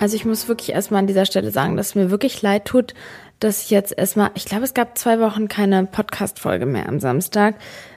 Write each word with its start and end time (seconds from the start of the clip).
Also 0.00 0.16
ich 0.16 0.24
muss 0.24 0.48
wirklich 0.48 0.72
erstmal 0.72 1.00
an 1.00 1.06
dieser 1.06 1.26
Stelle 1.26 1.50
sagen, 1.50 1.76
dass 1.76 1.88
es 1.88 1.94
mir 1.94 2.10
wirklich 2.10 2.40
leid 2.40 2.64
tut, 2.64 2.94
dass 3.38 3.62
ich 3.64 3.70
jetzt 3.70 3.96
erstmal, 3.96 4.30
ich 4.34 4.46
glaube, 4.46 4.64
es 4.64 4.72
gab 4.72 4.96
zwei 4.96 5.20
Wochen 5.20 5.46
keine 5.46 5.84
Podcast-Folge 5.84 6.64
mehr 6.64 6.88
am 6.88 7.00
Samstag. 7.00 7.56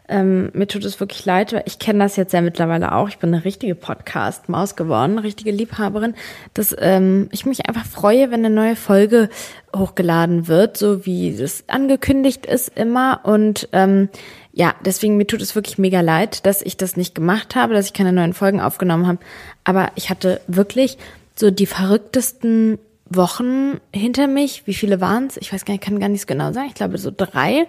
Ähm, 0.10 0.52
mir 0.54 0.68
tut 0.68 0.84
es 0.84 1.00
wirklich 1.00 1.24
leid, 1.24 1.54
weil 1.54 1.64
ich 1.66 1.80
kenne 1.80 2.00
das 2.00 2.18
jetzt 2.18 2.34
ja 2.34 2.42
mittlerweile 2.42 2.92
auch. 2.92 3.08
Ich 3.08 3.20
bin 3.20 3.34
eine 3.34 3.46
richtige 3.46 3.74
Podcast-Maus 3.74 4.76
geworden, 4.76 5.14
eine 5.14 5.24
richtige 5.24 5.52
Liebhaberin, 5.52 6.14
dass 6.54 6.76
ähm, 6.78 7.30
ich 7.32 7.46
mich 7.46 7.70
einfach 7.70 7.86
freue, 7.86 8.32
wenn 8.32 8.46
eine 8.46 8.54
neue 8.54 8.76
Folge 8.76 9.30
hochgeladen 9.74 10.50
wird, 10.50 10.76
so 10.76 11.06
wie 11.06 11.30
es 11.30 11.64
angekündigt 11.70 12.46
ist 12.46 12.78
immer. 12.78 13.22
Und 13.24 13.70
ähm, 13.72 14.10
ja, 14.52 14.76
deswegen 14.84 15.16
mir 15.16 15.26
tut 15.26 15.42
es 15.42 15.56
wirklich 15.56 15.78
mega 15.78 16.02
leid, 16.02 16.46
dass 16.46 16.62
ich 16.62 16.76
das 16.76 16.98
nicht 16.98 17.16
gemacht 17.16 17.56
habe, 17.56 17.74
dass 17.74 17.86
ich 17.86 17.94
keine 17.94 18.12
neuen 18.12 18.34
Folgen 18.34 18.60
aufgenommen 18.60 19.08
habe. 19.08 19.20
Aber 19.64 19.90
ich 19.96 20.10
hatte 20.10 20.42
wirklich 20.48 20.98
so 21.36 21.52
die 21.52 21.66
verrücktesten 21.66 22.80
Wochen 23.10 23.80
hinter 23.94 24.28
mich. 24.28 24.66
Wie 24.66 24.74
viele 24.74 25.02
waren 25.02 25.28
es? 25.28 25.38
Ich 25.38 25.54
weiß 25.54 25.66
gar 25.66 25.74
nicht, 25.74 25.84
kann 25.84 26.00
gar 26.00 26.10
nicht 26.10 26.28
genau 26.28 26.52
sagen. 26.52 26.68
Ich 26.68 26.76
glaube 26.76 26.98
so 26.98 27.12
drei, 27.16 27.68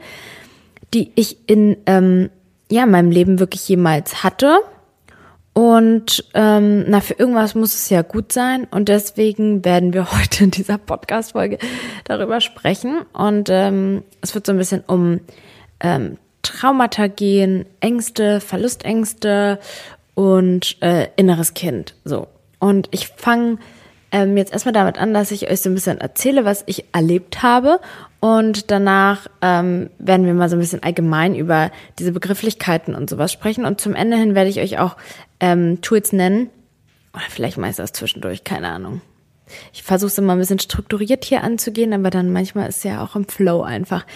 die 0.92 1.12
ich 1.14 1.38
in 1.46 1.76
ähm, 1.86 2.30
ja 2.70 2.86
meinem 2.86 3.10
Leben 3.10 3.40
wirklich 3.40 3.68
jemals 3.68 4.22
hatte. 4.22 4.60
Und 5.52 6.24
ähm, 6.34 6.84
na, 6.88 7.00
für 7.00 7.14
irgendwas 7.14 7.54
muss 7.54 7.74
es 7.74 7.88
ja 7.88 8.02
gut 8.02 8.32
sein. 8.32 8.66
Und 8.70 8.88
deswegen 8.88 9.64
werden 9.64 9.92
wir 9.92 10.12
heute 10.18 10.44
in 10.44 10.50
dieser 10.50 10.78
Podcast-Folge 10.78 11.58
darüber 12.04 12.40
sprechen. 12.40 13.02
Und 13.12 13.48
ähm, 13.50 14.02
es 14.20 14.34
wird 14.34 14.46
so 14.46 14.52
ein 14.52 14.58
bisschen 14.58 14.82
um 14.86 15.20
ähm, 15.80 16.18
Traumata 16.42 17.06
gehen, 17.06 17.66
Ängste, 17.80 18.40
Verlustängste 18.40 19.58
und 20.14 20.76
äh, 20.82 21.08
inneres 21.16 21.54
Kind. 21.54 21.94
So. 22.04 22.28
Und 22.64 22.88
ich 22.92 23.08
fange 23.08 23.58
ähm, 24.10 24.38
jetzt 24.38 24.50
erstmal 24.50 24.72
damit 24.72 24.96
an, 24.96 25.12
dass 25.12 25.32
ich 25.32 25.50
euch 25.50 25.60
so 25.60 25.68
ein 25.68 25.74
bisschen 25.74 26.00
erzähle, 26.00 26.46
was 26.46 26.64
ich 26.64 26.86
erlebt 26.94 27.42
habe. 27.42 27.78
Und 28.20 28.70
danach 28.70 29.26
ähm, 29.42 29.90
werden 29.98 30.24
wir 30.24 30.32
mal 30.32 30.48
so 30.48 30.56
ein 30.56 30.60
bisschen 30.60 30.82
allgemein 30.82 31.34
über 31.34 31.70
diese 31.98 32.12
Begrifflichkeiten 32.12 32.94
und 32.94 33.10
sowas 33.10 33.30
sprechen. 33.32 33.66
Und 33.66 33.82
zum 33.82 33.94
Ende 33.94 34.16
hin 34.16 34.34
werde 34.34 34.48
ich 34.48 34.60
euch 34.60 34.78
auch 34.78 34.96
ähm, 35.40 35.82
Tools 35.82 36.14
nennen. 36.14 36.48
Oder 37.12 37.24
vielleicht 37.28 37.58
meist 37.58 37.80
das 37.80 37.92
zwischendurch, 37.92 38.44
keine 38.44 38.68
Ahnung. 38.70 39.02
Ich 39.74 39.82
versuche 39.82 40.06
es 40.06 40.16
immer 40.16 40.32
ein 40.32 40.38
bisschen 40.38 40.58
strukturiert 40.58 41.26
hier 41.26 41.44
anzugehen, 41.44 41.92
aber 41.92 42.08
dann 42.08 42.32
manchmal 42.32 42.70
ist 42.70 42.82
ja 42.82 43.04
auch 43.04 43.14
im 43.14 43.28
Flow 43.28 43.60
einfach. 43.60 44.06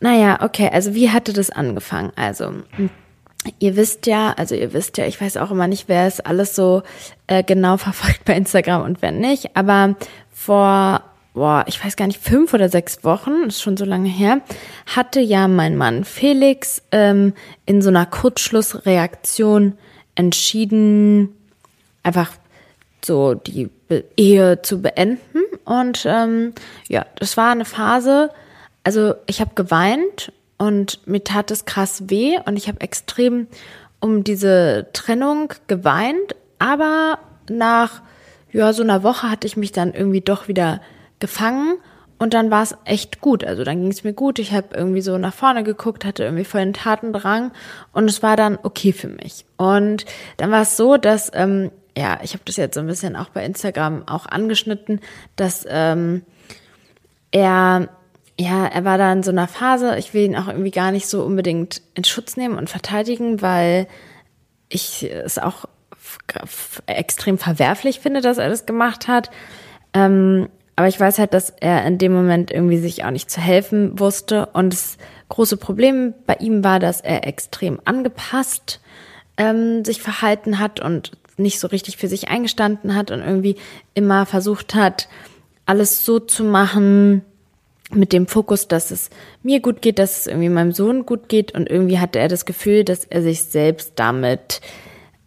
Naja, 0.00 0.40
okay, 0.42 0.68
also 0.72 0.96
wie 0.96 1.10
hatte 1.10 1.32
das 1.32 1.50
angefangen? 1.50 2.10
Also, 2.16 2.54
ihr 3.58 3.76
wisst 3.76 4.06
ja, 4.06 4.32
also 4.36 4.54
ihr 4.54 4.72
wisst 4.72 4.98
ja, 4.98 5.06
ich 5.06 5.20
weiß 5.20 5.36
auch 5.36 5.50
immer 5.50 5.66
nicht, 5.66 5.88
wer 5.88 6.06
es 6.06 6.20
alles 6.20 6.54
so 6.54 6.82
äh, 7.26 7.42
genau 7.42 7.76
verfolgt 7.78 8.24
bei 8.24 8.34
Instagram 8.34 8.82
und 8.82 9.02
wer 9.02 9.12
nicht, 9.12 9.56
aber 9.56 9.96
vor, 10.30 11.02
boah, 11.34 11.64
ich 11.66 11.82
weiß 11.82 11.96
gar 11.96 12.06
nicht, 12.06 12.22
fünf 12.22 12.54
oder 12.54 12.68
sechs 12.68 13.04
Wochen, 13.04 13.44
ist 13.48 13.62
schon 13.62 13.76
so 13.76 13.84
lange 13.84 14.08
her, 14.08 14.40
hatte 14.86 15.20
ja 15.20 15.48
mein 15.48 15.76
Mann 15.76 16.04
Felix 16.04 16.82
ähm, 16.92 17.34
in 17.66 17.82
so 17.82 17.88
einer 17.88 18.06
Kurzschlussreaktion 18.06 19.78
entschieden, 20.14 21.34
einfach 22.02 22.30
so 23.04 23.34
die 23.34 23.68
Ehe 24.16 24.62
zu 24.62 24.80
beenden. 24.80 25.40
Und 25.64 26.04
ähm, 26.06 26.52
ja, 26.88 27.06
das 27.16 27.36
war 27.36 27.50
eine 27.50 27.64
Phase, 27.64 28.30
also 28.84 29.14
ich 29.26 29.40
habe 29.40 29.52
geweint 29.54 30.32
und 30.62 31.04
mir 31.08 31.24
tat 31.24 31.50
es 31.50 31.64
krass 31.64 32.04
weh 32.06 32.38
und 32.44 32.56
ich 32.56 32.68
habe 32.68 32.80
extrem 32.82 33.48
um 33.98 34.22
diese 34.22 34.86
Trennung 34.92 35.52
geweint, 35.66 36.36
aber 36.60 37.18
nach 37.50 38.00
ja 38.52 38.72
so 38.72 38.84
einer 38.84 39.02
Woche 39.02 39.28
hatte 39.28 39.48
ich 39.48 39.56
mich 39.56 39.72
dann 39.72 39.92
irgendwie 39.92 40.20
doch 40.20 40.46
wieder 40.46 40.80
gefangen 41.18 41.78
und 42.20 42.32
dann 42.32 42.52
war 42.52 42.62
es 42.62 42.76
echt 42.84 43.20
gut. 43.20 43.42
Also 43.42 43.64
dann 43.64 43.80
ging 43.80 43.90
es 43.90 44.04
mir 44.04 44.12
gut. 44.12 44.38
Ich 44.38 44.52
habe 44.52 44.68
irgendwie 44.76 45.00
so 45.00 45.18
nach 45.18 45.34
vorne 45.34 45.64
geguckt, 45.64 46.04
hatte 46.04 46.22
irgendwie 46.22 46.44
voll 46.44 46.60
den 46.60 46.74
Tatendrang 46.74 47.50
und 47.92 48.08
es 48.08 48.22
war 48.22 48.36
dann 48.36 48.56
okay 48.62 48.92
für 48.92 49.08
mich. 49.08 49.44
Und 49.56 50.04
dann 50.36 50.52
war 50.52 50.62
es 50.62 50.76
so, 50.76 50.96
dass 50.96 51.32
ähm, 51.34 51.72
ja, 51.98 52.20
ich 52.22 52.34
habe 52.34 52.44
das 52.44 52.54
jetzt 52.54 52.76
so 52.76 52.80
ein 52.80 52.86
bisschen 52.86 53.16
auch 53.16 53.30
bei 53.30 53.44
Instagram 53.44 54.06
auch 54.06 54.26
angeschnitten, 54.26 55.00
dass 55.34 55.66
ähm, 55.68 56.22
er 57.32 57.88
ja, 58.38 58.66
er 58.66 58.84
war 58.84 58.98
da 58.98 59.12
in 59.12 59.22
so 59.22 59.30
einer 59.30 59.48
Phase, 59.48 59.96
ich 59.98 60.14
will 60.14 60.24
ihn 60.24 60.36
auch 60.36 60.48
irgendwie 60.48 60.70
gar 60.70 60.90
nicht 60.90 61.06
so 61.06 61.22
unbedingt 61.22 61.82
in 61.94 62.04
Schutz 62.04 62.36
nehmen 62.36 62.56
und 62.56 62.70
verteidigen, 62.70 63.42
weil 63.42 63.86
ich 64.68 65.04
es 65.04 65.38
auch 65.38 65.66
extrem 66.86 67.38
verwerflich 67.38 68.00
finde, 68.00 68.20
dass 68.20 68.38
er 68.38 68.48
das 68.48 68.66
gemacht 68.66 69.06
hat. 69.08 69.30
Ähm, 69.92 70.48
aber 70.76 70.88
ich 70.88 70.98
weiß 70.98 71.18
halt, 71.18 71.34
dass 71.34 71.50
er 71.50 71.84
in 71.86 71.98
dem 71.98 72.12
Moment 72.12 72.50
irgendwie 72.50 72.78
sich 72.78 73.04
auch 73.04 73.10
nicht 73.10 73.30
zu 73.30 73.40
helfen 73.40 73.98
wusste. 73.98 74.46
Und 74.46 74.72
das 74.72 74.96
große 75.28 75.56
Problem 75.58 76.14
bei 76.26 76.34
ihm 76.36 76.64
war, 76.64 76.78
dass 76.78 77.00
er 77.00 77.26
extrem 77.26 77.80
angepasst 77.84 78.80
ähm, 79.36 79.84
sich 79.84 80.00
verhalten 80.00 80.58
hat 80.58 80.80
und 80.80 81.12
nicht 81.36 81.60
so 81.60 81.68
richtig 81.68 81.98
für 81.98 82.08
sich 82.08 82.28
eingestanden 82.28 82.94
hat 82.94 83.10
und 83.10 83.20
irgendwie 83.20 83.56
immer 83.94 84.26
versucht 84.26 84.74
hat, 84.74 85.08
alles 85.66 86.04
so 86.04 86.18
zu 86.18 86.44
machen, 86.44 87.22
mit 87.94 88.12
dem 88.12 88.26
Fokus, 88.26 88.68
dass 88.68 88.90
es 88.90 89.10
mir 89.42 89.60
gut 89.60 89.82
geht, 89.82 89.98
dass 89.98 90.20
es 90.20 90.26
irgendwie 90.26 90.48
meinem 90.48 90.72
Sohn 90.72 91.06
gut 91.06 91.28
geht. 91.28 91.54
Und 91.54 91.68
irgendwie 91.70 91.98
hatte 91.98 92.18
er 92.18 92.28
das 92.28 92.44
Gefühl, 92.44 92.84
dass 92.84 93.04
er 93.04 93.22
sich 93.22 93.44
selbst 93.44 93.92
damit, 93.96 94.60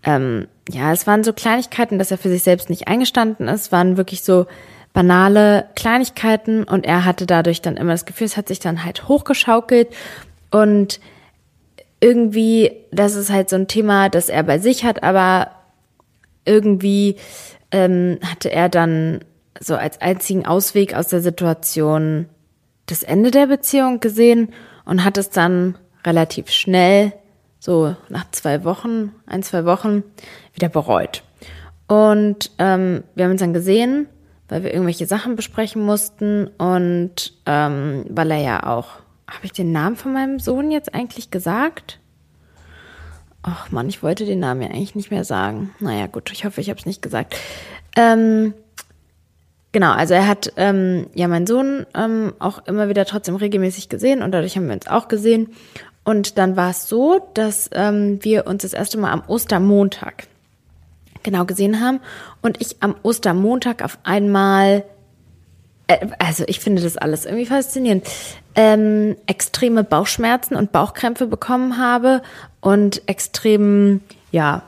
ähm, 0.03 0.47
ja, 0.69 0.91
es 0.91 1.07
waren 1.07 1.23
so 1.23 1.33
Kleinigkeiten, 1.33 1.99
dass 1.99 2.11
er 2.11 2.17
für 2.17 2.29
sich 2.29 2.43
selbst 2.43 2.69
nicht 2.69 2.87
eingestanden 2.87 3.47
ist, 3.47 3.71
waren 3.71 3.97
wirklich 3.97 4.23
so 4.23 4.45
banale 4.93 5.69
Kleinigkeiten. 5.75 6.63
Und 6.63 6.85
er 6.85 7.05
hatte 7.05 7.25
dadurch 7.25 7.61
dann 7.61 7.77
immer 7.77 7.91
das 7.91 8.05
Gefühl, 8.05 8.25
es 8.25 8.37
hat 8.37 8.47
sich 8.47 8.59
dann 8.59 8.83
halt 8.83 9.07
hochgeschaukelt. 9.07 9.89
Und 10.51 10.99
irgendwie, 11.99 12.71
das 12.91 13.15
ist 13.15 13.31
halt 13.31 13.49
so 13.49 13.55
ein 13.55 13.67
Thema, 13.67 14.09
das 14.09 14.29
er 14.29 14.43
bei 14.43 14.59
sich 14.59 14.83
hat, 14.83 15.03
aber 15.03 15.51
irgendwie 16.45 17.15
ähm, 17.71 18.19
hatte 18.21 18.51
er 18.51 18.69
dann 18.69 19.21
so 19.59 19.75
als 19.75 20.01
einzigen 20.01 20.45
Ausweg 20.45 20.93
aus 20.95 21.07
der 21.07 21.21
Situation 21.21 22.27
das 22.85 23.03
Ende 23.03 23.31
der 23.31 23.47
Beziehung 23.47 24.00
gesehen 24.00 24.50
und 24.85 25.03
hat 25.03 25.18
es 25.18 25.29
dann 25.29 25.78
relativ 26.06 26.50
schnell, 26.50 27.13
so 27.59 27.96
nach 28.09 28.29
zwei 28.31 28.63
Wochen, 28.63 29.12
ein, 29.25 29.44
zwei 29.44 29.66
Wochen, 29.66 30.03
wieder 30.53 30.69
bereut. 30.69 31.23
Und 31.88 32.51
ähm, 32.59 33.03
wir 33.16 33.25
haben 33.25 33.31
uns 33.31 33.41
dann 33.41 33.53
gesehen, 33.53 34.07
weil 34.47 34.63
wir 34.63 34.72
irgendwelche 34.72 35.06
Sachen 35.06 35.35
besprechen 35.35 35.84
mussten 35.84 36.47
und 36.57 37.34
ähm, 37.46 38.06
weil 38.09 38.31
er 38.31 38.41
ja 38.41 38.63
auch, 38.68 38.88
habe 39.28 39.46
ich 39.46 39.52
den 39.52 39.72
Namen 39.72 39.96
von 39.96 40.13
meinem 40.13 40.40
Sohn 40.40 40.72
jetzt 40.72 40.94
eigentlich 40.94 41.31
gesagt? 41.31 42.00
Ach 43.41 43.72
man, 43.72 43.90
ich 43.90 44.02
wollte 44.03 44.25
den 44.25 44.40
Namen 44.40 44.62
ja 44.62 44.69
eigentlich 44.69 44.96
nicht 44.96 45.12
mehr 45.12 45.23
sagen. 45.23 45.73
Naja, 45.79 46.07
gut, 46.07 46.31
ich 46.31 46.46
hoffe, 46.46 46.62
ich 46.62 46.69
habe 46.69 46.79
es 46.79 46.85
nicht 46.85 47.02
gesagt. 47.02 47.35
Ähm, 47.96 48.53
Genau, 49.75 49.91
also 49.91 50.13
er 50.13 50.25
hat 50.25 50.53
ähm, 50.55 51.07
ja 51.15 51.27
meinen 51.27 51.47
Sohn 51.47 51.85
ähm, 51.93 52.31
auch 52.39 52.65
immer 52.65 52.87
wieder 52.87 53.03
trotzdem 53.03 53.35
regelmäßig 53.35 53.89
gesehen 53.89 54.23
und 54.23 54.31
dadurch 54.31 54.55
haben 54.55 54.67
wir 54.67 54.73
uns 54.73 54.87
auch 54.87 55.09
gesehen. 55.09 55.49
Und 56.05 56.37
dann 56.37 56.55
war 56.55 56.69
es 56.69 56.87
so, 56.87 57.19
dass 57.33 57.69
ähm, 57.73 58.19
wir 58.21 58.47
uns 58.47 58.61
das 58.61 58.71
erste 58.71 58.97
Mal 58.97 59.11
am 59.11 59.23
Ostermontag 59.27 60.27
genau 61.23 61.43
gesehen 61.43 61.81
haben 61.81 61.99
und 62.41 62.61
ich 62.61 62.77
am 62.79 62.95
Ostermontag 63.03 63.83
auf 63.83 63.97
einmal, 64.03 64.85
äh, 65.87 66.07
also 66.19 66.45
ich 66.47 66.61
finde 66.61 66.81
das 66.81 66.95
alles 66.95 67.25
irgendwie 67.25 67.45
faszinierend, 67.45 68.07
ähm, 68.55 69.17
extreme 69.27 69.83
Bauchschmerzen 69.83 70.55
und 70.55 70.71
Bauchkrämpfe 70.71 71.27
bekommen 71.27 71.77
habe 71.77 72.21
und 72.61 73.09
extrem, 73.09 73.99
ja, 74.31 74.63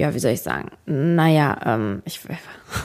ja, 0.00 0.14
wie 0.14 0.18
soll 0.18 0.32
ich 0.32 0.40
sagen? 0.40 0.70
Naja, 0.86 1.58
ähm, 1.66 2.02
ich, 2.06 2.20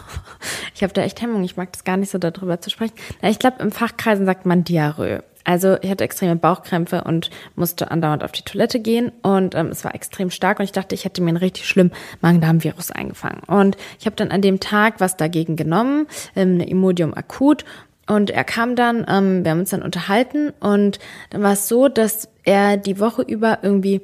ich 0.76 0.84
habe 0.84 0.94
da 0.94 1.02
echt 1.02 1.22
Hemmung. 1.22 1.44
Ich 1.44 1.58
mag 1.58 1.72
das 1.72 1.84
gar 1.84 1.98
nicht 1.98 2.12
so 2.12 2.18
darüber 2.18 2.60
zu 2.60 2.70
sprechen. 2.70 2.94
Ich 3.22 3.40
glaube, 3.40 3.64
im 3.64 3.72
Fachkreisen 3.72 4.26
sagt 4.26 4.46
man 4.46 4.64
Diarrhoe. 4.64 5.24
Also 5.46 5.78
ich 5.82 5.90
hatte 5.92 6.04
extreme 6.04 6.36
Bauchkrämpfe 6.36 7.04
und 7.04 7.30
musste 7.56 7.92
andauernd 7.92 8.24
auf 8.24 8.32
die 8.32 8.42
Toilette 8.42 8.80
gehen 8.80 9.12
und 9.22 9.54
ähm, 9.54 9.68
es 9.68 9.86
war 9.86 9.94
extrem 9.94 10.32
stark 10.32 10.58
und 10.58 10.66
ich 10.66 10.72
dachte, 10.72 10.96
ich 10.96 11.06
hätte 11.06 11.22
mir 11.22 11.30
einen 11.30 11.38
richtig 11.38 11.68
schlimmen 11.68 11.92
Magen-Darm-Virus 12.22 12.90
eingefangen. 12.90 13.42
Und 13.46 13.78
ich 14.00 14.08
habe 14.08 14.16
dann 14.16 14.32
an 14.32 14.42
dem 14.42 14.60
Tag 14.60 14.96
was 15.00 15.18
dagegen 15.18 15.56
genommen, 15.56 16.08
ähm, 16.36 16.56
eine 16.56 16.68
Imodium 16.68 17.14
akut 17.14 17.64
und 18.08 18.32
er 18.32 18.44
kam 18.44 18.76
dann, 18.76 19.06
ähm, 19.08 19.44
wir 19.44 19.52
haben 19.52 19.60
uns 19.60 19.70
dann 19.70 19.84
unterhalten 19.84 20.52
und 20.60 20.98
dann 21.30 21.44
war 21.44 21.54
es 21.54 21.68
so, 21.68 21.90
dass 21.90 22.28
er 22.44 22.78
die 22.78 23.00
Woche 23.00 23.22
über 23.22 23.60
irgendwie 23.62 24.02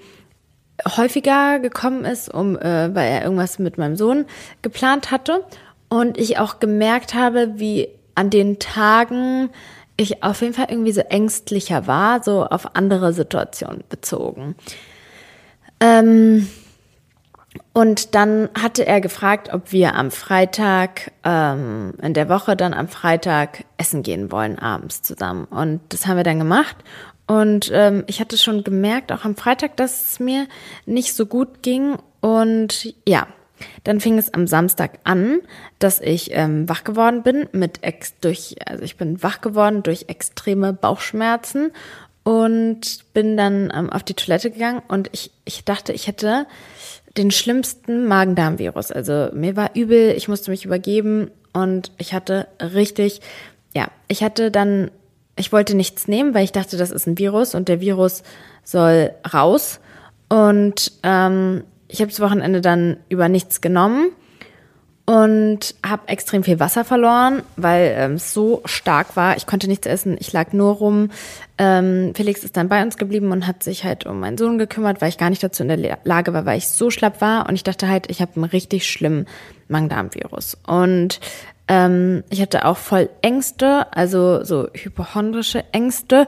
häufiger 0.96 1.60
gekommen 1.60 2.06
ist, 2.06 2.32
um, 2.32 2.56
äh, 2.58 2.94
weil 2.94 3.12
er 3.12 3.24
irgendwas 3.24 3.58
mit 3.58 3.80
meinem 3.80 3.96
Sohn 3.96 4.26
geplant 4.62 5.10
hatte. 5.10 5.44
Und 5.92 6.18
ich 6.18 6.40
auch 6.40 6.60
gemerkt 6.60 7.14
habe, 7.14 7.60
wie 7.60 7.90
an 8.16 8.30
den 8.30 8.60
Tagen 8.60 9.50
ich 9.98 10.24
auf 10.24 10.42
jeden 10.42 10.54
Fall 10.54 10.68
irgendwie 10.70 10.94
so 10.94 11.02
ängstlicher 11.02 11.86
war, 11.86 12.24
so 12.24 12.46
auf 12.46 12.76
andere 12.76 13.12
Situationen 13.12 13.84
bezogen. 13.90 14.56
Ähm, 15.82 16.48
Und 17.74 18.16
dann 18.16 18.50
hatte 18.58 18.86
er 18.86 19.02
gefragt, 19.02 19.54
ob 19.54 19.74
wir 19.74 19.96
am 19.96 20.12
Freitag, 20.12 21.12
ähm, 21.26 21.94
in 22.02 22.14
der 22.14 22.30
Woche 22.30 22.56
dann 22.56 22.74
am 22.74 22.88
Freitag 22.88 23.66
essen 23.78 24.04
gehen 24.04 24.32
wollen, 24.32 24.58
abends 24.58 25.02
zusammen. 25.02 25.46
Und 25.46 25.82
das 25.90 26.08
haben 26.08 26.16
wir 26.16 26.24
dann 26.24 26.40
gemacht. 26.40 26.78
Und 27.28 27.70
ähm, 27.74 28.06
ich 28.08 28.22
hatte 28.22 28.38
schon 28.38 28.64
gemerkt, 28.64 29.12
auch 29.12 29.26
am 29.26 29.36
Freitag, 29.36 29.76
dass 29.76 30.12
es 30.12 30.20
mir 30.20 30.48
nicht 30.86 31.14
so 31.14 31.26
gut 31.26 31.62
ging. 31.62 31.98
Und 32.22 32.96
ja, 33.06 33.28
dann 33.84 34.00
fing 34.00 34.18
es 34.18 34.34
am 34.34 34.48
Samstag 34.48 35.00
an, 35.04 35.40
dass 35.80 36.00
ich 36.00 36.32
ähm, 36.34 36.68
wach 36.68 36.84
geworden 36.84 37.24
bin 37.24 37.48
mit 37.52 37.84
ex 37.84 38.14
durch, 38.20 38.56
also 38.66 38.84
ich 38.84 38.98
bin 38.98 39.22
wach 39.24 39.42
geworden 39.42 39.84
durch 39.84 40.06
extreme 40.08 40.74
Bauchschmerzen 40.74 41.72
und 42.24 43.14
bin 43.14 43.38
dann 43.38 43.72
ähm, 43.76 43.90
auf 43.90 44.04
die 44.04 44.14
Toilette 44.14 44.52
gegangen 44.52 44.82
und 44.88 45.10
ich, 45.12 45.32
ich 45.46 45.66
dachte, 45.66 45.94
ich 45.94 46.08
hätte 46.08 46.46
den 47.18 47.32
schlimmsten 47.32 48.06
Magen-Darm-Virus. 48.06 48.92
Also 48.92 49.30
mir 49.34 49.56
war 49.56 49.72
übel, 49.76 50.14
ich 50.16 50.28
musste 50.28 50.52
mich 50.52 50.66
übergeben 50.66 51.32
und 51.54 51.92
ich 51.98 52.14
hatte 52.14 52.48
richtig, 52.60 53.22
ja, 53.74 53.90
ich 54.08 54.24
hatte 54.24 54.52
dann, 54.52 54.92
ich 55.36 55.52
wollte 55.52 55.76
nichts 55.76 56.08
nehmen, 56.08 56.34
weil 56.34 56.44
ich 56.44 56.52
dachte, 56.52 56.78
das 56.78 56.92
ist 56.92 57.08
ein 57.08 57.18
Virus 57.18 57.56
und 57.56 57.68
der 57.68 57.82
Virus 57.82 58.24
soll 58.64 59.12
raus. 59.34 59.80
Und 60.30 60.94
ähm, 61.04 61.64
ich 61.92 62.00
habe 62.00 62.10
das 62.10 62.20
Wochenende 62.20 62.62
dann 62.62 62.98
über 63.10 63.30
nichts 63.30 63.62
genommen 63.62 64.12
und 65.06 65.76
habe 65.86 66.08
extrem 66.08 66.44
viel 66.44 66.60
Wasser 66.60 66.86
verloren, 66.86 67.44
weil 67.58 67.94
ähm, 67.98 68.14
es 68.14 68.34
so 68.34 68.62
stark 68.66 69.16
war. 69.16 69.36
Ich 69.36 69.46
konnte 69.46 69.68
nichts 69.68 69.88
essen, 69.88 70.16
ich 70.20 70.32
lag 70.32 70.54
nur 70.54 70.76
rum. 70.76 71.10
Ähm, 71.58 72.14
Felix 72.16 72.44
ist 72.44 72.56
dann 72.56 72.70
bei 72.70 72.82
uns 72.82 72.98
geblieben 72.98 73.32
und 73.32 73.46
hat 73.46 73.62
sich 73.62 73.84
halt 73.84 74.06
um 74.06 74.20
meinen 74.20 74.38
Sohn 74.38 74.58
gekümmert, 74.58 75.02
weil 75.02 75.10
ich 75.10 75.18
gar 75.18 75.30
nicht 75.30 75.44
dazu 75.44 75.64
in 75.64 75.70
der 75.70 75.98
Lage 76.04 76.34
war, 76.34 76.46
weil 76.46 76.58
ich 76.58 76.70
so 76.70 76.92
schlapp 76.92 77.20
war. 77.20 77.50
Und 77.50 77.56
ich 77.56 77.64
dachte 77.64 77.90
halt, 77.90 78.10
ich 78.10 78.22
habe 78.22 78.32
einen 78.36 78.46
richtig 78.46 78.90
schlimmen 78.90 79.28
Magen-Darm-Virus. 79.68 80.58
Und 80.66 81.20
ähm, 81.68 82.24
ich 82.30 82.42
hatte 82.42 82.66
auch 82.66 82.78
voll 82.78 83.10
Ängste, 83.22 83.88
also 83.94 84.44
so 84.44 84.70
hypochondrische 84.74 85.66
Ängste. 85.74 86.28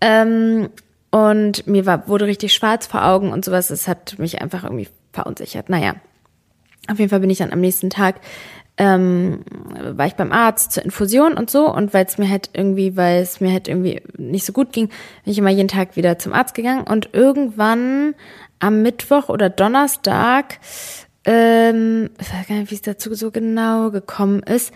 Ähm, 0.00 0.70
und 1.14 1.68
mir 1.68 1.86
war, 1.86 2.08
wurde 2.08 2.26
richtig 2.26 2.52
schwarz 2.52 2.88
vor 2.88 3.04
Augen 3.04 3.30
und 3.30 3.44
sowas. 3.44 3.70
Es 3.70 3.86
hat 3.86 4.18
mich 4.18 4.42
einfach 4.42 4.64
irgendwie 4.64 4.88
verunsichert. 5.12 5.68
Naja, 5.68 5.94
auf 6.90 6.98
jeden 6.98 7.08
Fall 7.08 7.20
bin 7.20 7.30
ich 7.30 7.38
dann 7.38 7.52
am 7.52 7.60
nächsten 7.60 7.88
Tag 7.88 8.16
ähm, 8.76 9.44
war 9.78 10.06
ich 10.06 10.14
beim 10.14 10.32
Arzt 10.32 10.72
zur 10.72 10.84
Infusion 10.84 11.34
und 11.34 11.48
so 11.50 11.72
und 11.72 11.94
weil 11.94 12.04
es 12.04 12.18
mir 12.18 12.28
halt 12.28 12.50
irgendwie, 12.54 12.96
weil 12.96 13.22
es 13.22 13.40
mir 13.40 13.52
halt 13.52 13.68
irgendwie 13.68 14.02
nicht 14.16 14.44
so 14.44 14.52
gut 14.52 14.72
ging, 14.72 14.88
bin 14.88 15.32
ich 15.32 15.38
immer 15.38 15.50
jeden 15.50 15.68
Tag 15.68 15.94
wieder 15.94 16.18
zum 16.18 16.32
Arzt 16.32 16.56
gegangen 16.56 16.82
und 16.82 17.10
irgendwann 17.12 18.16
am 18.58 18.82
Mittwoch 18.82 19.28
oder 19.28 19.48
Donnerstag, 19.50 20.58
ähm, 21.24 22.10
ich 22.20 22.34
weiß 22.34 22.48
gar 22.48 22.56
nicht, 22.56 22.72
wie 22.72 22.74
es 22.74 22.82
dazu 22.82 23.14
so 23.14 23.30
genau 23.30 23.92
gekommen 23.92 24.42
ist, 24.42 24.74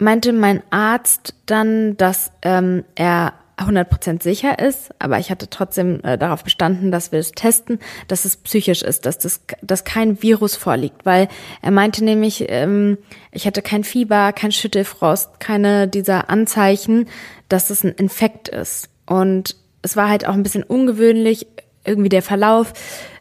meinte 0.00 0.32
mein 0.32 0.60
Arzt 0.70 1.36
dann, 1.46 1.96
dass 1.96 2.32
ähm, 2.42 2.82
er 2.96 3.34
100% 3.58 4.22
sicher 4.22 4.58
ist, 4.58 4.90
aber 4.98 5.18
ich 5.18 5.30
hatte 5.30 5.50
trotzdem 5.50 6.00
äh, 6.04 6.16
darauf 6.16 6.44
bestanden, 6.44 6.90
dass 6.90 7.12
wir 7.12 7.18
es 7.18 7.32
testen, 7.32 7.80
dass 8.06 8.24
es 8.24 8.36
psychisch 8.36 8.82
ist, 8.82 9.04
dass 9.04 9.18
das 9.18 9.40
dass 9.62 9.84
kein 9.84 10.22
Virus 10.22 10.54
vorliegt, 10.56 11.04
weil 11.04 11.28
er 11.60 11.70
meinte 11.70 12.04
nämlich, 12.04 12.44
ähm, 12.48 12.98
ich 13.32 13.46
hatte 13.46 13.62
kein 13.62 13.84
Fieber, 13.84 14.32
kein 14.32 14.52
Schüttelfrost, 14.52 15.40
keine 15.40 15.88
dieser 15.88 16.30
Anzeichen, 16.30 17.08
dass 17.48 17.70
es 17.70 17.84
ein 17.84 17.92
Infekt 17.92 18.48
ist. 18.48 18.88
Und 19.06 19.56
es 19.82 19.96
war 19.96 20.08
halt 20.08 20.26
auch 20.26 20.34
ein 20.34 20.42
bisschen 20.42 20.62
ungewöhnlich, 20.62 21.46
irgendwie 21.84 22.10
der 22.10 22.22
Verlauf. 22.22 22.72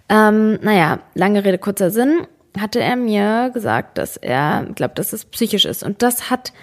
Ähm, 0.10 0.60
naja, 0.62 1.00
lange 1.16 1.44
Rede, 1.44 1.58
kurzer 1.58 1.92
Sinn, 1.92 2.28
hatte 2.60 2.80
er 2.80 2.96
mir 2.96 3.50
gesagt, 3.54 3.98
dass 3.98 4.18
er 4.18 4.68
glaubt, 4.76 5.00
dass 5.00 5.14
es 5.14 5.26
psychisch 5.26 5.66
ist. 5.66 5.84
Und 5.84 6.02
das 6.02 6.30
hat 6.30 6.54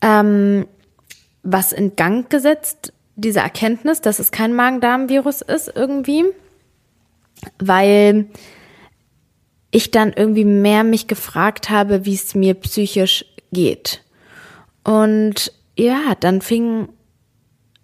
ähm, 0.00 0.66
was 1.44 1.72
in 1.72 1.94
Gang 1.94 2.28
gesetzt, 2.28 2.92
diese 3.16 3.40
Erkenntnis, 3.40 4.00
dass 4.00 4.18
es 4.18 4.30
kein 4.30 4.54
Magen-Darm-Virus 4.54 5.40
ist 5.42 5.72
irgendwie, 5.74 6.24
weil 7.58 8.26
ich 9.70 9.90
dann 9.90 10.12
irgendwie 10.12 10.44
mehr 10.44 10.84
mich 10.84 11.06
gefragt 11.06 11.70
habe, 11.70 12.04
wie 12.04 12.14
es 12.14 12.34
mir 12.34 12.54
psychisch 12.54 13.24
geht. 13.52 14.02
Und 14.84 15.52
ja, 15.76 16.14
dann 16.20 16.40
fing 16.40 16.88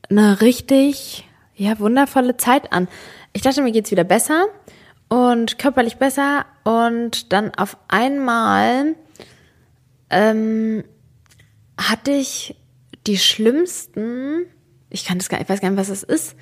eine 0.08 0.40
richtig, 0.40 1.28
ja, 1.54 1.78
wundervolle 1.78 2.36
Zeit 2.36 2.72
an. 2.72 2.88
Ich 3.32 3.42
dachte, 3.42 3.62
mir 3.62 3.72
geht's 3.72 3.90
wieder 3.90 4.04
besser 4.04 4.46
und 5.08 5.58
körperlich 5.58 5.96
besser 5.96 6.46
und 6.64 7.32
dann 7.32 7.54
auf 7.54 7.76
einmal 7.88 8.94
ähm, 10.10 10.84
hatte 11.76 12.12
ich 12.12 12.56
die 13.06 13.18
schlimmsten 13.18 14.46
ich 14.90 15.04
kann 15.04 15.18
das 15.18 15.28
gar, 15.28 15.40
ich 15.40 15.48
weiß 15.48 15.60
gar 15.60 15.70
nicht, 15.70 15.78
was 15.78 15.88
das 15.88 16.02
ist, 16.02 16.36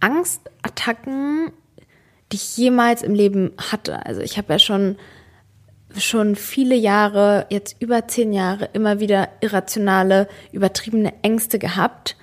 Angstattacken, 0.00 1.52
die 2.32 2.36
ich 2.36 2.56
jemals 2.56 3.02
im 3.02 3.14
Leben 3.14 3.52
hatte. 3.70 4.04
Also 4.04 4.20
ich 4.20 4.36
habe 4.36 4.52
ja 4.52 4.58
schon 4.58 4.96
schon 5.96 6.34
viele 6.36 6.74
Jahre, 6.74 7.46
jetzt 7.50 7.76
über 7.80 8.08
zehn 8.08 8.32
Jahre, 8.32 8.68
immer 8.72 9.00
wieder 9.00 9.28
irrationale, 9.40 10.28
übertriebene 10.52 11.12
Ängste 11.22 11.58
gehabt. 11.58 12.16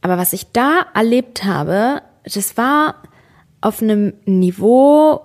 Aber 0.00 0.18
was 0.18 0.32
ich 0.32 0.52
da 0.52 0.86
erlebt 0.94 1.44
habe, 1.44 2.02
das 2.24 2.56
war 2.56 2.96
auf 3.60 3.82
einem 3.82 4.14
Niveau, 4.24 5.22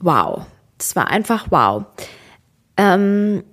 wow. 0.00 0.46
Das 0.78 0.96
war 0.96 1.08
einfach 1.08 1.46
wow. 1.50 1.84
Ähm, 2.76 3.44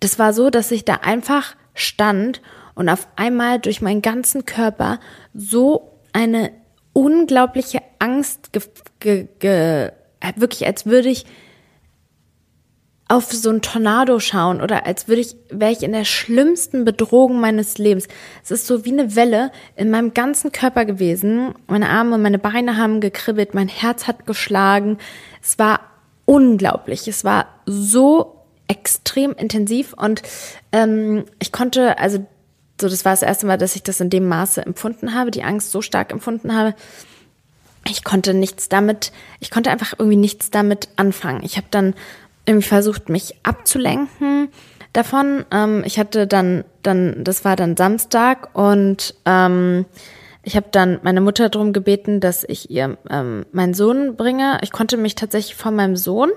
das 0.00 0.18
war 0.18 0.32
so, 0.32 0.50
dass 0.50 0.70
ich 0.70 0.84
da 0.84 0.94
einfach 0.96 1.56
stand 1.74 2.40
und 2.78 2.88
auf 2.88 3.08
einmal 3.16 3.58
durch 3.58 3.82
meinen 3.82 4.02
ganzen 4.02 4.44
Körper 4.46 5.00
so 5.34 5.98
eine 6.12 6.52
unglaubliche 6.92 7.80
Angst, 7.98 8.52
ge, 8.52 8.62
ge, 9.00 9.28
ge, 9.40 9.90
wirklich 10.36 10.64
als 10.64 10.86
würde 10.86 11.08
ich 11.08 11.26
auf 13.08 13.32
so 13.32 13.50
ein 13.50 13.62
Tornado 13.62 14.20
schauen 14.20 14.60
oder 14.60 14.86
als 14.86 15.08
würde 15.08 15.22
ich, 15.22 15.34
wäre 15.50 15.72
ich 15.72 15.82
in 15.82 15.92
der 15.92 16.04
schlimmsten 16.04 16.84
Bedrohung 16.84 17.40
meines 17.40 17.78
Lebens. 17.78 18.06
Es 18.44 18.50
ist 18.52 18.66
so 18.66 18.84
wie 18.84 18.92
eine 18.92 19.16
Welle 19.16 19.50
in 19.74 19.90
meinem 19.90 20.14
ganzen 20.14 20.52
Körper 20.52 20.84
gewesen. 20.84 21.54
Meine 21.66 21.88
Arme 21.88 22.14
und 22.14 22.22
meine 22.22 22.38
Beine 22.38 22.76
haben 22.76 23.00
gekribbelt, 23.00 23.54
mein 23.54 23.68
Herz 23.68 24.06
hat 24.06 24.26
geschlagen. 24.26 24.98
Es 25.42 25.58
war 25.58 25.80
unglaublich. 26.26 27.08
Es 27.08 27.24
war 27.24 27.46
so 27.64 28.44
extrem 28.68 29.32
intensiv 29.32 29.94
und 29.94 30.22
ähm, 30.70 31.24
ich 31.38 31.50
konnte, 31.50 31.98
also 31.98 32.26
so, 32.80 32.88
das 32.88 33.04
war 33.04 33.12
das 33.12 33.22
erste 33.22 33.46
Mal, 33.46 33.58
dass 33.58 33.76
ich 33.76 33.82
das 33.82 34.00
in 34.00 34.10
dem 34.10 34.28
Maße 34.28 34.64
empfunden 34.64 35.14
habe, 35.14 35.30
die 35.30 35.42
Angst 35.42 35.70
so 35.70 35.82
stark 35.82 36.12
empfunden 36.12 36.54
habe. 36.54 36.74
Ich 37.88 38.04
konnte 38.04 38.34
nichts 38.34 38.68
damit, 38.68 39.12
ich 39.40 39.50
konnte 39.50 39.70
einfach 39.70 39.94
irgendwie 39.98 40.16
nichts 40.16 40.50
damit 40.50 40.88
anfangen. 40.96 41.42
Ich 41.42 41.56
habe 41.56 41.66
dann 41.70 41.94
irgendwie 42.46 42.66
versucht, 42.66 43.08
mich 43.08 43.34
abzulenken 43.42 44.48
davon. 44.92 45.44
Ähm, 45.50 45.82
ich 45.84 45.98
hatte 45.98 46.26
dann, 46.26 46.64
dann, 46.82 47.24
das 47.24 47.44
war 47.44 47.56
dann 47.56 47.76
Samstag 47.76 48.54
und 48.56 49.14
ähm, 49.24 49.84
ich 50.48 50.56
habe 50.56 50.68
dann 50.70 50.98
meine 51.02 51.20
Mutter 51.20 51.50
darum 51.50 51.74
gebeten, 51.74 52.20
dass 52.20 52.42
ich 52.42 52.70
ihr 52.70 52.96
ähm, 53.10 53.44
meinen 53.52 53.74
Sohn 53.74 54.16
bringe. 54.16 54.56
Ich 54.62 54.72
konnte 54.72 54.96
mich 54.96 55.14
tatsächlich 55.14 55.54
von 55.54 55.76
meinem 55.76 55.94
Sohn 55.94 56.30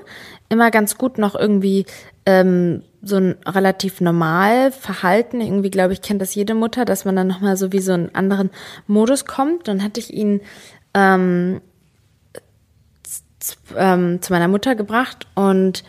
immer 0.50 0.70
ganz 0.70 0.98
gut 0.98 1.18
noch 1.18 1.34
irgendwie 1.34 1.86
ähm, 2.26 2.84
so 3.02 3.16
ein 3.16 3.38
relativ 3.46 4.02
normal 4.02 4.74
Verhalten. 4.74 5.40
Irgendwie, 5.40 5.72
glaube 5.72 5.94
ich, 5.94 6.02
kennt 6.02 6.22
das 6.22 6.36
jede 6.36 6.56
Mutter, 6.56 6.84
dass 6.84 7.06
man 7.06 7.16
dann 7.16 7.28
nochmal 7.28 7.56
so 7.56 7.72
wie 7.72 7.80
so 7.80 7.94
einen 7.94 8.14
anderen 8.14 8.50
Modus 8.86 9.24
kommt. 9.24 9.70
Dann 9.70 9.82
hatte 9.82 10.02
ich 10.02 10.14
ihn 10.14 10.42
ähm, 10.94 11.62
ähm, 13.78 14.22
zu 14.22 14.34
meiner 14.34 14.50
Mutter 14.50 14.76
gebracht 14.76 15.26
und 15.36 15.86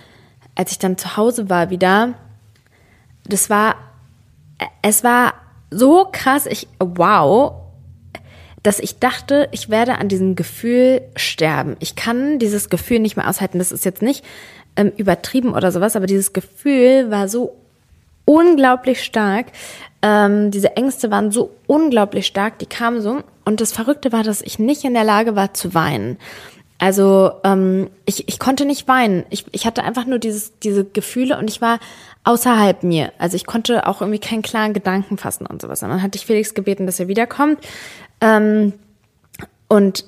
als 0.55 0.71
ich 0.71 0.79
dann 0.79 0.97
zu 0.97 1.17
Hause 1.17 1.51
war 1.51 1.71
wieder, 1.71 2.15
das 3.25 3.51
war, 3.51 3.75
es 4.81 5.03
war 5.03 5.35
so 5.73 6.07
krass, 6.13 6.47
ich, 6.47 6.69
wow, 6.79 7.62
dass 8.63 8.79
ich 8.79 8.99
dachte, 8.99 9.49
ich 9.51 9.71
werde 9.71 9.99
an 9.99 10.09
diesem 10.09 10.37
Gefühl 10.37 11.03
sterben. 11.17 11.77
Ich 11.81 11.97
kann 11.97 12.39
dieses 12.39 12.71
Gefühl 12.71 13.01
nicht 13.01 13.17
mehr 13.17 13.29
aushalten. 13.29 13.59
Das 13.59 13.73
ist 13.73 13.85
jetzt 13.85 14.03
nicht 14.03 14.25
ähm, 14.77 14.93
übertrieben 14.97 15.53
oder 15.55 15.73
sowas, 15.73 15.97
aber 15.97 16.07
dieses 16.07 16.33
Gefühl 16.33 17.11
war 17.11 17.29
so 17.29 17.57
unglaublich 18.25 19.03
stark. 19.03 19.47
Ähm, 20.01 20.51
diese 20.51 20.77
Ängste 20.77 21.11
waren 21.11 21.31
so 21.31 21.51
unglaublich 21.67 22.27
stark, 22.27 22.59
die 22.59 22.67
kamen 22.67 23.01
so. 23.01 23.23
Und 23.45 23.61
das 23.61 23.73
Verrückte 23.73 24.13
war, 24.13 24.23
dass 24.23 24.43
ich 24.43 24.59
nicht 24.59 24.85
in 24.85 24.95
der 24.95 25.05
Lage 25.05 25.35
war 25.35 25.55
zu 25.55 25.75
weinen. 25.75 26.19
Also 26.79 27.31
ähm, 27.45 27.91
ich, 28.07 28.29
ich 28.29 28.41
konnte 28.41 28.65
nicht 28.65 28.89
weinen. 28.89 29.25
Ich, 29.31 29.45
ich 29.53 29.67
hatte 29.67 29.85
einfach 29.85 30.05
nur 30.05 30.19
dieses, 30.19 30.59
diese 30.59 30.85
Gefühle 30.85 31.39
und 31.39 31.49
ich 31.49 31.61
war 31.61 31.79
außerhalb 32.25 32.83
mir. 32.83 33.13
Also 33.19 33.37
ich 33.37 33.47
konnte 33.47 33.87
auch 33.87 34.01
irgendwie 34.01 34.19
keinen 34.19 34.43
klaren 34.43 34.73
Gedanken 34.73 35.17
fassen 35.17 35.47
und 35.47 35.63
sowas. 35.63 35.83
Und 35.85 35.91
dann 35.91 36.03
hatte 36.03 36.17
ich 36.17 36.27
Felix 36.27 36.55
gebeten, 36.55 36.87
dass 36.87 36.99
er 36.99 37.07
wiederkommt. 37.07 37.59
Ähm, 38.23 38.73
und 39.69 40.07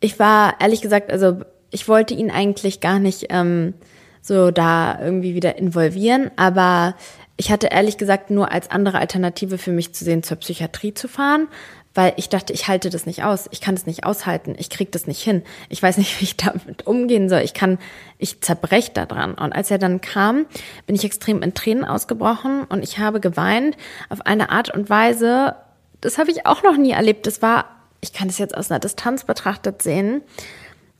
ich 0.00 0.18
war 0.18 0.60
ehrlich 0.60 0.80
gesagt, 0.80 1.12
also 1.12 1.42
ich 1.70 1.88
wollte 1.88 2.14
ihn 2.14 2.30
eigentlich 2.30 2.80
gar 2.80 2.98
nicht 2.98 3.26
ähm, 3.30 3.74
so 4.22 4.50
da 4.50 4.98
irgendwie 5.02 5.34
wieder 5.34 5.56
involvieren. 5.58 6.30
Aber 6.36 6.94
ich 7.36 7.50
hatte 7.50 7.68
ehrlich 7.68 7.98
gesagt 7.98 8.30
nur 8.30 8.52
als 8.52 8.70
andere 8.70 8.98
Alternative 8.98 9.58
für 9.58 9.72
mich 9.72 9.94
zu 9.94 10.04
sehen, 10.04 10.22
zur 10.22 10.36
Psychiatrie 10.36 10.94
zu 10.94 11.08
fahren, 11.08 11.48
weil 11.94 12.12
ich 12.16 12.28
dachte, 12.28 12.52
ich 12.52 12.68
halte 12.68 12.88
das 12.88 13.04
nicht 13.04 13.24
aus. 13.24 13.48
Ich 13.50 13.60
kann 13.60 13.74
das 13.74 13.86
nicht 13.86 14.04
aushalten. 14.04 14.54
Ich 14.58 14.70
krieg 14.70 14.92
das 14.92 15.06
nicht 15.06 15.22
hin. 15.22 15.42
Ich 15.68 15.82
weiß 15.82 15.98
nicht, 15.98 16.20
wie 16.20 16.24
ich 16.24 16.36
damit 16.36 16.86
umgehen 16.86 17.28
soll. 17.28 17.40
Ich 17.40 17.54
kann, 17.54 17.78
ich 18.18 18.40
zerbrech 18.40 18.92
da 18.92 19.06
dran. 19.06 19.34
Und 19.34 19.52
als 19.52 19.70
er 19.70 19.78
dann 19.78 20.00
kam, 20.00 20.46
bin 20.86 20.94
ich 20.94 21.04
extrem 21.04 21.42
in 21.42 21.54
Tränen 21.54 21.84
ausgebrochen 21.84 22.64
und 22.64 22.84
ich 22.84 22.98
habe 22.98 23.18
geweint 23.20 23.76
auf 24.10 24.24
eine 24.26 24.50
Art 24.50 24.72
und 24.74 24.88
Weise, 24.90 25.56
das 26.02 26.18
habe 26.18 26.30
ich 26.30 26.44
auch 26.44 26.62
noch 26.62 26.76
nie 26.76 26.90
erlebt. 26.90 27.26
Das 27.26 27.40
war, 27.40 27.64
ich 28.02 28.12
kann 28.12 28.28
das 28.28 28.36
jetzt 28.36 28.56
aus 28.56 28.70
einer 28.70 28.80
Distanz 28.80 29.24
betrachtet 29.24 29.80
sehen, 29.80 30.20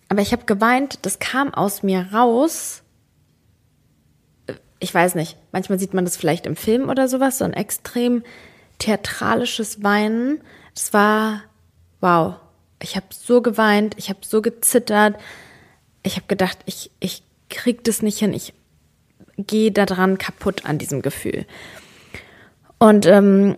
aber 0.08 0.22
ich 0.22 0.32
habe 0.32 0.46
geweint, 0.46 1.00
das 1.02 1.18
kam 1.18 1.52
aus 1.52 1.82
mir 1.82 2.08
raus. 2.12 2.82
Ich 4.78 4.92
weiß 4.92 5.14
nicht, 5.14 5.36
manchmal 5.52 5.78
sieht 5.78 5.92
man 5.92 6.06
das 6.06 6.16
vielleicht 6.16 6.46
im 6.46 6.56
Film 6.56 6.88
oder 6.88 7.06
sowas, 7.06 7.38
so 7.38 7.44
ein 7.44 7.52
extrem 7.52 8.24
theatralisches 8.78 9.82
Weinen 9.84 10.40
es 10.74 10.92
war 10.92 11.42
wow. 12.00 12.34
Ich 12.80 12.96
habe 12.96 13.06
so 13.10 13.42
geweint, 13.42 13.94
ich 13.98 14.08
habe 14.08 14.20
so 14.22 14.42
gezittert. 14.42 15.16
Ich 16.02 16.16
habe 16.16 16.26
gedacht, 16.26 16.58
ich, 16.66 16.90
ich 16.98 17.22
krieg 17.48 17.84
das 17.84 18.02
nicht 18.02 18.18
hin. 18.18 18.32
Ich 18.32 18.54
gehe 19.36 19.70
daran 19.70 20.18
kaputt 20.18 20.64
an 20.64 20.78
diesem 20.78 21.02
Gefühl. 21.02 21.46
Und 22.78 23.06
ähm, 23.06 23.56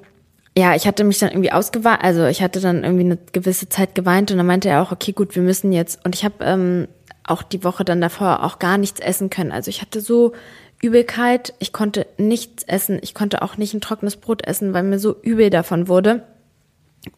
ja, 0.56 0.74
ich 0.74 0.86
hatte 0.86 1.04
mich 1.04 1.18
dann 1.18 1.30
irgendwie 1.30 1.52
ausgeweint, 1.52 2.02
also 2.02 2.26
ich 2.26 2.42
hatte 2.42 2.60
dann 2.60 2.84
irgendwie 2.84 3.04
eine 3.04 3.18
gewisse 3.32 3.68
Zeit 3.68 3.94
geweint 3.94 4.30
und 4.30 4.36
dann 4.36 4.46
meinte 4.46 4.68
er 4.68 4.82
auch, 4.82 4.92
okay, 4.92 5.12
gut, 5.12 5.34
wir 5.34 5.42
müssen 5.42 5.72
jetzt. 5.72 6.04
Und 6.04 6.14
ich 6.14 6.24
habe 6.24 6.44
ähm, 6.44 6.88
auch 7.24 7.42
die 7.42 7.64
Woche 7.64 7.84
dann 7.84 8.00
davor 8.00 8.44
auch 8.44 8.58
gar 8.58 8.78
nichts 8.78 9.00
essen 9.00 9.30
können. 9.30 9.50
Also 9.50 9.68
ich 9.68 9.80
hatte 9.80 10.00
so 10.00 10.32
Übelkeit, 10.80 11.54
ich 11.58 11.72
konnte 11.72 12.06
nichts 12.18 12.62
essen, 12.64 12.98
ich 13.02 13.14
konnte 13.14 13.42
auch 13.42 13.56
nicht 13.56 13.74
ein 13.74 13.80
trockenes 13.80 14.16
Brot 14.16 14.46
essen, 14.46 14.74
weil 14.74 14.84
mir 14.84 14.98
so 14.98 15.16
übel 15.22 15.50
davon 15.50 15.88
wurde. 15.88 16.22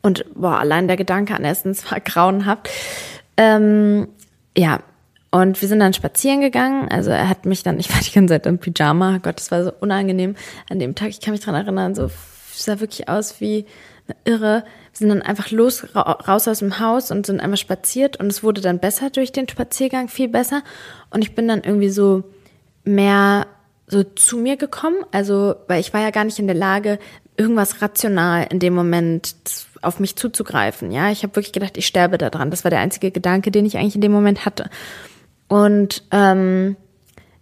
Und 0.03 0.25
boah, 0.35 0.59
allein 0.59 0.89
der 0.89 0.97
Gedanke 0.97 1.35
an 1.35 1.45
Essen, 1.45 1.71
es 1.71 1.91
war 1.91 2.01
grauenhaft. 2.01 2.69
Ähm, 3.37 4.09
ja, 4.57 4.81
und 5.31 5.61
wir 5.61 5.69
sind 5.69 5.81
dann 5.81 5.93
spazieren 5.93 6.41
gegangen. 6.41 6.89
Also 6.89 7.11
er 7.11 7.29
hat 7.29 7.45
mich 7.45 7.63
dann, 7.63 7.79
ich 7.79 7.93
war 7.93 8.01
die 8.01 8.13
ganze 8.13 8.35
Zeit 8.35 8.47
im 8.47 8.59
Pyjama. 8.59 9.19
Gott, 9.19 9.39
das 9.39 9.51
war 9.51 9.65
so 9.65 9.73
unangenehm 9.79 10.37
an 10.71 10.79
dem 10.79 10.95
Tag. 10.95 11.11
Ich 11.11 11.21
kann 11.21 11.33
mich 11.33 11.43
dran 11.43 11.55
erinnern, 11.55 11.95
so 11.95 12.11
sah 12.63 12.81
wirklich 12.81 13.09
aus 13.09 13.41
wie 13.41 13.67
eine 14.09 14.17
Irre. 14.25 14.65
Wir 14.93 14.99
sind 14.99 15.09
dann 15.09 15.23
einfach 15.23 15.51
los, 15.51 15.95
raus 15.95 16.49
aus 16.49 16.61
dem 16.61 16.79
Haus 16.79 17.11
und 17.11 17.27
sind 17.27 17.41
einmal 17.41 17.57
spaziert. 17.57 18.19
Und 18.19 18.29
es 18.29 18.43
wurde 18.43 18.61
dann 18.61 18.79
besser 18.79 19.11
durch 19.11 19.33
den 19.33 19.49
Spaziergang, 19.49 20.09
viel 20.09 20.29
besser. 20.29 20.63
Und 21.11 21.23
ich 21.23 21.35
bin 21.35 21.49
dann 21.49 21.63
irgendwie 21.65 21.91
so 21.91 22.25
mehr 22.85 23.47
so 23.87 24.03
zu 24.03 24.39
mir 24.39 24.57
gekommen. 24.57 25.05
Also, 25.13 25.57
weil 25.69 25.81
ich 25.81 25.93
war 25.93 26.01
ja 26.01 26.11
gar 26.11 26.25
nicht 26.25 26.39
in 26.39 26.47
der 26.47 26.57
Lage, 26.57 26.99
irgendwas 27.37 27.83
rational 27.83 28.47
in 28.51 28.59
dem 28.59 28.75
Moment 28.75 29.35
auf 29.83 30.01
mich 30.01 30.17
zuzugreifen. 30.17 30.91
Ja, 30.91 31.11
ich 31.11 31.23
habe 31.23 31.37
wirklich 31.37 31.53
gedacht, 31.53 31.77
ich 31.77 31.87
sterbe 31.87 32.19
daran. 32.19 32.51
Das 32.51 32.65
war 32.65 32.71
der 32.71 32.81
einzige 32.81 33.11
Gedanke, 33.11 33.51
den 33.51 33.67
ich 33.67 33.77
eigentlich 33.77 33.95
in 33.95 34.01
dem 34.01 34.13
Moment 34.13 34.45
hatte. 34.47 34.71
Und 35.49 36.03
ähm, 36.11 36.77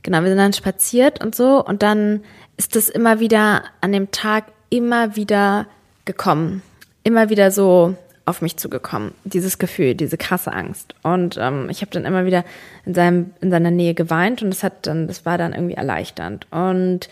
genau, 0.02 0.20
wir 0.20 0.28
sind 0.28 0.38
dann 0.38 0.52
spaziert 0.52 1.24
und 1.24 1.34
so. 1.34 1.64
Und 1.64 1.82
dann 1.82 2.22
ist 2.56 2.76
das 2.76 2.88
immer 2.88 3.20
wieder 3.20 3.64
an 3.80 3.92
dem 3.92 4.10
Tag 4.10 4.46
immer 4.70 5.16
wieder 5.16 5.66
gekommen. 6.04 6.62
Immer 7.02 7.30
wieder 7.30 7.50
so 7.50 7.96
auf 8.26 8.40
mich 8.40 8.56
zugekommen. 8.56 9.12
Dieses 9.24 9.58
Gefühl, 9.58 9.94
diese 9.94 10.16
krasse 10.16 10.52
Angst. 10.52 10.94
Und 11.02 11.36
ähm, 11.38 11.68
ich 11.70 11.82
habe 11.82 11.90
dann 11.90 12.04
immer 12.04 12.24
wieder 12.24 12.44
in, 12.86 12.94
seinem, 12.94 13.30
in 13.40 13.50
seiner 13.50 13.70
Nähe 13.70 13.94
geweint 13.94 14.42
und 14.42 14.50
das 14.50 14.62
hat 14.62 14.86
dann, 14.86 15.06
das 15.06 15.26
war 15.26 15.36
dann 15.36 15.52
irgendwie 15.52 15.74
erleichternd. 15.74 16.46
Und 16.50 17.08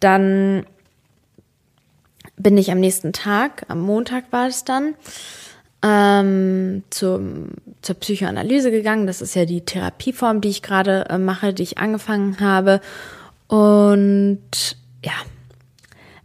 dann 0.00 0.66
bin 2.36 2.56
ich 2.58 2.70
am 2.70 2.80
nächsten 2.80 3.12
Tag, 3.12 3.64
am 3.68 3.80
Montag 3.80 4.24
war 4.30 4.48
es 4.48 4.64
dann, 4.64 4.94
ähm, 5.82 6.82
zum, 6.90 7.48
zur 7.80 7.94
Psychoanalyse 7.96 8.70
gegangen. 8.70 9.06
Das 9.06 9.22
ist 9.22 9.34
ja 9.34 9.46
die 9.46 9.62
Therapieform, 9.62 10.40
die 10.40 10.48
ich 10.48 10.62
gerade 10.62 11.06
äh, 11.08 11.18
mache, 11.18 11.54
die 11.54 11.62
ich 11.62 11.78
angefangen 11.78 12.38
habe. 12.40 12.80
Und 13.46 14.76
ja, 15.02 15.12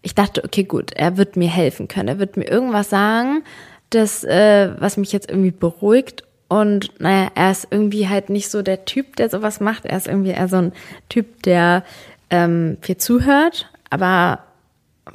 ich 0.05 0.13
dachte, 0.13 0.43
okay, 0.43 0.63
gut, 0.63 0.91
er 0.93 1.17
wird 1.17 1.35
mir 1.35 1.49
helfen 1.49 1.87
können. 1.87 2.07
Er 2.07 2.19
wird 2.19 2.37
mir 2.37 2.47
irgendwas 2.47 2.91
sagen, 2.91 3.43
das, 3.89 4.23
äh, 4.23 4.69
was 4.77 4.97
mich 4.97 5.11
jetzt 5.11 5.31
irgendwie 5.31 5.49
beruhigt. 5.49 6.23
Und 6.47 6.91
naja, 7.01 7.29
er 7.33 7.49
ist 7.49 7.67
irgendwie 7.71 8.07
halt 8.07 8.29
nicht 8.29 8.51
so 8.51 8.61
der 8.61 8.85
Typ, 8.85 9.15
der 9.15 9.31
sowas 9.31 9.59
macht. 9.59 9.83
Er 9.83 9.97
ist 9.97 10.07
irgendwie 10.07 10.29
eher 10.29 10.47
so 10.47 10.57
ein 10.57 10.73
Typ, 11.09 11.41
der 11.41 11.83
ähm, 12.29 12.77
viel 12.81 12.97
zuhört, 12.97 13.71
aber 13.89 14.43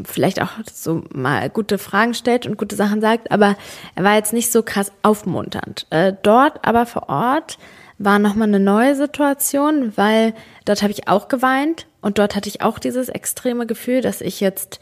vielleicht 0.02 0.42
auch 0.42 0.50
so 0.72 1.04
mal 1.14 1.48
gute 1.50 1.78
Fragen 1.78 2.14
stellt 2.14 2.46
und 2.46 2.56
gute 2.56 2.74
Sachen 2.74 3.00
sagt, 3.00 3.30
aber 3.30 3.56
er 3.94 4.02
war 4.02 4.16
jetzt 4.16 4.32
nicht 4.32 4.50
so 4.50 4.64
krass 4.64 4.90
aufmunternd. 5.02 5.86
Äh, 5.90 6.14
dort 6.20 6.66
aber 6.66 6.84
vor 6.84 7.08
Ort 7.08 7.58
war 7.98 8.18
nochmal 8.18 8.48
eine 8.48 8.58
neue 8.58 8.96
Situation, 8.96 9.92
weil 9.96 10.34
dort 10.64 10.82
habe 10.82 10.90
ich 10.90 11.06
auch 11.06 11.28
geweint 11.28 11.86
und 12.02 12.18
dort 12.18 12.34
hatte 12.36 12.48
ich 12.48 12.62
auch 12.62 12.78
dieses 12.78 13.08
extreme 13.08 13.66
Gefühl, 13.66 14.00
dass 14.00 14.20
ich 14.20 14.40
jetzt 14.40 14.80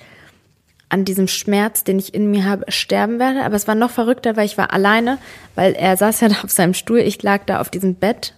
an 0.88 1.04
diesem 1.04 1.28
Schmerz, 1.28 1.84
den 1.84 1.98
ich 1.98 2.14
in 2.14 2.30
mir 2.30 2.44
habe, 2.44 2.70
sterben 2.70 3.18
werde. 3.18 3.44
Aber 3.44 3.56
es 3.56 3.68
war 3.68 3.75
noch 3.75 3.90
verrückter, 3.90 4.37
weil 4.37 4.46
ich 4.46 4.56
war 4.56 4.72
alleine, 4.72 5.18
weil 5.54 5.75
er 5.75 5.96
saß 5.96 6.20
ja 6.20 6.28
da 6.28 6.37
auf 6.42 6.50
seinem 6.50 6.75
Stuhl, 6.75 7.00
ich 7.00 7.22
lag 7.22 7.44
da 7.46 7.60
auf 7.60 7.70
diesem 7.70 7.94
Bett 7.94 8.34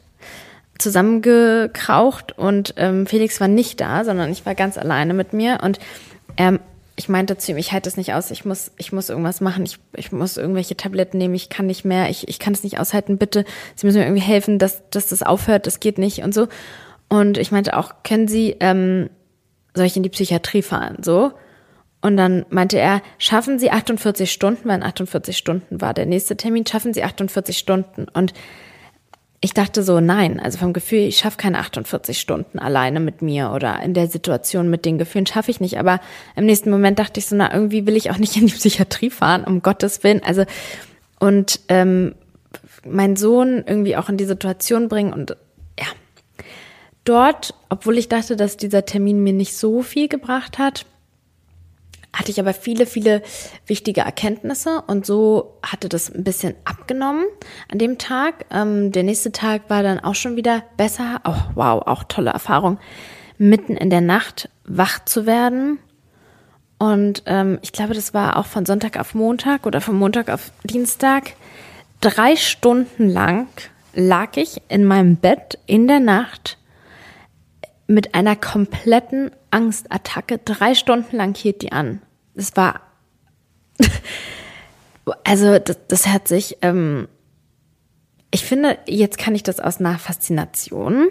zusammengekraucht 0.79 2.37
und 2.39 2.75
ähm, 2.79 3.07
Felix 3.07 3.39
war 3.41 3.49
nicht 3.49 3.81
da, 3.81 4.05
sondern 4.05 4.33
ich 4.33 4.47
war 4.47 4.55
ganz 4.55 4.79
alleine 4.79 5.15
mit 5.15 5.33
mir. 5.33 5.61
Und 5.63 5.79
er, 6.37 6.59
ich 6.97 7.09
meinte 7.09 7.37
zu 7.37 7.53
ihm, 7.53 7.59
ich 7.59 7.73
halte 7.73 7.89
es 7.89 7.99
nicht 7.99 8.15
aus, 8.15 8.31
ich 8.31 8.45
muss, 8.45 8.73
ich 8.79 8.91
muss 8.91 9.11
irgendwas 9.11 9.41
machen, 9.43 9.65
ich, 9.65 9.79
ich 9.95 10.11
muss 10.11 10.39
irgendwelche 10.39 10.77
Tabletten 10.77 11.19
nehmen, 11.19 11.35
ich 11.35 11.51
kann 11.51 11.67
nicht 11.67 11.85
mehr, 11.85 12.09
ich, 12.09 12.29
ich 12.29 12.39
kann 12.39 12.55
es 12.55 12.65
nicht 12.65 12.79
aushalten, 12.79 13.19
bitte, 13.19 13.45
Sie 13.77 13.87
müssen 13.87 13.99
mir 13.99 14.07
irgendwie 14.07 14.23
helfen, 14.23 14.59
dass, 14.59 14.83
dass 14.91 15.09
das 15.09 15.23
aufhört, 15.23 15.67
das 15.67 15.81
geht 15.81 15.99
nicht 15.99 16.23
und 16.23 16.35
so. 16.35 16.49
Und 17.11 17.37
ich 17.37 17.53
meinte 17.53 17.77
auch, 17.77 18.03
können 18.03 18.29
Sie, 18.29 18.57
ähm, 18.61 19.11
soll 19.75 19.85
ich 19.85 19.97
in 19.97 20.03
die 20.03 20.09
Psychiatrie 20.09 20.63
fahren, 20.63 20.99
so? 21.03 21.33
Und 22.01 22.17
dann 22.17 22.47
meinte 22.49 22.79
er, 22.79 23.03
schaffen 23.19 23.59
Sie 23.59 23.71
48 23.71 24.33
Stunden, 24.33 24.67
weil 24.69 24.83
48 24.83 25.37
Stunden 25.37 25.83
war 25.83 25.93
der 25.93 26.07
nächste 26.07 26.37
Termin, 26.37 26.65
schaffen 26.65 26.95
Sie 26.95 27.05
48 27.05 27.59
Stunden. 27.59 28.07
Und 28.15 28.33
ich 29.43 29.53
dachte 29.53 29.83
so, 29.83 30.01
nein, 30.01 30.39
also 30.41 30.59
vom 30.59 30.73
Gefühl, 30.73 31.01
ich 31.01 31.19
schaffe 31.19 31.37
keine 31.37 31.59
48 31.59 32.19
Stunden 32.19 32.59
alleine 32.59 33.01
mit 33.01 33.23
mir 33.23 33.53
oder 33.55 33.83
in 33.83 33.93
der 33.93 34.07
Situation 34.07 34.71
mit 34.71 34.85
den 34.85 34.99
Gefühlen 34.99 35.27
schaffe 35.27 35.51
ich 35.51 35.61
nicht. 35.61 35.79
Aber 35.79 36.01
im 36.37 36.47
nächsten 36.47 36.71
Moment 36.71 36.99
dachte 36.99 37.21
ich 37.21 37.27
so, 37.27 37.37
na, 37.37 37.53
irgendwie 37.53 37.87
will 37.87 37.97
ich 37.97 38.11
auch 38.11 38.19
nicht 38.19 38.37
in 38.37 38.47
die 38.47 38.55
Psychiatrie 38.55 39.11
fahren, 39.11 39.45
um 39.45 39.61
Gottes 39.61 40.03
Willen. 40.03 40.23
Also, 40.25 40.45
und 41.19 41.61
ähm, 41.69 42.15
meinen 42.87 43.17
Sohn 43.17 43.65
irgendwie 43.67 43.97
auch 43.97 44.09
in 44.09 44.17
die 44.17 44.27
Situation 44.27 44.89
bringen 44.89 45.13
und. 45.13 45.37
Dort, 47.05 47.55
obwohl 47.69 47.99
ich 47.99 48.09
dachte, 48.09 48.37
dass 48.37 48.57
dieser 48.57 48.85
Termin 48.85 49.23
mir 49.23 49.33
nicht 49.33 49.57
so 49.57 49.83
viel 49.83 50.09
gebracht 50.09 50.59
hat, 50.59 50.85
hatte 52.13 52.31
ich 52.31 52.41
aber 52.41 52.53
viele, 52.53 52.87
viele 52.87 53.23
wichtige 53.67 54.01
Erkenntnisse 54.01 54.83
und 54.87 55.07
so 55.07 55.59
hatte 55.63 55.89
das 55.89 56.13
ein 56.13 56.25
bisschen 56.25 56.55
abgenommen 56.65 57.25
an 57.71 57.79
dem 57.79 57.99
Tag. 57.99 58.47
Ähm, 58.51 58.91
der 58.93 59.05
nächste 59.05 59.33
Tag 59.33 59.63
war 59.69 59.83
dann 59.83 60.01
auch 60.01 60.17
schon 60.17 60.37
wieder 60.37 60.65
besser. 60.77 61.21
Oh, 61.25 61.37
wow, 61.55 61.83
auch 61.87 62.05
tolle 62.05 62.31
Erfahrung. 62.31 62.79
Mitten 63.39 63.77
in 63.77 63.91
der 63.91 64.01
Nacht 64.01 64.51
wach 64.65 65.05
zu 65.05 65.25
werden. 65.25 65.79
Und 66.79 67.23
ähm, 67.27 67.59
ich 67.63 67.73
glaube, 67.73 67.95
das 67.95 68.13
war 68.13 68.37
auch 68.37 68.47
von 68.47 68.67
Sonntag 68.67 68.99
auf 68.99 69.15
Montag 69.15 69.67
oder 69.67 69.81
von 69.81 69.97
Montag 69.97 70.31
auf 70.31 70.51
Dienstag. 70.65 71.35
Drei 72.01 72.37
Stunden 72.37 73.09
lang 73.09 73.47
lag 73.95 74.37
ich 74.37 74.63
in 74.69 74.85
meinem 74.85 75.17
Bett 75.17 75.59
in 75.67 75.87
der 75.87 76.01
Nacht 76.01 76.59
mit 77.91 78.15
einer 78.15 78.37
kompletten 78.37 79.33
Angstattacke. 79.51 80.39
Drei 80.39 80.75
Stunden 80.75 81.17
lang 81.17 81.35
hielt 81.35 81.63
die 81.63 81.73
an. 81.73 82.01
Es 82.35 82.57
war, 82.57 82.81
also 85.25 85.59
das, 85.59 85.79
das 85.89 86.07
hat 86.07 86.29
sich, 86.29 86.59
ähm, 86.63 87.09
ich 88.31 88.45
finde, 88.45 88.79
jetzt 88.87 89.19
kann 89.19 89.35
ich 89.35 89.43
das 89.43 89.59
aus 89.59 89.81
einer 89.81 89.99
Faszination 89.99 91.09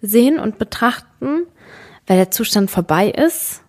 sehen 0.00 0.38
und 0.38 0.58
betrachten, 0.58 1.46
weil 2.06 2.16
der 2.16 2.30
Zustand 2.30 2.70
vorbei 2.70 3.10
ist. 3.10 3.62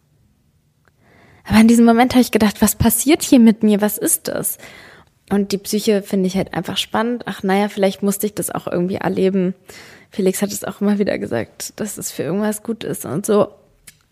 Aber 1.45 1.59
in 1.59 1.67
diesem 1.67 1.85
Moment 1.85 2.13
habe 2.13 2.21
ich 2.21 2.31
gedacht, 2.31 2.61
was 2.61 2.75
passiert 2.75 3.23
hier 3.23 3.39
mit 3.39 3.63
mir? 3.63 3.81
Was 3.81 3.97
ist 3.97 4.27
das? 4.27 4.57
Und 5.31 5.51
die 5.51 5.57
Psyche 5.57 6.03
finde 6.03 6.27
ich 6.27 6.37
halt 6.37 6.53
einfach 6.53 6.77
spannend. 6.77 7.23
Ach 7.25 7.41
naja, 7.41 7.69
vielleicht 7.69 8.03
musste 8.03 8.27
ich 8.27 8.35
das 8.35 8.51
auch 8.51 8.67
irgendwie 8.67 8.95
erleben. 8.95 9.55
Felix 10.15 10.41
hat 10.41 10.51
es 10.51 10.63
auch 10.63 10.79
immer 10.79 10.97
wieder 10.97 11.19
gesagt, 11.19 11.73
dass 11.79 11.97
es 11.97 12.11
für 12.11 12.23
irgendwas 12.23 12.63
gut 12.63 12.85
ist 12.85 13.05
und 13.05 13.25
so. 13.25 13.49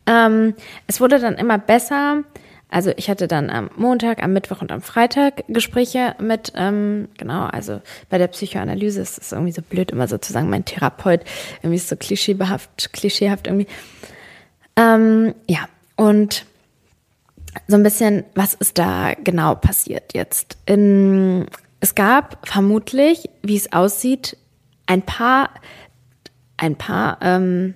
Ähm, 0.05 0.53
es 0.85 0.99
wurde 0.99 1.17
dann 1.17 1.35
immer 1.35 1.57
besser, 1.57 2.23
Also 2.73 2.91
ich 2.97 3.07
hatte 3.07 3.27
dann 3.27 3.51
am 3.51 3.69
Montag, 3.75 4.23
am 4.23 4.33
Mittwoch 4.33 4.61
und 4.61 4.71
am 4.71 4.81
Freitag 4.81 5.43
Gespräche 5.47 6.15
mit, 6.19 6.53
ähm, 6.55 7.07
genau, 7.19 7.45
also 7.45 7.81
bei 8.09 8.17
der 8.17 8.27
Psychoanalyse 8.27 8.99
ist 8.99 9.21
es 9.21 9.31
irgendwie 9.31 9.51
so 9.51 9.61
blöd, 9.61 9.91
immer 9.91 10.07
sozusagen 10.07 10.49
mein 10.49 10.65
Therapeut, 10.65 11.21
irgendwie 11.61 11.75
ist 11.75 11.87
so 11.87 11.95
klischeehaft, 11.95 12.91
klischeehaft 12.91 13.45
irgendwie. 13.45 13.67
Ähm, 14.75 15.35
ja, 15.47 15.69
und 15.97 16.45
so 17.67 17.75
ein 17.75 17.83
bisschen, 17.83 18.23
was 18.33 18.55
ist 18.55 18.79
da 18.79 19.13
genau 19.23 19.53
passiert 19.53 20.15
jetzt? 20.15 20.57
In, 20.65 21.45
es 21.79 21.93
gab 21.93 22.39
vermutlich, 22.47 23.29
wie 23.43 23.55
es 23.55 23.71
aussieht, 23.71 24.35
ein 24.87 25.03
paar, 25.03 25.51
ein 26.63 26.77
paar 26.77 27.17
ähm, 27.21 27.73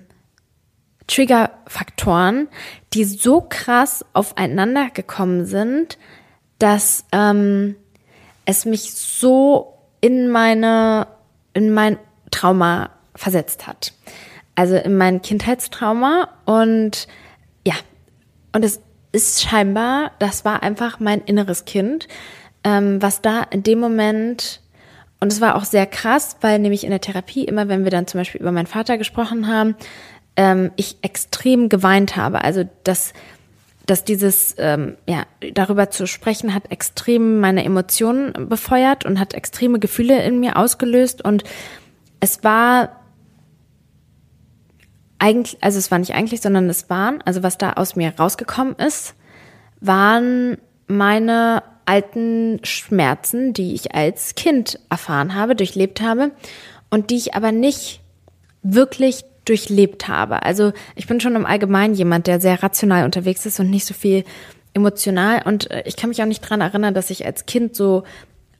Triggerfaktoren, 1.06 2.48
die 2.94 3.04
so 3.04 3.44
krass 3.46 4.04
aufeinander 4.14 4.88
gekommen 4.90 5.44
sind, 5.44 5.98
dass 6.58 7.04
ähm, 7.12 7.76
es 8.46 8.64
mich 8.64 8.94
so 8.94 9.74
in 10.00 10.28
meine, 10.28 11.06
in 11.52 11.72
mein 11.72 11.98
Trauma 12.30 12.90
versetzt 13.14 13.66
hat. 13.66 13.92
Also 14.54 14.76
in 14.76 14.96
mein 14.96 15.22
Kindheitstrauma 15.22 16.28
und 16.46 17.08
ja, 17.66 17.74
und 18.52 18.64
es 18.64 18.80
ist 19.12 19.42
scheinbar, 19.42 20.12
das 20.18 20.44
war 20.44 20.62
einfach 20.62 20.98
mein 20.98 21.20
inneres 21.22 21.64
Kind, 21.64 22.08
ähm, 22.64 23.00
was 23.02 23.20
da 23.22 23.42
in 23.42 23.62
dem 23.62 23.80
Moment 23.80 24.60
und 25.20 25.32
es 25.32 25.40
war 25.40 25.56
auch 25.56 25.64
sehr 25.64 25.86
krass, 25.86 26.36
weil 26.40 26.58
nämlich 26.58 26.84
in 26.84 26.90
der 26.90 27.00
Therapie 27.00 27.44
immer, 27.44 27.68
wenn 27.68 27.84
wir 27.84 27.90
dann 27.90 28.06
zum 28.06 28.20
Beispiel 28.20 28.40
über 28.40 28.52
meinen 28.52 28.66
Vater 28.66 28.98
gesprochen 28.98 29.48
haben, 29.48 29.74
ähm, 30.36 30.70
ich 30.76 30.98
extrem 31.02 31.68
geweint 31.68 32.16
habe. 32.16 32.44
Also 32.44 32.68
dass, 32.84 33.12
dass 33.86 34.04
dieses, 34.04 34.54
ähm, 34.58 34.96
ja, 35.08 35.24
darüber 35.54 35.90
zu 35.90 36.06
sprechen, 36.06 36.54
hat 36.54 36.70
extrem 36.70 37.40
meine 37.40 37.64
Emotionen 37.64 38.48
befeuert 38.48 39.04
und 39.04 39.18
hat 39.18 39.34
extreme 39.34 39.80
Gefühle 39.80 40.22
in 40.22 40.38
mir 40.38 40.56
ausgelöst. 40.56 41.24
Und 41.24 41.42
es 42.20 42.44
war 42.44 43.00
eigentlich, 45.18 45.58
also 45.60 45.78
es 45.78 45.90
war 45.90 45.98
nicht 45.98 46.14
eigentlich, 46.14 46.40
sondern 46.40 46.70
es 46.70 46.88
waren, 46.88 47.22
also 47.22 47.42
was 47.42 47.58
da 47.58 47.72
aus 47.72 47.96
mir 47.96 48.14
rausgekommen 48.16 48.76
ist, 48.76 49.16
waren 49.80 50.58
meine 50.86 51.64
alten 51.88 52.60
Schmerzen, 52.64 53.54
die 53.54 53.74
ich 53.74 53.94
als 53.94 54.34
Kind 54.34 54.78
erfahren 54.90 55.34
habe, 55.34 55.56
durchlebt 55.56 56.00
habe 56.00 56.32
und 56.90 57.10
die 57.10 57.16
ich 57.16 57.34
aber 57.34 57.50
nicht 57.50 58.00
wirklich 58.62 59.24
durchlebt 59.46 60.06
habe. 60.06 60.42
Also 60.42 60.72
ich 60.94 61.06
bin 61.06 61.20
schon 61.20 61.34
im 61.34 61.46
Allgemeinen 61.46 61.94
jemand, 61.94 62.26
der 62.26 62.40
sehr 62.40 62.62
rational 62.62 63.04
unterwegs 63.04 63.46
ist 63.46 63.58
und 63.58 63.70
nicht 63.70 63.86
so 63.86 63.94
viel 63.94 64.24
emotional. 64.74 65.42
Und 65.44 65.70
äh, 65.70 65.82
ich 65.86 65.96
kann 65.96 66.10
mich 66.10 66.20
auch 66.20 66.26
nicht 66.26 66.42
dran 66.42 66.60
erinnern, 66.60 66.92
dass 66.92 67.08
ich 67.10 67.24
als 67.24 67.46
Kind 67.46 67.74
so 67.74 68.04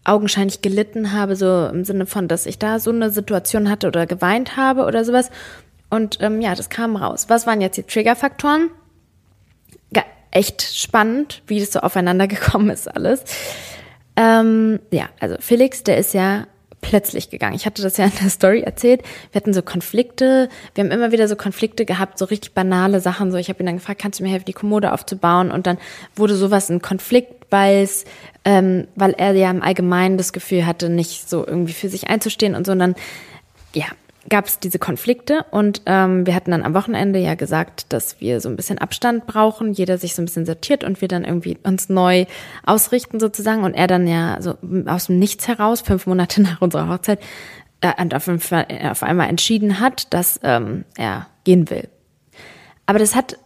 augenscheinlich 0.04 0.62
gelitten 0.62 1.12
habe, 1.12 1.36
so 1.36 1.66
im 1.66 1.84
Sinne 1.84 2.06
von, 2.06 2.28
dass 2.28 2.46
ich 2.46 2.58
da 2.58 2.80
so 2.80 2.90
eine 2.90 3.10
Situation 3.10 3.68
hatte 3.68 3.88
oder 3.88 4.06
geweint 4.06 4.56
habe 4.56 4.86
oder 4.86 5.04
sowas. 5.04 5.30
Und 5.90 6.18
ähm, 6.22 6.40
ja, 6.40 6.54
das 6.54 6.70
kam 6.70 6.96
raus. 6.96 7.26
Was 7.28 7.46
waren 7.46 7.60
jetzt 7.60 7.76
die 7.76 7.82
Triggerfaktoren? 7.82 8.70
Echt 10.30 10.62
spannend, 10.62 11.42
wie 11.46 11.60
das 11.60 11.72
so 11.72 11.80
aufeinander 11.80 12.26
gekommen 12.28 12.70
ist 12.70 12.88
alles. 12.88 13.24
Ähm, 14.16 14.80
ja, 14.90 15.08
also 15.20 15.36
Felix, 15.40 15.84
der 15.84 15.98
ist 15.98 16.14
ja 16.14 16.46
plötzlich 16.80 17.30
gegangen. 17.30 17.54
Ich 17.54 17.66
hatte 17.66 17.82
das 17.82 17.96
ja 17.96 18.04
in 18.04 18.12
der 18.20 18.30
Story 18.30 18.60
erzählt. 18.60 19.02
Wir 19.32 19.40
hatten 19.40 19.52
so 19.52 19.62
Konflikte. 19.62 20.48
Wir 20.74 20.84
haben 20.84 20.90
immer 20.90 21.12
wieder 21.12 21.28
so 21.28 21.36
Konflikte 21.36 21.84
gehabt, 21.84 22.18
so 22.18 22.24
richtig 22.24 22.54
banale 22.54 23.00
Sachen. 23.00 23.32
So, 23.32 23.38
ich 23.38 23.48
habe 23.48 23.62
ihn 23.62 23.66
dann 23.66 23.76
gefragt, 23.76 24.00
kannst 24.00 24.20
du 24.20 24.24
mir 24.24 24.30
helfen, 24.30 24.46
die 24.46 24.52
Kommode 24.52 24.92
aufzubauen? 24.92 25.50
Und 25.50 25.66
dann 25.66 25.78
wurde 26.14 26.34
sowas 26.34 26.68
ein 26.70 26.82
Konflikt, 26.82 27.46
weil 27.50 27.82
es, 27.82 28.04
ähm, 28.44 28.86
weil 28.94 29.12
er 29.12 29.32
ja 29.32 29.50
im 29.50 29.62
Allgemeinen 29.62 30.18
das 30.18 30.32
Gefühl 30.32 30.66
hatte, 30.66 30.88
nicht 30.88 31.28
so 31.28 31.46
irgendwie 31.46 31.72
für 31.72 31.88
sich 31.88 32.08
einzustehen 32.08 32.54
und 32.54 32.66
so. 32.66 32.72
Und 32.72 32.78
dann, 32.78 32.94
ja, 33.74 33.86
gab 34.28 34.46
es 34.46 34.58
diese 34.58 34.78
Konflikte 34.78 35.44
und 35.50 35.82
ähm, 35.86 36.26
wir 36.26 36.34
hatten 36.34 36.50
dann 36.50 36.62
am 36.62 36.74
Wochenende 36.74 37.18
ja 37.18 37.34
gesagt, 37.34 37.92
dass 37.92 38.20
wir 38.20 38.40
so 38.40 38.48
ein 38.48 38.56
bisschen 38.56 38.78
Abstand 38.78 39.26
brauchen, 39.26 39.72
jeder 39.72 39.98
sich 39.98 40.14
so 40.14 40.22
ein 40.22 40.26
bisschen 40.26 40.46
sortiert 40.46 40.84
und 40.84 41.00
wir 41.00 41.08
dann 41.08 41.24
irgendwie 41.24 41.58
uns 41.62 41.88
neu 41.88 42.26
ausrichten 42.64 43.20
sozusagen 43.20 43.64
und 43.64 43.74
er 43.74 43.86
dann 43.86 44.06
ja 44.06 44.40
so 44.40 44.56
aus 44.86 45.06
dem 45.06 45.18
Nichts 45.18 45.48
heraus, 45.48 45.80
fünf 45.80 46.06
Monate 46.06 46.42
nach 46.42 46.60
unserer 46.60 46.88
Hochzeit, 46.88 47.20
äh, 47.80 47.92
auf, 48.14 48.28
auf 48.28 49.02
einmal 49.02 49.28
entschieden 49.28 49.80
hat, 49.80 50.12
dass 50.12 50.40
ähm, 50.42 50.84
er 50.96 51.26
gehen 51.44 51.70
will. 51.70 51.88
Aber 52.86 52.98
das 52.98 53.14
hat, 53.14 53.38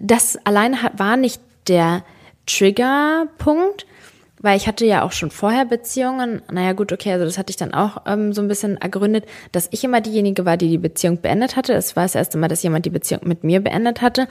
das 0.00 0.38
alleine 0.44 0.82
hat, 0.82 0.98
war 0.98 1.16
nicht 1.16 1.40
der 1.68 2.02
Triggerpunkt, 2.46 3.86
weil 4.40 4.56
ich 4.56 4.66
hatte 4.66 4.86
ja 4.86 5.02
auch 5.02 5.12
schon 5.12 5.30
vorher 5.30 5.64
Beziehungen. 5.64 6.42
Naja, 6.50 6.72
gut, 6.72 6.92
okay, 6.92 7.12
also 7.12 7.24
das 7.24 7.38
hatte 7.38 7.50
ich 7.50 7.56
dann 7.56 7.74
auch 7.74 8.02
ähm, 8.06 8.32
so 8.32 8.42
ein 8.42 8.48
bisschen 8.48 8.76
ergründet, 8.76 9.24
dass 9.52 9.68
ich 9.70 9.84
immer 9.84 10.00
diejenige 10.00 10.44
war, 10.44 10.56
die 10.56 10.68
die 10.68 10.78
Beziehung 10.78 11.20
beendet 11.20 11.56
hatte. 11.56 11.74
Es 11.74 11.96
war 11.96 12.04
das 12.04 12.14
erste 12.14 12.38
Mal, 12.38 12.48
dass 12.48 12.62
jemand 12.62 12.86
die 12.86 12.90
Beziehung 12.90 13.22
mit 13.24 13.44
mir 13.44 13.60
beendet 13.60 14.02
hatte. 14.02 14.28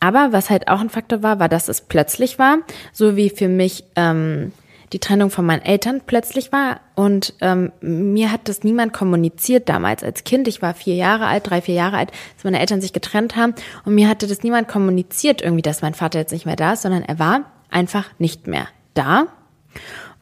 Aber 0.00 0.32
was 0.32 0.50
halt 0.50 0.68
auch 0.68 0.80
ein 0.80 0.90
Faktor 0.90 1.22
war, 1.22 1.38
war, 1.38 1.48
dass 1.48 1.68
es 1.68 1.80
plötzlich 1.80 2.38
war, 2.38 2.58
so 2.92 3.16
wie 3.16 3.30
für 3.30 3.48
mich 3.48 3.84
ähm, 3.96 4.52
die 4.92 4.98
Trennung 4.98 5.30
von 5.30 5.44
meinen 5.44 5.62
Eltern 5.62 6.02
plötzlich 6.06 6.52
war. 6.52 6.80
Und 6.94 7.34
ähm, 7.40 7.72
mir 7.80 8.30
hat 8.30 8.48
das 8.48 8.62
niemand 8.62 8.92
kommuniziert 8.92 9.68
damals 9.68 10.04
als 10.04 10.24
Kind. 10.24 10.46
Ich 10.46 10.62
war 10.62 10.74
vier 10.74 10.94
Jahre 10.94 11.26
alt, 11.26 11.50
drei, 11.50 11.60
vier 11.60 11.74
Jahre 11.74 11.96
alt, 11.96 12.12
dass 12.34 12.44
meine 12.44 12.60
Eltern 12.60 12.80
sich 12.80 12.92
getrennt 12.92 13.34
haben. 13.34 13.54
Und 13.84 13.94
mir 13.94 14.08
hatte 14.08 14.26
das 14.26 14.42
niemand 14.42 14.68
kommuniziert 14.68 15.42
irgendwie, 15.42 15.62
dass 15.62 15.82
mein 15.82 15.94
Vater 15.94 16.18
jetzt 16.18 16.32
nicht 16.32 16.46
mehr 16.46 16.56
da 16.56 16.74
ist, 16.74 16.82
sondern 16.82 17.02
er 17.02 17.18
war 17.18 17.50
einfach 17.70 18.10
nicht 18.18 18.46
mehr 18.46 18.68
da. 18.94 19.26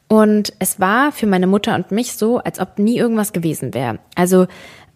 Und 0.07 0.53
es 0.59 0.79
war 0.79 1.11
für 1.11 1.25
meine 1.25 1.47
Mutter 1.47 1.73
und 1.75 1.91
mich 1.91 2.13
so, 2.13 2.37
als 2.37 2.59
ob 2.59 2.77
nie 2.77 2.97
irgendwas 2.97 3.33
gewesen 3.33 3.73
wäre. 3.73 3.99
Also 4.15 4.47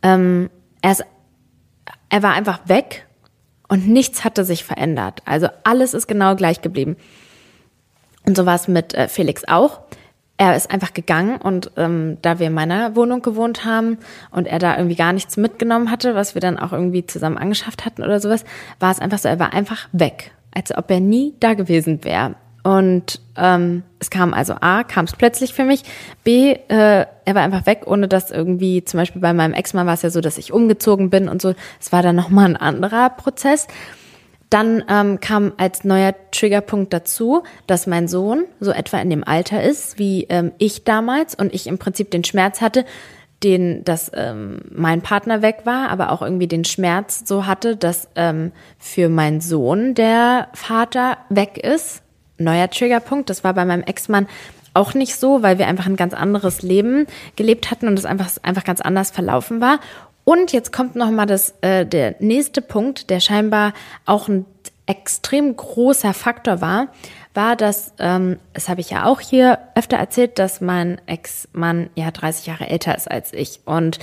ähm, 0.04 0.50
er, 0.82 0.91
ist, 0.91 1.06
er 2.10 2.24
war 2.24 2.34
einfach 2.34 2.60
weg 2.67 3.08
und 3.67 3.88
nichts 3.88 4.24
hatte 4.24 4.43
sich 4.46 4.63
verändert. 4.63 5.22
Also 5.26 5.48
alles 5.63 5.93
ist 5.93 6.08
genau 6.08 6.36
gleich 6.36 6.62
geblieben. 6.62 6.98
Und 8.26 8.38
so 8.38 8.46
war 8.46 8.56
es 8.56 8.67
mit 8.67 8.93
äh, 8.93 9.08
Felix 9.08 9.43
auch. 9.48 9.82
Er 10.38 10.56
ist 10.56 10.70
einfach 10.70 10.93
gegangen 10.93 11.38
und 11.38 11.72
ähm, 11.78 12.20
da 12.22 12.38
wir 12.38 12.48
in 12.48 12.54
meiner 12.54 12.96
Wohnung 12.96 13.24
gewohnt 13.24 13.65
haben 13.65 13.98
und 14.30 14.46
er 14.46 14.60
da 14.60 14.78
irgendwie 14.78 14.96
gar 14.96 15.13
nichts 15.13 15.36
mitgenommen 15.36 15.89
hatte, 15.89 16.13
was 16.13 16.36
wir 16.36 16.41
dann 16.41 16.60
auch 16.60 16.74
irgendwie 16.74 17.08
zusammen 17.08 17.39
angeschafft 17.39 17.86
hatten 17.86 18.04
oder 18.04 18.20
sowas, 18.20 18.46
war 18.80 18.91
es 18.91 19.00
einfach 19.00 19.17
so, 19.17 19.30
er 19.30 19.39
war 19.39 19.54
einfach 19.54 19.89
weg, 19.93 20.32
als 20.54 20.78
ob 20.78 20.91
er 20.91 21.00
nie 21.00 21.34
da 21.39 21.56
gewesen 21.56 22.04
wäre. 22.04 22.36
Und 22.67 23.21
ähm, 23.38 23.84
es 23.97 24.10
kam 24.10 24.34
also 24.34 24.56
A, 24.60 24.84
kam 24.84 25.06
es 25.06 25.13
plötzlich 25.13 25.53
für 25.53 25.63
mich. 25.63 25.84
B, 26.25 26.51
äh, 26.51 26.65
er 26.67 27.36
war 27.36 27.41
einfach 27.41 27.65
weg, 27.65 27.84
ohne 27.86 28.10
dass 28.10 28.30
irgendwie, 28.30 28.84
zum 28.84 28.97
Beispiel 28.99 29.21
bei 29.21 29.32
meinem 29.32 29.53
Ex-Mann 29.53 29.88
war 29.88 29.93
es 29.93 30.01
ja 30.01 30.10
so, 30.10 30.19
dass 30.19 30.38
ich 30.38 30.51
umgezogen 30.51 31.10
bin 31.10 31.30
und 31.30 31.41
so. 31.41 31.56
Es 31.80 31.93
war 31.93 32.03
dann 32.03 32.17
nochmal 32.17 32.43
ein 32.43 32.58
anderer 32.58 33.10
Prozess. 33.12 33.67
Dann 34.49 34.84
ähm, 34.89 35.21
kam 35.21 35.53
als 35.56 35.86
neuer 35.86 36.13
Triggerpunkt 36.32 36.91
dazu, 36.91 37.43
dass 37.67 37.88
mein 37.88 38.10
Sohn 38.10 38.43
so 38.60 38.71
etwa 38.71 38.97
in 38.97 39.12
dem 39.12 39.23
Alter 39.23 39.63
ist 39.63 39.97
wie 39.97 40.25
ähm, 40.25 40.51
ich 40.58 40.84
damals 40.84 41.36
und 41.36 41.53
ich 41.53 41.67
im 41.67 41.77
Prinzip 41.77 42.12
den 42.12 42.25
Schmerz 42.25 42.60
hatte, 42.60 42.84
den, 43.45 43.86
dass 43.86 44.12
ähm, 44.13 44.60
mein 44.71 45.01
Partner 45.01 45.41
weg 45.41 45.62
war, 45.63 45.88
aber 45.88 46.12
auch 46.12 46.21
irgendwie 46.21 46.47
den 46.47 46.65
Schmerz 46.65 47.23
so 47.25 47.45
hatte, 47.45 47.77
dass 47.77 48.10
ähm, 48.17 48.51
für 48.77 49.08
meinen 49.08 49.39
Sohn 49.39 49.95
der 49.95 50.49
Vater 50.53 51.17
weg 51.30 51.58
ist 51.58 52.03
neuer 52.38 52.69
Triggerpunkt. 52.69 53.30
Das 53.30 53.43
war 53.43 53.54
bei 53.54 53.65
meinem 53.65 53.84
Ex-Mann 53.84 54.28
auch 54.73 54.93
nicht 54.93 55.15
so, 55.15 55.41
weil 55.41 55.58
wir 55.58 55.67
einfach 55.67 55.88
ein 55.88 55.95
ganz 55.95 56.13
anderes 56.13 56.62
Leben 56.62 57.08
gelebt 57.36 57.71
hatten 57.71 57.88
und 57.88 57.97
es 57.97 58.06
einfach, 58.06 58.30
einfach 58.43 58.63
ganz 58.63 58.80
anders 58.82 59.12
verlaufen 59.12 59.60
war. 59.60 59.80
Und 60.23 60.52
jetzt 60.52 60.73
kommt 60.73 60.95
noch 60.95 61.10
mal 61.10 61.26
das, 61.26 61.56
äh, 61.62 61.86
der 61.86 62.15
nächste 62.19 62.62
Punkt, 62.62 63.10
der 63.10 63.19
scheinbar 63.19 63.73
auch 64.06 64.28
ein 64.28 64.45
extrem 64.86 65.56
großer 65.56 66.13
Faktor 66.13 66.62
war, 66.62 66.88
war, 67.34 67.56
dass, 67.56 67.93
ähm, 68.00 68.39
das 68.54 68.67
habe 68.67 68.82
ich 68.82 68.89
ja 68.89 69.06
auch 69.06 69.19
hier 69.19 69.60
öfter 69.76 69.97
erzählt, 69.97 70.39
dass 70.39 70.60
mein 70.60 71.00
Ex-Mann 71.06 71.89
ja 71.95 72.12
30 72.12 72.47
Jahre 72.47 72.67
älter 72.67 72.95
ist 72.95 73.10
als 73.10 73.32
ich. 73.34 73.62
Und 73.65 74.00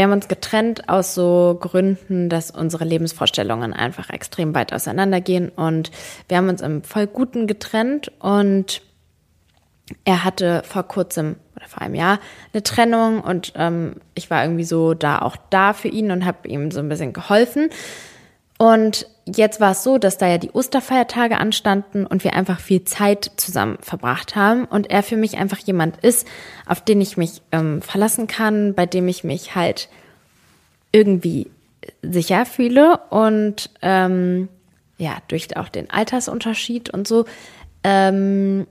wir 0.00 0.04
haben 0.04 0.12
uns 0.12 0.28
getrennt 0.28 0.88
aus 0.88 1.14
so 1.14 1.58
Gründen, 1.60 2.30
dass 2.30 2.50
unsere 2.50 2.86
Lebensvorstellungen 2.86 3.74
einfach 3.74 4.08
extrem 4.08 4.54
weit 4.54 4.72
auseinandergehen. 4.72 5.50
Und 5.50 5.90
wir 6.26 6.38
haben 6.38 6.48
uns 6.48 6.62
im 6.62 6.82
voll 6.82 7.06
Guten 7.06 7.46
getrennt 7.46 8.10
und 8.18 8.80
er 10.06 10.24
hatte 10.24 10.62
vor 10.64 10.84
kurzem 10.84 11.36
oder 11.54 11.68
vor 11.68 11.82
einem 11.82 11.96
Jahr 11.96 12.18
eine 12.54 12.62
Trennung 12.62 13.20
und 13.20 13.52
ähm, 13.56 13.96
ich 14.14 14.30
war 14.30 14.42
irgendwie 14.42 14.64
so 14.64 14.94
da 14.94 15.18
auch 15.18 15.36
da 15.50 15.74
für 15.74 15.88
ihn 15.88 16.10
und 16.12 16.24
habe 16.24 16.48
ihm 16.48 16.70
so 16.70 16.80
ein 16.80 16.88
bisschen 16.88 17.12
geholfen. 17.12 17.68
Und 18.56 19.06
jetzt 19.36 19.60
war 19.60 19.72
es 19.72 19.82
so, 19.82 19.98
dass 19.98 20.18
da 20.18 20.26
ja 20.28 20.38
die 20.38 20.50
Osterfeiertage 20.50 21.38
anstanden 21.38 22.06
und 22.06 22.24
wir 22.24 22.34
einfach 22.34 22.60
viel 22.60 22.84
Zeit 22.84 23.30
zusammen 23.36 23.78
verbracht 23.80 24.36
haben 24.36 24.64
und 24.64 24.90
er 24.90 25.02
für 25.02 25.16
mich 25.16 25.38
einfach 25.38 25.58
jemand 25.58 25.98
ist, 25.98 26.26
auf 26.66 26.84
den 26.84 27.00
ich 27.00 27.16
mich 27.16 27.42
ähm, 27.52 27.82
verlassen 27.82 28.26
kann, 28.26 28.74
bei 28.74 28.86
dem 28.86 29.08
ich 29.08 29.24
mich 29.24 29.54
halt 29.54 29.88
irgendwie 30.92 31.50
sicher 32.02 32.46
fühle 32.46 32.98
und 33.10 33.70
ähm, 33.82 34.48
ja, 34.98 35.18
durch 35.28 35.56
auch 35.56 35.68
den 35.68 35.90
Altersunterschied 35.90 36.90
und 36.90 37.08
so, 37.08 37.24
Ähm, 37.82 38.66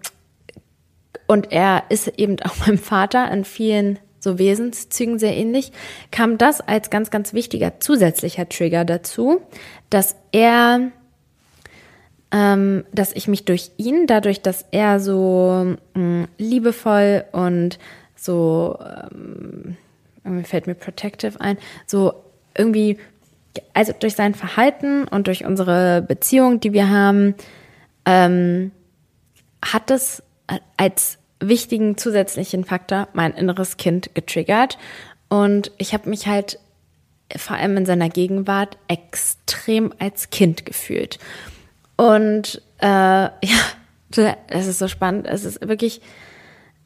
und 1.27 1.51
er 1.51 1.83
ist 1.89 2.07
eben 2.17 2.37
auch 2.41 2.57
meinem 2.65 2.77
Vater 2.77 3.29
in 3.31 3.45
vielen 3.45 3.99
so 4.19 4.37
Wesenszügen 4.37 5.19
sehr 5.19 5.35
ähnlich, 5.35 5.71
kam 6.11 6.37
das 6.37 6.61
als 6.61 6.89
ganz, 6.89 7.11
ganz 7.11 7.33
wichtiger 7.33 7.79
zusätzlicher 7.79 8.47
Trigger 8.47 8.85
dazu, 8.85 9.41
dass 9.89 10.15
er, 10.31 10.91
ähm, 12.31 12.83
dass 12.91 13.13
ich 13.13 13.27
mich 13.27 13.45
durch 13.45 13.71
ihn, 13.77 14.07
dadurch, 14.07 14.41
dass 14.41 14.65
er 14.71 14.99
so 14.99 15.75
mh, 15.93 16.01
mm, 16.01 16.27
liebevoll 16.37 17.25
und 17.31 17.79
so, 18.15 18.77
ähm, 18.79 19.77
irgendwie 20.23 20.45
fällt 20.45 20.67
mir 20.67 20.75
protective 20.75 21.39
ein, 21.39 21.57
so 21.85 22.13
irgendwie, 22.55 22.97
also 23.73 23.93
durch 23.97 24.15
sein 24.15 24.35
Verhalten 24.35 25.07
und 25.07 25.27
durch 25.27 25.45
unsere 25.45 26.01
Beziehung, 26.01 26.59
die 26.59 26.73
wir 26.73 26.89
haben, 26.89 27.35
ähm, 28.05 28.71
hat 29.63 29.91
es 29.91 30.23
als 30.77 31.18
wichtigen 31.39 31.97
zusätzlichen 31.97 32.65
Faktor 32.65 33.07
mein 33.13 33.33
inneres 33.33 33.77
Kind 33.77 34.13
getriggert. 34.13 34.77
Und 35.29 35.71
ich 35.77 35.93
habe 35.93 36.09
mich 36.09 36.27
halt 36.27 36.59
vor 37.35 37.57
allem 37.57 37.77
in 37.77 37.85
seiner 37.85 38.09
Gegenwart 38.09 38.77
extrem 38.87 39.93
als 39.99 40.29
Kind 40.29 40.65
gefühlt. 40.65 41.19
Und 41.95 42.61
äh, 42.79 42.85
ja, 42.87 43.59
das 44.11 44.67
ist 44.67 44.79
so 44.79 44.87
spannend. 44.87 45.27
Es 45.27 45.45
ist 45.45 45.67
wirklich, 45.67 46.01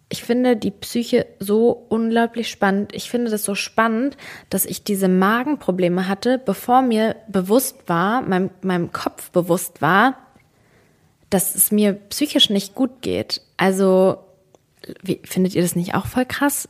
ich 0.10 0.24
finde 0.24 0.58
die 0.58 0.72
Psyche 0.72 1.26
so 1.40 1.86
unglaublich 1.90 2.50
spannend. 2.50 2.94
Ich 2.94 3.10
finde 3.10 3.32
das 3.32 3.44
so 3.44 3.56
spannend, 3.56 4.18
dass 4.50 4.66
ich 4.66 4.84
diese 4.84 5.08
Magenprobleme 5.08 6.08
hatte, 6.08 6.38
bevor 6.38 6.82
mir 6.82 7.16
bewusst 7.28 7.78
war, 7.88 8.22
meinem, 8.22 8.50
meinem 8.62 8.92
Kopf 8.92 9.32
bewusst 9.32 9.82
war, 9.82 10.18
dass 11.30 11.56
es 11.56 11.72
mir 11.72 11.94
psychisch 11.94 12.50
nicht 12.50 12.76
gut 12.76 13.02
geht. 13.02 13.42
Also 13.58 14.20
wie, 15.02 15.22
findet 15.24 15.56
ihr 15.56 15.62
das 15.62 15.76
nicht 15.76 15.96
auch 15.96 16.06
voll 16.06 16.26
krass? 16.26 16.70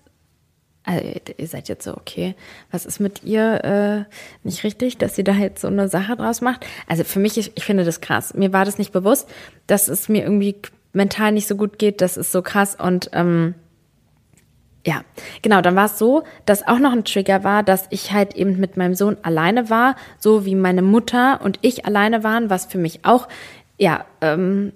Also, 0.85 1.05
ihr 1.37 1.47
seid 1.47 1.69
jetzt 1.69 1.85
so, 1.85 1.95
okay, 1.95 2.35
was 2.69 2.85
ist 2.85 2.99
mit 2.99 3.23
ihr 3.23 3.63
äh, 3.63 4.15
nicht 4.43 4.63
richtig, 4.63 4.97
dass 4.97 5.15
sie 5.15 5.23
da 5.23 5.33
jetzt 5.33 5.61
so 5.61 5.67
eine 5.67 5.87
Sache 5.87 6.17
draus 6.17 6.41
macht? 6.41 6.65
Also 6.87 7.05
für 7.05 7.19
mich, 7.19 7.37
ich, 7.37 7.53
ich 7.55 7.63
finde 7.63 7.85
das 7.85 8.01
krass. 8.01 8.33
Mir 8.33 8.51
war 8.51 8.65
das 8.65 8.77
nicht 8.77 8.91
bewusst, 8.91 9.29
dass 9.65 9.87
es 9.87 10.09
mir 10.09 10.23
irgendwie 10.23 10.57
mental 10.91 11.31
nicht 11.31 11.47
so 11.47 11.55
gut 11.55 11.79
geht. 11.79 12.01
Das 12.01 12.17
ist 12.17 12.33
so 12.33 12.41
krass. 12.41 12.75
Und 12.75 13.09
ähm, 13.13 13.55
ja, 14.85 15.03
genau, 15.41 15.61
dann 15.61 15.77
war 15.77 15.85
es 15.85 15.97
so, 15.97 16.23
dass 16.45 16.67
auch 16.67 16.79
noch 16.79 16.91
ein 16.91 17.05
Trigger 17.05 17.45
war, 17.45 17.63
dass 17.63 17.87
ich 17.89 18.11
halt 18.11 18.35
eben 18.35 18.59
mit 18.59 18.75
meinem 18.75 18.95
Sohn 18.95 19.15
alleine 19.21 19.69
war, 19.69 19.95
so 20.19 20.45
wie 20.45 20.55
meine 20.55 20.81
Mutter 20.81 21.39
und 21.41 21.59
ich 21.61 21.85
alleine 21.85 22.23
waren, 22.25 22.49
was 22.49 22.65
für 22.65 22.77
mich 22.77 23.05
auch, 23.05 23.29
ja, 23.77 24.05
ähm, 24.19 24.73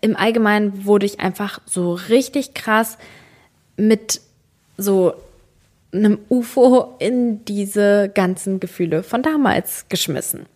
im 0.00 0.16
Allgemeinen 0.16 0.84
wurde 0.84 1.06
ich 1.06 1.20
einfach 1.20 1.60
so 1.66 1.94
richtig 1.94 2.54
krass 2.54 2.98
mit 3.76 4.20
so 4.76 5.14
einem 5.92 6.18
UFO 6.28 6.94
in 6.98 7.44
diese 7.44 8.10
ganzen 8.14 8.60
Gefühle 8.60 9.02
von 9.02 9.22
damals 9.22 9.86
geschmissen. 9.88 10.46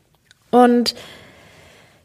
Und 0.51 0.95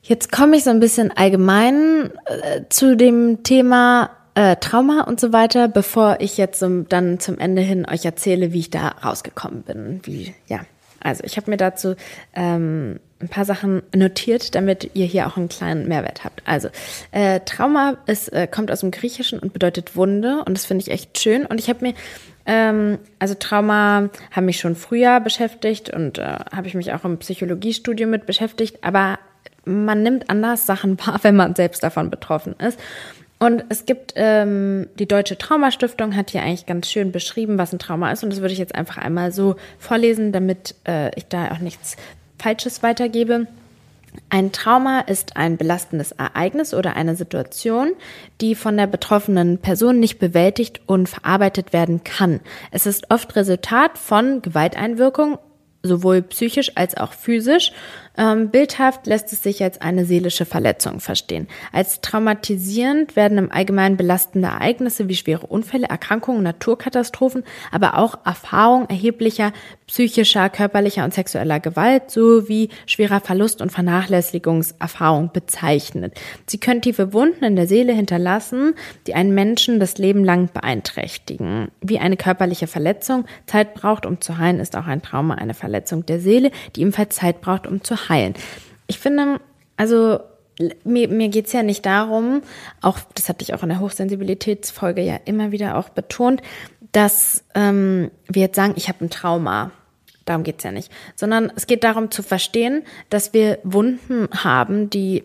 jetzt 0.03 0.31
komme 0.31 0.57
ich 0.57 0.63
so 0.63 0.69
ein 0.69 0.79
bisschen 0.79 1.11
allgemein 1.11 2.11
äh, 2.25 2.61
zu 2.69 2.97
dem 2.97 3.43
Thema 3.43 4.09
äh, 4.35 4.55
Trauma 4.57 5.01
und 5.01 5.19
so 5.19 5.33
weiter, 5.33 5.67
bevor 5.67 6.17
ich 6.19 6.37
jetzt 6.37 6.59
so, 6.59 6.81
dann 6.81 7.19
zum 7.19 7.39
Ende 7.39 7.61
hin 7.61 7.87
euch 7.89 8.05
erzähle, 8.05 8.53
wie 8.53 8.59
ich 8.59 8.69
da 8.69 8.89
rausgekommen 8.89 9.63
bin. 9.63 10.01
Wie, 10.03 10.33
ja, 10.47 10.61
also 10.99 11.23
ich 11.23 11.37
habe 11.37 11.49
mir 11.49 11.57
dazu 11.57 11.95
ähm, 12.33 12.99
ein 13.21 13.29
paar 13.29 13.45
Sachen 13.45 13.83
notiert, 13.95 14.55
damit 14.55 14.91
ihr 14.93 15.05
hier 15.05 15.27
auch 15.27 15.37
einen 15.37 15.49
kleinen 15.49 15.87
Mehrwert 15.87 16.23
habt. 16.23 16.41
Also 16.45 16.69
äh, 17.11 17.39
Trauma 17.41 17.97
ist, 18.05 18.31
äh, 18.33 18.47
kommt 18.47 18.71
aus 18.71 18.81
dem 18.81 18.91
Griechischen 18.91 19.39
und 19.39 19.53
bedeutet 19.53 19.95
Wunde 19.95 20.43
und 20.45 20.57
das 20.57 20.65
finde 20.65 20.83
ich 20.83 20.91
echt 20.91 21.19
schön. 21.19 21.45
Und 21.45 21.59
ich 21.59 21.69
habe 21.69 21.85
mir 21.85 21.93
ähm, 22.45 22.97
also 23.19 23.35
Trauma 23.35 24.09
haben 24.31 24.45
mich 24.45 24.59
schon 24.59 24.75
früher 24.75 25.19
beschäftigt 25.19 25.89
und 25.89 26.17
äh, 26.17 26.37
habe 26.55 26.67
ich 26.67 26.73
mich 26.73 26.93
auch 26.93 27.05
im 27.05 27.17
Psychologiestudium 27.17 28.09
mit 28.09 28.25
beschäftigt, 28.25 28.79
aber 28.81 29.19
man 29.65 30.01
nimmt 30.03 30.29
anders 30.29 30.65
Sachen 30.65 30.99
wahr, 31.05 31.19
wenn 31.21 31.35
man 31.35 31.55
selbst 31.55 31.83
davon 31.83 32.09
betroffen 32.09 32.55
ist. 32.59 32.79
Und 33.39 33.63
es 33.69 33.87
gibt 33.87 34.13
ähm, 34.17 34.87
die 34.99 35.07
Deutsche 35.07 35.35
Traumastiftung 35.35 36.15
hat 36.15 36.29
hier 36.29 36.43
eigentlich 36.43 36.67
ganz 36.67 36.91
schön 36.91 37.11
beschrieben, 37.11 37.57
was 37.57 37.73
ein 37.73 37.79
Trauma 37.79 38.11
ist. 38.11 38.23
Und 38.23 38.31
das 38.31 38.39
würde 38.39 38.53
ich 38.53 38.59
jetzt 38.59 38.75
einfach 38.75 38.99
einmal 38.99 39.31
so 39.31 39.55
vorlesen, 39.79 40.31
damit 40.31 40.75
äh, 40.87 41.09
ich 41.15 41.25
da 41.25 41.49
auch 41.49 41.57
nichts 41.57 41.97
Falsches 42.41 42.81
weitergebe. 42.81 43.45
Ein 44.29 44.51
Trauma 44.51 45.01
ist 45.01 45.37
ein 45.37 45.57
belastendes 45.57 46.11
Ereignis 46.11 46.73
oder 46.73 46.95
eine 46.95 47.15
Situation, 47.15 47.93
die 48.41 48.55
von 48.55 48.75
der 48.75 48.87
betroffenen 48.87 49.59
Person 49.59 49.99
nicht 49.99 50.19
bewältigt 50.19 50.81
und 50.85 51.07
verarbeitet 51.07 51.71
werden 51.71 52.03
kann. 52.03 52.41
Es 52.71 52.85
ist 52.85 53.11
oft 53.11 53.35
Resultat 53.35 53.97
von 53.97 54.41
Gewalteinwirkung, 54.41 55.37
sowohl 55.83 56.23
psychisch 56.23 56.71
als 56.75 56.97
auch 56.97 57.13
physisch 57.13 57.73
bildhaft 58.15 59.07
lässt 59.07 59.31
es 59.31 59.41
sich 59.41 59.63
als 59.63 59.79
eine 59.79 60.05
seelische 60.05 60.45
Verletzung 60.45 60.99
verstehen. 60.99 61.47
Als 61.71 62.01
traumatisierend 62.01 63.15
werden 63.15 63.37
im 63.37 63.51
Allgemeinen 63.51 63.97
belastende 63.97 64.49
Ereignisse 64.49 65.07
wie 65.07 65.15
schwere 65.15 65.47
Unfälle, 65.47 65.87
Erkrankungen, 65.87 66.43
Naturkatastrophen, 66.43 67.43
aber 67.71 67.97
auch 67.97 68.19
Erfahrung 68.25 68.89
erheblicher 68.89 69.53
psychischer, 69.87 70.49
körperlicher 70.49 71.03
und 71.03 71.13
sexueller 71.13 71.59
Gewalt 71.59 72.11
sowie 72.11 72.69
schwerer 72.85 73.19
Verlust 73.19 73.61
und 73.61 73.73
Vernachlässigungserfahrung 73.73 75.31
bezeichnet. 75.33 76.13
Sie 76.47 76.59
können 76.59 76.81
tiefe 76.81 77.11
Wunden 77.11 77.43
in 77.43 77.57
der 77.57 77.67
Seele 77.67 77.91
hinterlassen, 77.91 78.73
die 79.07 79.15
einen 79.15 79.33
Menschen 79.33 79.81
das 79.81 79.97
Leben 79.97 80.23
lang 80.23 80.49
beeinträchtigen. 80.53 81.71
Wie 81.81 81.99
eine 81.99 82.15
körperliche 82.15 82.67
Verletzung 82.67 83.25
Zeit 83.47 83.73
braucht, 83.73 84.05
um 84.05 84.21
zu 84.21 84.37
heilen, 84.37 84.61
ist 84.61 84.77
auch 84.77 84.87
ein 84.87 85.01
Trauma 85.01 85.35
eine 85.35 85.53
Verletzung 85.53 86.05
der 86.05 86.21
Seele, 86.21 86.51
die 86.75 86.81
ebenfalls 86.81 87.17
Zeit 87.17 87.41
braucht, 87.41 87.67
um 87.67 87.83
zu 87.83 87.95
heilen. 87.95 88.10
Ich 88.87 88.99
finde, 88.99 89.39
also 89.77 90.19
mir, 90.83 91.07
mir 91.07 91.29
geht 91.29 91.47
es 91.47 91.53
ja 91.53 91.63
nicht 91.63 91.85
darum, 91.85 92.41
auch 92.81 92.99
das 93.15 93.29
hatte 93.29 93.43
ich 93.43 93.53
auch 93.53 93.63
in 93.63 93.69
der 93.69 93.79
Hochsensibilitätsfolge 93.79 95.01
ja 95.01 95.19
immer 95.25 95.51
wieder 95.51 95.77
auch 95.77 95.89
betont, 95.89 96.41
dass 96.91 97.43
ähm, 97.55 98.11
wir 98.27 98.43
jetzt 98.43 98.55
sagen, 98.55 98.73
ich 98.75 98.89
habe 98.89 99.05
ein 99.05 99.09
Trauma. 99.09 99.71
Darum 100.25 100.43
geht 100.43 100.59
es 100.59 100.63
ja 100.63 100.71
nicht. 100.71 100.91
Sondern 101.15 101.51
es 101.55 101.65
geht 101.67 101.83
darum 101.83 102.11
zu 102.11 102.21
verstehen, 102.21 102.83
dass 103.09 103.33
wir 103.33 103.59
Wunden 103.63 104.27
haben, 104.43 104.89
die 104.89 105.23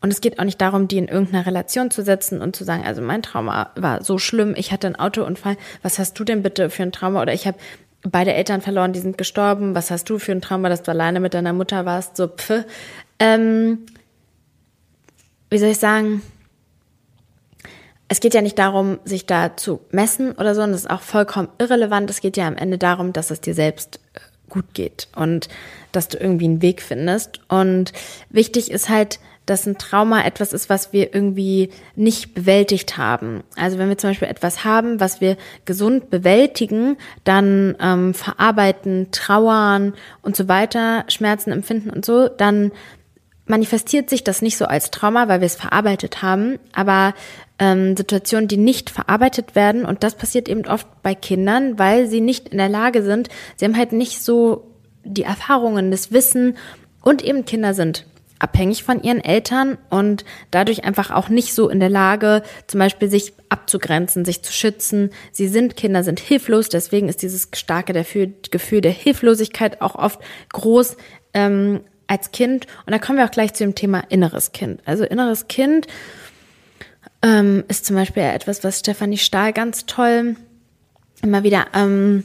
und 0.00 0.12
es 0.12 0.20
geht 0.20 0.38
auch 0.38 0.44
nicht 0.44 0.60
darum, 0.60 0.86
die 0.86 0.96
in 0.96 1.08
irgendeiner 1.08 1.44
Relation 1.44 1.90
zu 1.90 2.02
setzen 2.02 2.40
und 2.40 2.54
zu 2.54 2.64
sagen, 2.64 2.84
also 2.84 3.02
mein 3.02 3.20
Trauma 3.22 3.72
war 3.74 4.04
so 4.04 4.18
schlimm, 4.18 4.54
ich 4.56 4.70
hatte 4.70 4.86
einen 4.86 4.96
Autounfall, 4.96 5.56
was 5.82 5.98
hast 5.98 6.18
du 6.18 6.24
denn 6.24 6.42
bitte 6.42 6.70
für 6.70 6.84
ein 6.84 6.92
Trauma? 6.92 7.20
Oder 7.20 7.32
ich 7.32 7.46
habe 7.46 7.58
beide 8.02 8.32
Eltern 8.32 8.60
verloren, 8.60 8.92
die 8.92 9.00
sind 9.00 9.18
gestorben. 9.18 9.74
Was 9.74 9.90
hast 9.90 10.08
du 10.10 10.18
für 10.18 10.32
ein 10.32 10.40
Trauma, 10.40 10.68
dass 10.68 10.82
du 10.82 10.90
alleine 10.90 11.20
mit 11.20 11.34
deiner 11.34 11.52
Mutter 11.52 11.84
warst? 11.84 12.16
So, 12.16 12.28
pf. 12.28 12.64
Ähm, 13.18 13.86
wie 15.50 15.58
soll 15.58 15.70
ich 15.70 15.78
sagen? 15.78 16.22
Es 18.08 18.20
geht 18.20 18.34
ja 18.34 18.40
nicht 18.40 18.58
darum, 18.58 18.98
sich 19.04 19.26
da 19.26 19.56
zu 19.56 19.80
messen 19.90 20.32
oder 20.32 20.54
so, 20.54 20.62
und 20.62 20.72
das 20.72 20.82
ist 20.82 20.90
auch 20.90 21.02
vollkommen 21.02 21.48
irrelevant. 21.58 22.08
Es 22.08 22.20
geht 22.20 22.36
ja 22.36 22.46
am 22.46 22.56
Ende 22.56 22.78
darum, 22.78 23.12
dass 23.12 23.30
es 23.30 23.40
dir 23.40 23.54
selbst 23.54 24.00
äh, 24.14 24.20
gut 24.48 24.72
geht 24.72 25.08
und 25.14 25.48
dass 25.92 26.08
du 26.08 26.16
irgendwie 26.16 26.46
einen 26.46 26.62
Weg 26.62 26.80
findest. 26.80 27.40
Und 27.48 27.92
wichtig 28.30 28.70
ist 28.70 28.88
halt, 28.88 29.20
dass 29.48 29.66
ein 29.66 29.78
Trauma 29.78 30.24
etwas 30.24 30.52
ist, 30.52 30.68
was 30.68 30.92
wir 30.92 31.14
irgendwie 31.14 31.70
nicht 31.96 32.34
bewältigt 32.34 32.96
haben. 32.96 33.42
Also 33.56 33.78
wenn 33.78 33.88
wir 33.88 33.98
zum 33.98 34.10
Beispiel 34.10 34.28
etwas 34.28 34.64
haben, 34.64 35.00
was 35.00 35.20
wir 35.20 35.36
gesund 35.64 36.10
bewältigen, 36.10 36.96
dann 37.24 37.76
ähm, 37.80 38.14
verarbeiten, 38.14 39.08
trauern 39.10 39.94
und 40.22 40.36
so 40.36 40.48
weiter, 40.48 41.04
Schmerzen 41.08 41.50
empfinden 41.50 41.90
und 41.90 42.04
so, 42.04 42.28
dann 42.28 42.72
manifestiert 43.46 44.10
sich 44.10 44.24
das 44.24 44.42
nicht 44.42 44.58
so 44.58 44.66
als 44.66 44.90
Trauma, 44.90 45.28
weil 45.28 45.40
wir 45.40 45.46
es 45.46 45.56
verarbeitet 45.56 46.22
haben, 46.22 46.58
aber 46.72 47.14
ähm, 47.58 47.96
Situationen, 47.96 48.46
die 48.46 48.58
nicht 48.58 48.90
verarbeitet 48.90 49.54
werden, 49.54 49.84
und 49.86 50.02
das 50.02 50.14
passiert 50.14 50.48
eben 50.48 50.66
oft 50.66 50.86
bei 51.02 51.14
Kindern, 51.14 51.78
weil 51.78 52.06
sie 52.08 52.20
nicht 52.20 52.50
in 52.50 52.58
der 52.58 52.68
Lage 52.68 53.02
sind, 53.02 53.28
sie 53.56 53.64
haben 53.64 53.76
halt 53.76 53.92
nicht 53.92 54.22
so 54.22 54.70
die 55.04 55.22
Erfahrungen, 55.22 55.90
das 55.90 56.12
Wissen 56.12 56.58
und 57.00 57.24
eben 57.24 57.46
Kinder 57.46 57.72
sind 57.72 58.04
abhängig 58.38 58.84
von 58.84 59.02
ihren 59.02 59.22
Eltern 59.22 59.78
und 59.90 60.24
dadurch 60.50 60.84
einfach 60.84 61.10
auch 61.10 61.28
nicht 61.28 61.54
so 61.54 61.68
in 61.68 61.80
der 61.80 61.88
Lage, 61.88 62.42
zum 62.66 62.78
Beispiel 62.78 63.08
sich 63.08 63.32
abzugrenzen, 63.48 64.24
sich 64.24 64.42
zu 64.42 64.52
schützen. 64.52 65.10
Sie 65.32 65.48
sind 65.48 65.76
Kinder, 65.76 66.04
sind 66.04 66.20
hilflos, 66.20 66.68
deswegen 66.68 67.08
ist 67.08 67.22
dieses 67.22 67.48
starke 67.54 67.92
Gefühl 67.92 68.80
der 68.80 68.92
Hilflosigkeit 68.92 69.80
auch 69.80 69.94
oft 69.94 70.20
groß 70.52 70.96
ähm, 71.34 71.80
als 72.06 72.32
Kind. 72.32 72.66
Und 72.86 72.92
da 72.92 72.98
kommen 72.98 73.18
wir 73.18 73.24
auch 73.24 73.30
gleich 73.30 73.54
zu 73.54 73.64
dem 73.64 73.74
Thema 73.74 74.04
inneres 74.08 74.52
Kind. 74.52 74.80
Also 74.84 75.04
inneres 75.04 75.48
Kind 75.48 75.86
ähm, 77.22 77.64
ist 77.68 77.86
zum 77.86 77.96
Beispiel 77.96 78.22
etwas, 78.22 78.64
was 78.64 78.80
Stefanie 78.80 79.18
Stahl 79.18 79.52
ganz 79.52 79.86
toll 79.86 80.36
immer 81.22 81.42
wieder 81.42 81.66
ähm, 81.74 82.24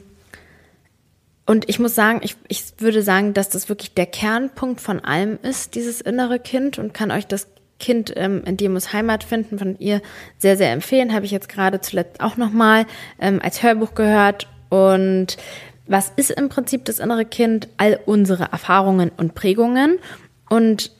und 1.45 1.67
ich 1.69 1.79
muss 1.79 1.93
sagen, 1.93 2.21
ich, 2.23 2.36
ich 2.47 2.63
würde 2.77 3.01
sagen, 3.01 3.34
dass 3.34 3.49
das 3.49 3.67
wirklich 3.67 3.93
der 3.93 4.06
Kernpunkt 4.06 4.79
von 4.79 5.01
allem 5.01 5.38
ist, 5.41 5.75
dieses 5.75 5.99
innere 5.99 6.39
Kind 6.39 6.79
und 6.79 6.93
kann 6.93 7.12
euch 7.12 7.27
das 7.27 7.47
Kind 7.79 8.13
ähm, 8.15 8.43
in 8.45 8.56
dir 8.56 8.69
muss 8.69 8.93
Heimat 8.93 9.25
finden 9.25 9.60
von 9.60 9.77
ihr 9.77 10.01
sehr, 10.38 10.56
sehr 10.56 10.71
empfehlen. 10.71 11.13
Habe 11.13 11.25
ich 11.25 11.32
jetzt 11.32 11.49
gerade 11.49 11.82
zuletzt 11.82 12.21
auch 12.21 12.38
nochmal 12.38 12.86
ähm, 13.19 13.41
als 13.43 13.62
Hörbuch 13.62 13.93
gehört. 13.93 14.47
Und 14.69 15.36
was 15.86 16.13
ist 16.15 16.32
im 16.32 16.47
Prinzip 16.47 16.86
das 16.86 16.99
innere 16.99 17.25
Kind? 17.25 17.67
All 17.75 17.99
unsere 18.06 18.45
Erfahrungen 18.45 19.12
und 19.17 19.36
Prägungen. 19.36 19.99
Und 20.49 20.91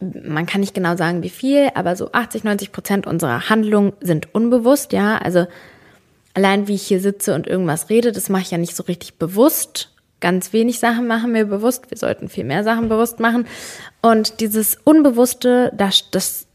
man 0.00 0.46
kann 0.46 0.62
nicht 0.62 0.74
genau 0.74 0.96
sagen, 0.96 1.22
wie 1.22 1.30
viel, 1.30 1.70
aber 1.74 1.94
so 1.94 2.10
80, 2.10 2.42
90 2.42 2.72
Prozent 2.72 3.06
unserer 3.06 3.48
Handlungen 3.48 3.92
sind 4.00 4.34
unbewusst, 4.34 4.92
ja. 4.92 5.18
Also 5.18 5.46
allein 6.38 6.68
wie 6.68 6.76
ich 6.76 6.86
hier 6.86 7.00
sitze 7.00 7.34
und 7.34 7.48
irgendwas 7.48 7.90
rede, 7.90 8.12
das 8.12 8.28
mache 8.28 8.42
ich 8.42 8.52
ja 8.52 8.58
nicht 8.58 8.76
so 8.76 8.84
richtig 8.84 9.14
bewusst. 9.14 9.90
Ganz 10.20 10.52
wenig 10.52 10.78
Sachen 10.78 11.08
machen 11.08 11.34
wir 11.34 11.46
bewusst. 11.46 11.90
Wir 11.90 11.98
sollten 11.98 12.28
viel 12.28 12.44
mehr 12.44 12.62
Sachen 12.62 12.88
bewusst 12.88 13.18
machen. 13.18 13.48
Und 14.02 14.38
dieses 14.38 14.78
Unbewusste, 14.84 15.72
das, 15.76 16.12
das 16.12 16.46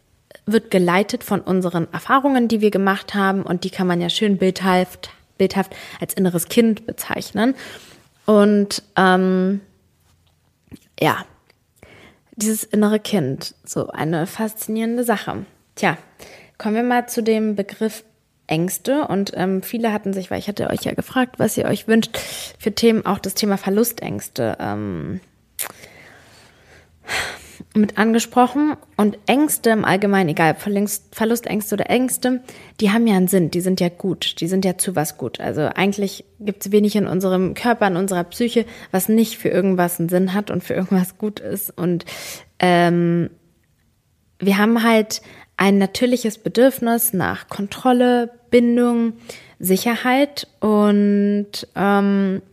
wird 0.46 0.72
geleitet 0.72 1.26
von 1.26 1.42
unseren 1.42 1.92
Erfahrungen, 1.92 2.48
die 2.48 2.62
wir 2.62 2.72
gemacht 2.72 3.14
haben. 3.14 3.44
Und 3.44 3.66
die 3.66 3.72
kann 3.72 3.86
man 3.86 4.00
ja 4.00 4.08
schön 4.08 4.38
bildhaft, 4.38 5.10
bildhaft 5.38 5.76
als 6.00 6.14
inneres 6.14 6.48
Kind 6.48 6.86
bezeichnen. 6.86 7.54
Und 8.26 8.84
ähm, 8.96 9.60
ja, 10.98 11.26
dieses 12.38 12.64
innere 12.64 13.02
Kind, 13.02 13.54
so 13.66 13.90
eine 13.90 14.28
faszinierende 14.28 15.04
Sache. 15.04 15.46
Tja, 15.76 15.98
kommen 16.58 16.76
wir 16.76 16.84
mal 16.84 17.10
zu 17.10 17.22
dem 17.22 17.58
Begriff 17.58 18.06
Ängste 18.54 19.08
und 19.08 19.32
ähm, 19.36 19.64
viele 19.64 19.92
hatten 19.92 20.14
sich, 20.14 20.30
weil 20.30 20.38
ich 20.38 20.48
hatte 20.48 20.70
euch 20.70 20.84
ja 20.84 20.94
gefragt, 20.94 21.40
was 21.40 21.58
ihr 21.58 21.66
euch 21.66 21.88
wünscht 21.88 22.20
für 22.60 22.72
Themen, 22.72 23.04
auch 23.04 23.18
das 23.18 23.34
Thema 23.34 23.58
Verlustängste 23.58 24.58
ähm, 24.60 25.22
mit 27.74 27.98
angesprochen 27.98 28.78
und 28.96 29.18
Ängste 29.26 29.72
im 29.72 29.86
Allgemeinen, 29.86 30.30
egal 30.30 30.56
Verlustängste 30.56 31.74
oder 31.74 31.90
Ängste, 31.90 32.44
die 32.80 32.92
haben 32.92 33.08
ja 33.08 33.16
einen 33.16 33.28
Sinn, 33.28 33.50
die 33.50 33.62
sind 33.62 33.82
ja 33.82 33.90
gut, 33.90 34.40
die 34.40 34.48
sind 34.48 34.66
ja 34.66 34.78
zu 34.78 34.96
was 34.96 35.18
gut. 35.18 35.40
Also 35.40 35.62
eigentlich 35.62 36.24
gibt 36.40 36.64
es 36.64 36.72
wenig 36.72 36.96
in 36.96 37.08
unserem 37.08 37.56
Körper, 37.56 37.88
in 37.88 37.98
unserer 37.98 38.24
Psyche, 38.26 38.68
was 38.92 39.10
nicht 39.10 39.40
für 39.40 39.50
irgendwas 39.50 40.00
einen 40.00 40.10
Sinn 40.10 40.36
hat 40.36 40.52
und 40.52 40.64
für 40.64 40.76
irgendwas 40.76 41.18
gut 41.18 41.40
ist. 41.40 41.76
Und 41.76 42.06
ähm, 42.60 43.32
wir 44.38 44.60
haben 44.60 44.84
halt 44.84 45.24
ein 45.58 45.78
natürliches 45.78 46.38
Bedürfnis 46.38 47.14
nach 47.14 47.48
Kontrolle, 47.48 48.32
Bindung, 48.54 49.14
Sicherheit 49.58 50.48
und 50.60 51.68
ähm, 51.76 52.44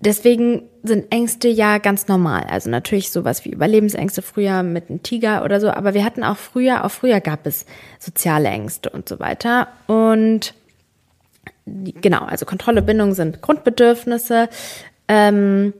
deswegen 0.00 0.62
sind 0.84 1.10
Ängste 1.10 1.48
ja 1.48 1.78
ganz 1.78 2.06
normal. 2.06 2.44
Also 2.48 2.70
natürlich 2.70 3.10
sowas 3.10 3.44
wie 3.44 3.50
Überlebensängste 3.50 4.22
früher 4.22 4.62
mit 4.62 4.88
einem 4.88 5.02
Tiger 5.02 5.44
oder 5.44 5.60
so, 5.60 5.70
aber 5.70 5.92
wir 5.92 6.04
hatten 6.04 6.22
auch 6.22 6.36
früher, 6.36 6.84
auch 6.84 6.92
früher 6.92 7.20
gab 7.20 7.48
es 7.48 7.66
soziale 7.98 8.48
Ängste 8.48 8.90
und 8.90 9.08
so 9.08 9.18
weiter. 9.18 9.66
Und 9.88 10.54
genau, 11.66 12.20
also 12.20 12.46
Kontrolle, 12.46 12.80
Bindung 12.80 13.12
sind 13.14 13.42
Grundbedürfnisse. 13.42 14.48
Ähm, 15.08 15.74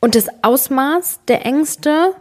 und 0.00 0.14
das 0.14 0.28
Ausmaß 0.40 1.20
der 1.28 1.44
Ängste 1.44 2.14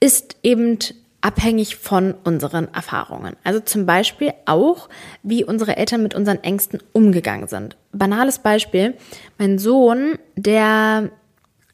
ist 0.00 0.36
eben 0.42 0.80
abhängig 1.20 1.76
von 1.76 2.14
unseren 2.24 2.72
Erfahrungen. 2.72 3.36
Also 3.44 3.60
zum 3.60 3.86
Beispiel 3.86 4.32
auch, 4.46 4.88
wie 5.22 5.44
unsere 5.44 5.76
Eltern 5.76 6.02
mit 6.02 6.14
unseren 6.14 6.42
Ängsten 6.42 6.82
umgegangen 6.92 7.48
sind. 7.48 7.76
Banales 7.92 8.38
Beispiel, 8.38 8.94
mein 9.38 9.58
Sohn, 9.58 10.18
der 10.36 11.10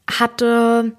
hatte 0.09 0.93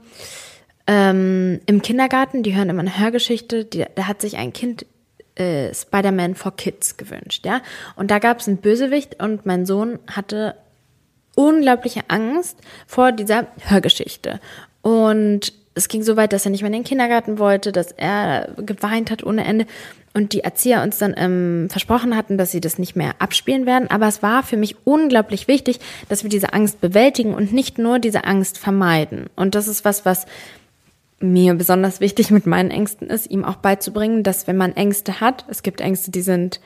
ähm, 0.86 1.60
im 1.66 1.82
Kindergarten, 1.82 2.42
die 2.42 2.56
hören 2.56 2.70
immer 2.70 2.80
eine 2.80 2.98
Hörgeschichte, 2.98 3.64
die, 3.64 3.84
der 3.96 4.08
hat 4.08 4.22
sich 4.22 4.36
ein 4.36 4.52
Kind 4.52 4.86
äh, 5.34 5.72
Spider-Man 5.74 6.34
for 6.34 6.56
Kids 6.56 6.96
gewünscht, 6.96 7.44
ja. 7.46 7.60
Und 7.96 8.10
da 8.10 8.18
gab 8.18 8.40
es 8.40 8.48
einen 8.48 8.58
Bösewicht 8.58 9.22
und 9.22 9.46
mein 9.46 9.66
Sohn 9.66 9.98
hatte 10.06 10.54
unglaubliche 11.34 12.02
Angst 12.08 12.58
vor 12.86 13.12
dieser 13.12 13.46
Hörgeschichte. 13.60 14.40
Und 14.82 15.52
es 15.78 15.88
ging 15.88 16.02
so 16.02 16.16
weit, 16.16 16.32
dass 16.32 16.44
er 16.44 16.50
nicht 16.50 16.62
mehr 16.62 16.68
in 16.68 16.74
den 16.74 16.84
Kindergarten 16.84 17.38
wollte, 17.38 17.72
dass 17.72 17.92
er 17.92 18.52
geweint 18.58 19.10
hat 19.10 19.24
ohne 19.24 19.44
Ende 19.44 19.66
und 20.14 20.32
die 20.32 20.40
Erzieher 20.40 20.82
uns 20.82 20.98
dann 20.98 21.14
ähm, 21.16 21.68
versprochen 21.70 22.16
hatten, 22.16 22.36
dass 22.38 22.50
sie 22.50 22.60
das 22.60 22.78
nicht 22.78 22.96
mehr 22.96 23.14
abspielen 23.20 23.66
werden. 23.66 23.90
Aber 23.90 24.08
es 24.08 24.22
war 24.22 24.42
für 24.42 24.56
mich 24.56 24.76
unglaublich 24.84 25.48
wichtig, 25.48 25.80
dass 26.08 26.22
wir 26.22 26.30
diese 26.30 26.52
Angst 26.52 26.80
bewältigen 26.80 27.34
und 27.34 27.52
nicht 27.52 27.78
nur 27.78 27.98
diese 27.98 28.24
Angst 28.24 28.58
vermeiden. 28.58 29.26
Und 29.36 29.54
das 29.54 29.68
ist 29.68 29.84
was, 29.84 30.04
was 30.04 30.26
mir 31.20 31.54
besonders 31.54 32.00
wichtig 32.00 32.30
mit 32.30 32.46
meinen 32.46 32.70
Ängsten 32.70 33.08
ist, 33.08 33.30
ihm 33.30 33.44
auch 33.44 33.56
beizubringen, 33.56 34.22
dass 34.22 34.46
wenn 34.46 34.56
man 34.56 34.76
Ängste 34.76 35.20
hat, 35.20 35.44
es 35.48 35.62
gibt 35.62 35.80
Ängste, 35.80 36.10
die 36.10 36.22
sind 36.22 36.60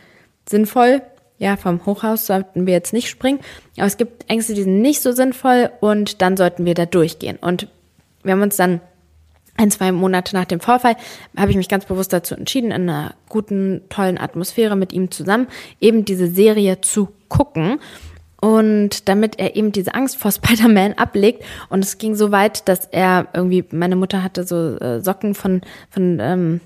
sinnvoll, 0.48 1.03
ja, 1.38 1.57
vom 1.57 1.85
Hochhaus 1.87 2.27
sollten 2.27 2.66
wir 2.66 2.75
jetzt 2.75 2.92
nicht 2.92 3.09
springen, 3.09 3.40
aber 3.77 3.87
es 3.87 3.96
gibt 3.96 4.31
Ängste, 4.31 4.55
die 4.55 4.62
sind 4.62 4.81
nicht 4.81 5.01
so 5.01 5.12
sinnvoll 5.12 5.70
und 5.81 6.22
dann 6.22 6.37
sollten 6.37 6.64
wir 6.64 6.75
da 6.75 6.87
durchgehen. 6.87 7.37
Und 7.40 7.66
wir 8.22 8.33
haben 8.33 8.42
uns 8.42 8.57
dann 8.57 8.81
ein, 9.57 9.71
zwei 9.71 9.93
Monate 9.93 10.35
nach 10.35 10.47
dem 10.47 10.61
Vorfall 10.61 10.97
habe 11.37 11.51
ich 11.51 11.57
mich 11.57 11.69
ganz 11.69 11.85
bewusst 11.85 12.12
dazu 12.12 12.35
entschieden, 12.35 12.71
in 12.71 12.88
einer 12.88 13.15
guten, 13.29 13.83
tollen 13.88 14.19
Atmosphäre 14.19 14.77
mit 14.77 14.93
ihm 14.93 15.11
zusammen 15.11 15.47
eben 15.81 16.05
diese 16.05 16.29
Serie 16.29 16.81
zu 16.81 17.09
gucken. 17.29 17.79
Und 18.41 19.09
damit 19.09 19.38
er 19.38 19.55
eben 19.55 19.71
diese 19.71 19.95
Angst 19.95 20.17
vor 20.17 20.33
Spider-Man 20.33 20.95
ablegt. 20.95 21.45
Und 21.69 21.85
es 21.85 21.99
ging 21.99 22.17
so 22.17 22.33
weit, 22.33 22.69
dass 22.69 22.87
er 22.87 23.29
irgendwie, 23.35 23.65
meine 23.71 23.95
Mutter 23.95 24.23
hatte 24.25 24.45
so 24.45 24.77
äh, 24.79 25.01
Socken 25.01 25.35
von, 25.35 25.61
von 25.91 26.19
ähm, 26.21 26.61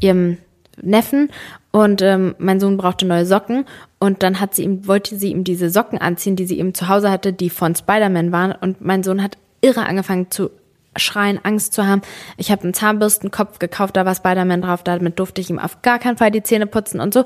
ihrem 0.00 0.38
Neffen 0.80 1.30
und 1.70 2.02
ähm, 2.02 2.34
mein 2.38 2.60
Sohn 2.60 2.76
brauchte 2.76 3.04
neue 3.04 3.26
Socken 3.26 3.64
und 3.98 4.22
dann 4.22 4.40
hat 4.40 4.54
sie 4.54 4.62
ihm, 4.62 4.86
wollte 4.86 5.16
sie 5.16 5.30
ihm 5.30 5.44
diese 5.44 5.70
Socken 5.70 5.98
anziehen, 5.98 6.36
die 6.36 6.46
sie 6.46 6.58
eben 6.58 6.72
zu 6.72 6.88
Hause 6.88 7.10
hatte, 7.10 7.32
die 7.32 7.50
von 7.50 7.74
Spider-Man 7.74 8.32
waren 8.32 8.52
und 8.52 8.80
mein 8.80 9.02
Sohn 9.02 9.22
hat 9.22 9.38
irre 9.60 9.86
angefangen 9.86 10.30
zu 10.30 10.50
schreien, 10.96 11.40
Angst 11.42 11.72
zu 11.72 11.86
haben. 11.86 12.02
Ich 12.36 12.50
habe 12.50 12.62
einen 12.64 12.74
Zahnbürstenkopf 12.74 13.58
gekauft, 13.58 13.96
da 13.96 14.04
war 14.04 14.14
Spider-Man 14.14 14.62
drauf, 14.62 14.82
damit 14.82 15.18
durfte 15.18 15.40
ich 15.40 15.50
ihm 15.50 15.58
auf 15.58 15.82
gar 15.82 15.98
keinen 15.98 16.16
Fall 16.16 16.30
die 16.30 16.42
Zähne 16.42 16.66
putzen 16.66 17.00
und 17.00 17.14
so. 17.14 17.24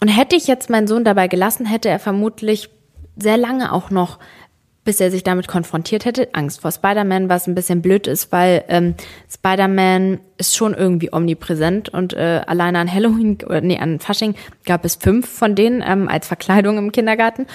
Und 0.00 0.08
hätte 0.08 0.36
ich 0.36 0.46
jetzt 0.46 0.70
meinen 0.70 0.86
Sohn 0.86 1.04
dabei 1.04 1.28
gelassen, 1.28 1.66
hätte 1.66 1.88
er 1.88 1.98
vermutlich 1.98 2.68
sehr 3.16 3.36
lange 3.36 3.72
auch 3.72 3.90
noch, 3.90 4.18
bis 4.84 5.00
er 5.00 5.10
sich 5.10 5.24
damit 5.24 5.48
konfrontiert 5.48 6.04
hätte, 6.04 6.28
Angst 6.32 6.60
vor 6.60 6.70
Spider-Man, 6.70 7.28
was 7.28 7.46
ein 7.46 7.54
bisschen 7.54 7.82
blöd 7.82 8.06
ist, 8.06 8.30
weil 8.30 8.64
ähm, 8.68 8.94
Spider-Man 9.28 10.20
ist 10.38 10.54
schon 10.54 10.74
irgendwie 10.74 11.12
omnipräsent 11.12 11.88
und 11.88 12.12
äh, 12.12 12.42
alleine 12.46 12.78
an 12.78 12.92
Halloween, 12.92 13.38
oder 13.44 13.60
nee, 13.60 13.78
an 13.78 13.98
Fasching 13.98 14.36
gab 14.64 14.84
es 14.84 14.94
fünf 14.94 15.28
von 15.28 15.54
denen 15.54 15.82
ähm, 15.84 16.08
als 16.08 16.28
Verkleidung 16.28 16.78
im 16.78 16.92
Kindergarten. 16.92 17.46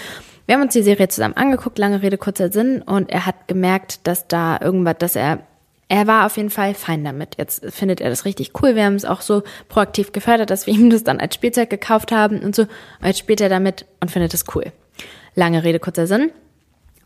Wir 0.46 0.56
haben 0.56 0.64
uns 0.64 0.74
die 0.74 0.84
Serie 0.84 1.08
zusammen 1.08 1.38
angeguckt, 1.38 1.78
lange 1.78 2.02
Rede, 2.02 2.18
kurzer 2.18 2.52
Sinn, 2.52 2.82
und 2.82 3.12
er 3.12 3.26
hat 3.26 3.48
gemerkt, 3.48 4.08
dass 4.08 4.28
da 4.28 4.60
irgendwas, 4.62 4.96
dass 5.00 5.16
er 5.16 5.40
er 5.92 6.08
war 6.08 6.26
auf 6.26 6.38
jeden 6.38 6.50
Fall 6.50 6.74
fein 6.74 7.04
damit. 7.04 7.36
Jetzt 7.38 7.66
findet 7.70 8.00
er 8.00 8.10
das 8.10 8.24
richtig 8.24 8.54
cool. 8.62 8.76
Wir 8.76 8.86
haben 8.86 8.96
es 8.96 9.04
auch 9.04 9.20
so 9.20 9.44
proaktiv 9.68 10.14
gefördert, 10.14 10.50
dass 10.50 10.66
wir 10.66 10.74
ihm 10.78 10.90
das 10.90 11.04
dann 11.04 11.20
als 11.20 11.36
Spielzeug 11.36 11.70
gekauft 11.70 12.14
haben 12.14 12.40
und 12.40 12.56
so. 12.56 12.62
Und 12.62 13.08
jetzt 13.08 13.20
spielt 13.20 13.42
er 13.42 13.50
damit 13.50 13.86
und 14.00 14.10
findet 14.10 14.34
es 14.34 14.46
cool. 14.56 14.72
Lange 15.36 15.66
Rede, 15.66 15.80
kurzer 15.80 16.08
Sinn. 16.08 16.32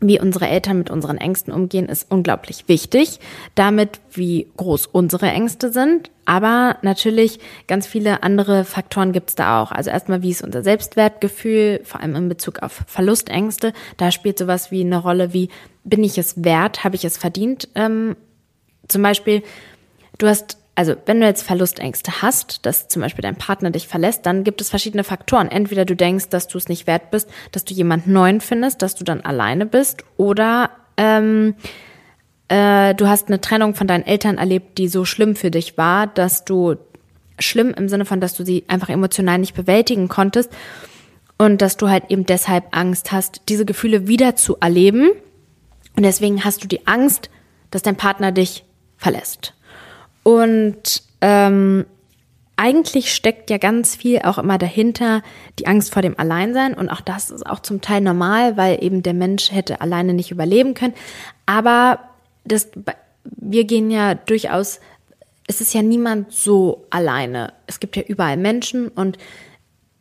Wie 0.01 0.19
unsere 0.19 0.47
Eltern 0.47 0.77
mit 0.77 0.89
unseren 0.89 1.17
Ängsten 1.17 1.53
umgehen, 1.53 1.87
ist 1.87 2.11
unglaublich 2.11 2.67
wichtig. 2.67 3.19
Damit, 3.55 4.01
wie 4.11 4.47
groß 4.57 4.87
unsere 4.87 5.27
Ängste 5.27 5.71
sind. 5.71 6.11
Aber 6.25 6.77
natürlich 6.81 7.39
ganz 7.67 7.87
viele 7.87 8.23
andere 8.23 8.65
Faktoren 8.65 9.13
gibt 9.13 9.29
es 9.29 9.35
da 9.35 9.61
auch. 9.61 9.71
Also 9.71 9.91
erstmal, 9.91 10.21
wie 10.21 10.31
ist 10.31 10.43
unser 10.43 10.63
Selbstwertgefühl, 10.63 11.81
vor 11.83 12.01
allem 12.01 12.15
in 12.15 12.29
Bezug 12.29 12.61
auf 12.61 12.83
Verlustängste. 12.87 13.73
Da 13.97 14.11
spielt 14.11 14.37
sowas 14.37 14.69
wie 14.69 14.81
eine 14.81 14.97
Rolle 14.97 15.33
wie, 15.33 15.49
bin 15.83 16.03
ich 16.03 16.17
es 16.17 16.43
wert, 16.43 16.83
habe 16.83 16.95
ich 16.95 17.05
es 17.05 17.17
verdient, 17.17 17.69
ähm, 17.75 18.15
zum 18.87 19.01
Beispiel, 19.01 19.43
du 20.17 20.27
hast, 20.27 20.57
also 20.75 20.95
wenn 21.05 21.21
du 21.21 21.25
jetzt 21.25 21.43
Verlustängste 21.43 22.21
hast, 22.21 22.65
dass 22.65 22.89
zum 22.89 23.01
Beispiel 23.01 23.21
dein 23.21 23.37
Partner 23.37 23.71
dich 23.71 23.87
verlässt, 23.87 24.25
dann 24.25 24.43
gibt 24.43 24.59
es 24.59 24.69
verschiedene 24.69 25.05
Faktoren. 25.05 25.49
Entweder 25.49 25.85
du 25.85 25.95
denkst, 25.95 26.29
dass 26.29 26.47
du 26.47 26.57
es 26.57 26.67
nicht 26.67 26.85
wert 26.85 27.11
bist, 27.11 27.29
dass 27.53 27.63
du 27.63 27.73
jemand 27.73 28.07
Neuen 28.07 28.41
findest, 28.41 28.81
dass 28.81 28.95
du 28.95 29.05
dann 29.05 29.21
alleine 29.21 29.65
bist, 29.65 30.03
oder 30.17 30.69
ähm, 30.97 31.55
äh, 32.49 32.93
du 32.93 33.07
hast 33.07 33.27
eine 33.27 33.41
Trennung 33.41 33.73
von 33.73 33.87
deinen 33.87 34.05
Eltern 34.05 34.37
erlebt, 34.37 34.77
die 34.77 34.87
so 34.87 35.05
schlimm 35.05 35.35
für 35.35 35.49
dich 35.49 35.77
war, 35.77 36.07
dass 36.07 36.45
du 36.45 36.75
schlimm 37.39 37.73
im 37.73 37.89
Sinne 37.89 38.05
von, 38.05 38.19
dass 38.21 38.33
du 38.33 38.45
sie 38.45 38.65
einfach 38.67 38.89
emotional 38.89 39.37
nicht 39.39 39.55
bewältigen 39.55 40.07
konntest 40.07 40.51
und 41.37 41.61
dass 41.61 41.77
du 41.77 41.89
halt 41.89 42.05
eben 42.09 42.25
deshalb 42.25 42.65
Angst 42.71 43.11
hast, 43.11 43.41
diese 43.49 43.65
Gefühle 43.65 44.07
wieder 44.07 44.35
zu 44.35 44.57
erleben. 44.59 45.09
Und 45.95 46.03
deswegen 46.03 46.43
hast 46.43 46.63
du 46.63 46.67
die 46.67 46.87
Angst, 46.87 47.29
dass 47.71 47.81
dein 47.81 47.95
Partner 47.95 48.31
dich 48.31 48.63
verlässt. 48.97 49.54
Und 50.25 51.03
ähm, 51.21 51.85
eigentlich 52.55 53.13
steckt 53.13 53.51
ja 53.51 53.59
ganz 53.59 53.95
viel 53.95 54.19
auch 54.23 54.39
immer 54.39 54.57
dahinter 54.57 55.21
die 55.59 55.67
Angst 55.67 55.93
vor 55.93 56.01
dem 56.01 56.17
Alleinsein 56.17 56.73
und 56.73 56.89
auch 56.89 57.01
das 57.01 57.29
ist 57.29 57.45
auch 57.45 57.59
zum 57.59 57.81
Teil 57.81 58.01
normal, 58.01 58.57
weil 58.57 58.83
eben 58.83 59.03
der 59.03 59.13
Mensch 59.13 59.51
hätte 59.51 59.81
alleine 59.81 60.13
nicht 60.13 60.31
überleben 60.31 60.73
können. 60.73 60.95
Aber 61.45 61.99
das, 62.43 62.69
wir 63.23 63.65
gehen 63.65 63.91
ja 63.91 64.15
durchaus 64.15 64.79
es 65.47 65.61
ist 65.61 65.73
ja 65.73 65.81
niemand 65.81 66.31
so 66.31 66.87
alleine. 66.89 67.53
Es 67.67 67.79
gibt 67.79 67.95
ja 67.95 68.03
überall 68.03 68.37
Menschen 68.37 68.87
und 68.87 69.17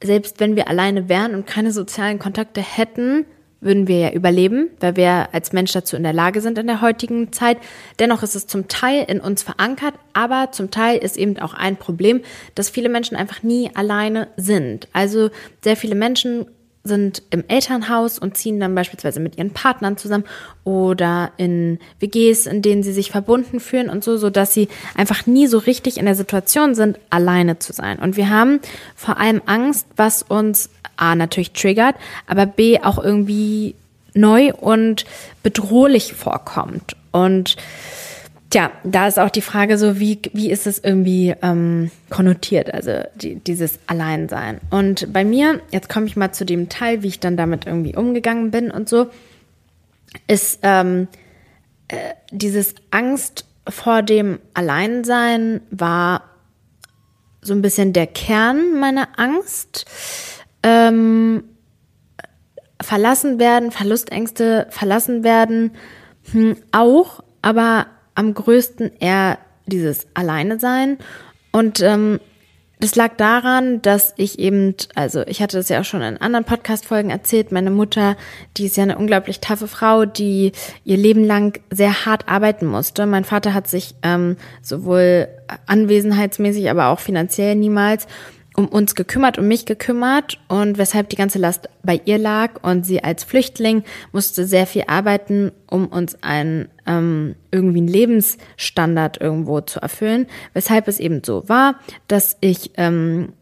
selbst 0.02 0.40
wenn 0.40 0.56
wir 0.56 0.68
alleine 0.68 1.08
wären 1.08 1.34
und 1.34 1.46
keine 1.46 1.72
sozialen 1.72 2.18
Kontakte 2.18 2.60
hätten, 2.60 3.26
würden 3.64 3.88
wir 3.88 3.98
ja 3.98 4.12
überleben, 4.12 4.70
weil 4.80 4.96
wir 4.96 5.28
als 5.32 5.52
Mensch 5.52 5.72
dazu 5.72 5.96
in 5.96 6.02
der 6.02 6.12
Lage 6.12 6.40
sind 6.40 6.58
in 6.58 6.66
der 6.66 6.80
heutigen 6.80 7.32
Zeit. 7.32 7.58
Dennoch 7.98 8.22
ist 8.22 8.36
es 8.36 8.46
zum 8.46 8.68
Teil 8.68 9.04
in 9.08 9.20
uns 9.20 9.42
verankert, 9.42 9.94
aber 10.12 10.52
zum 10.52 10.70
Teil 10.70 10.98
ist 10.98 11.16
eben 11.16 11.38
auch 11.38 11.54
ein 11.54 11.76
Problem, 11.76 12.20
dass 12.54 12.70
viele 12.70 12.88
Menschen 12.88 13.16
einfach 13.16 13.42
nie 13.42 13.70
alleine 13.74 14.28
sind. 14.36 14.88
Also 14.92 15.30
sehr 15.62 15.76
viele 15.76 15.94
Menschen 15.94 16.46
sind 16.86 17.22
im 17.30 17.44
Elternhaus 17.48 18.18
und 18.18 18.36
ziehen 18.36 18.60
dann 18.60 18.74
beispielsweise 18.74 19.18
mit 19.18 19.38
ihren 19.38 19.50
Partnern 19.50 19.96
zusammen 19.96 20.24
oder 20.64 21.32
in 21.38 21.78
WGs, 21.98 22.44
in 22.44 22.60
denen 22.60 22.82
sie 22.82 22.92
sich 22.92 23.10
verbunden 23.10 23.58
fühlen 23.58 23.88
und 23.88 24.04
so, 24.04 24.18
so 24.18 24.28
dass 24.28 24.52
sie 24.52 24.68
einfach 24.94 25.26
nie 25.26 25.46
so 25.46 25.56
richtig 25.56 25.96
in 25.96 26.04
der 26.04 26.14
Situation 26.14 26.74
sind, 26.74 26.98
alleine 27.08 27.58
zu 27.58 27.72
sein. 27.72 27.98
Und 27.98 28.18
wir 28.18 28.28
haben 28.28 28.60
vor 28.94 29.18
allem 29.18 29.40
Angst, 29.46 29.86
was 29.96 30.22
uns 30.22 30.68
A 30.98 31.14
natürlich 31.14 31.52
triggert, 31.52 31.96
aber 32.26 32.44
B 32.44 32.78
auch 32.78 33.02
irgendwie 33.02 33.74
neu 34.12 34.52
und 34.52 35.06
bedrohlich 35.42 36.12
vorkommt. 36.12 36.96
Und 37.12 37.56
Tja, 38.54 38.70
da 38.84 39.08
ist 39.08 39.18
auch 39.18 39.30
die 39.30 39.40
Frage 39.40 39.78
so, 39.78 39.98
wie, 39.98 40.22
wie 40.32 40.48
ist 40.48 40.68
es 40.68 40.78
irgendwie 40.78 41.34
ähm, 41.42 41.90
konnotiert, 42.08 42.72
also 42.72 43.02
die, 43.16 43.34
dieses 43.34 43.80
Alleinsein. 43.88 44.60
Und 44.70 45.12
bei 45.12 45.24
mir, 45.24 45.60
jetzt 45.72 45.88
komme 45.88 46.06
ich 46.06 46.14
mal 46.14 46.30
zu 46.30 46.46
dem 46.46 46.68
Teil, 46.68 47.02
wie 47.02 47.08
ich 47.08 47.18
dann 47.18 47.36
damit 47.36 47.66
irgendwie 47.66 47.96
umgegangen 47.96 48.52
bin 48.52 48.70
und 48.70 48.88
so, 48.88 49.08
ist 50.28 50.60
ähm, 50.62 51.08
äh, 51.88 51.96
dieses 52.30 52.76
Angst 52.92 53.44
vor 53.68 54.02
dem 54.02 54.38
Alleinsein 54.54 55.60
war 55.72 56.22
so 57.42 57.54
ein 57.54 57.62
bisschen 57.62 57.92
der 57.92 58.06
Kern 58.06 58.78
meiner 58.78 59.18
Angst. 59.18 59.84
Ähm, 60.62 61.42
verlassen 62.80 63.40
werden, 63.40 63.72
Verlustängste 63.72 64.68
verlassen 64.70 65.24
werden, 65.24 65.72
hm, 66.30 66.56
auch, 66.70 67.24
aber 67.42 67.86
am 68.14 68.34
größten 68.34 68.92
eher 69.00 69.38
dieses 69.66 70.06
Alleine 70.14 70.58
sein. 70.58 70.98
Und 71.52 71.80
ähm, 71.80 72.20
das 72.80 72.96
lag 72.96 73.16
daran, 73.16 73.80
dass 73.80 74.12
ich 74.16 74.38
eben, 74.38 74.74
also 74.94 75.22
ich 75.26 75.40
hatte 75.40 75.56
das 75.56 75.68
ja 75.68 75.80
auch 75.80 75.84
schon 75.84 76.02
in 76.02 76.18
anderen 76.18 76.44
Podcast-Folgen 76.44 77.10
erzählt, 77.10 77.52
meine 77.52 77.70
Mutter, 77.70 78.16
die 78.56 78.66
ist 78.66 78.76
ja 78.76 78.82
eine 78.82 78.98
unglaublich 78.98 79.40
taffe 79.40 79.68
Frau, 79.68 80.04
die 80.04 80.52
ihr 80.84 80.96
Leben 80.96 81.24
lang 81.24 81.58
sehr 81.70 82.04
hart 82.04 82.28
arbeiten 82.28 82.66
musste. 82.66 83.06
Mein 83.06 83.24
Vater 83.24 83.54
hat 83.54 83.68
sich 83.68 83.94
ähm, 84.02 84.36
sowohl 84.60 85.28
anwesenheitsmäßig, 85.66 86.68
aber 86.68 86.88
auch 86.88 87.00
finanziell 87.00 87.54
niemals 87.54 88.06
um 88.56 88.68
uns 88.68 88.94
gekümmert, 88.94 89.38
um 89.38 89.48
mich 89.48 89.66
gekümmert. 89.66 90.38
Und 90.48 90.78
weshalb 90.78 91.08
die 91.08 91.16
ganze 91.16 91.38
Last 91.38 91.68
bei 91.82 92.00
ihr 92.04 92.18
lag. 92.18 92.62
Und 92.62 92.84
sie 92.86 93.02
als 93.02 93.24
Flüchtling 93.24 93.84
musste 94.12 94.46
sehr 94.46 94.66
viel 94.66 94.84
arbeiten, 94.86 95.52
um 95.68 95.86
uns 95.86 96.22
einen 96.22 96.68
ähm, 96.86 97.34
irgendwie 97.50 97.78
einen 97.78 97.88
Lebensstandard 97.88 99.20
irgendwo 99.20 99.60
zu 99.60 99.80
erfüllen, 99.80 100.26
weshalb 100.52 100.88
es 100.88 101.00
eben 101.00 101.22
so 101.24 101.48
war, 101.48 101.76
dass 102.08 102.36
ich 102.40 102.72
ähm, 102.76 103.32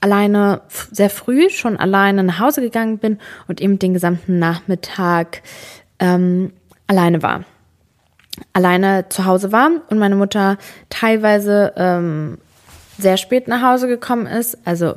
alleine 0.00 0.60
sehr 0.68 1.08
früh 1.08 1.48
schon 1.48 1.78
alleine 1.78 2.22
nach 2.22 2.38
Hause 2.38 2.60
gegangen 2.60 2.98
bin 2.98 3.18
und 3.48 3.62
eben 3.62 3.78
den 3.78 3.94
gesamten 3.94 4.38
Nachmittag 4.38 5.42
ähm, 5.98 6.52
alleine 6.86 7.22
war. 7.22 7.44
Alleine 8.52 9.08
zu 9.08 9.24
Hause 9.24 9.52
war 9.52 9.70
und 9.88 9.98
meine 9.98 10.16
Mutter 10.16 10.58
teilweise 10.90 11.72
ähm, 11.76 12.38
sehr 12.98 13.16
spät 13.16 13.48
nach 13.48 13.62
Hause 13.62 13.88
gekommen 13.88 14.26
ist. 14.26 14.58
Also 14.64 14.94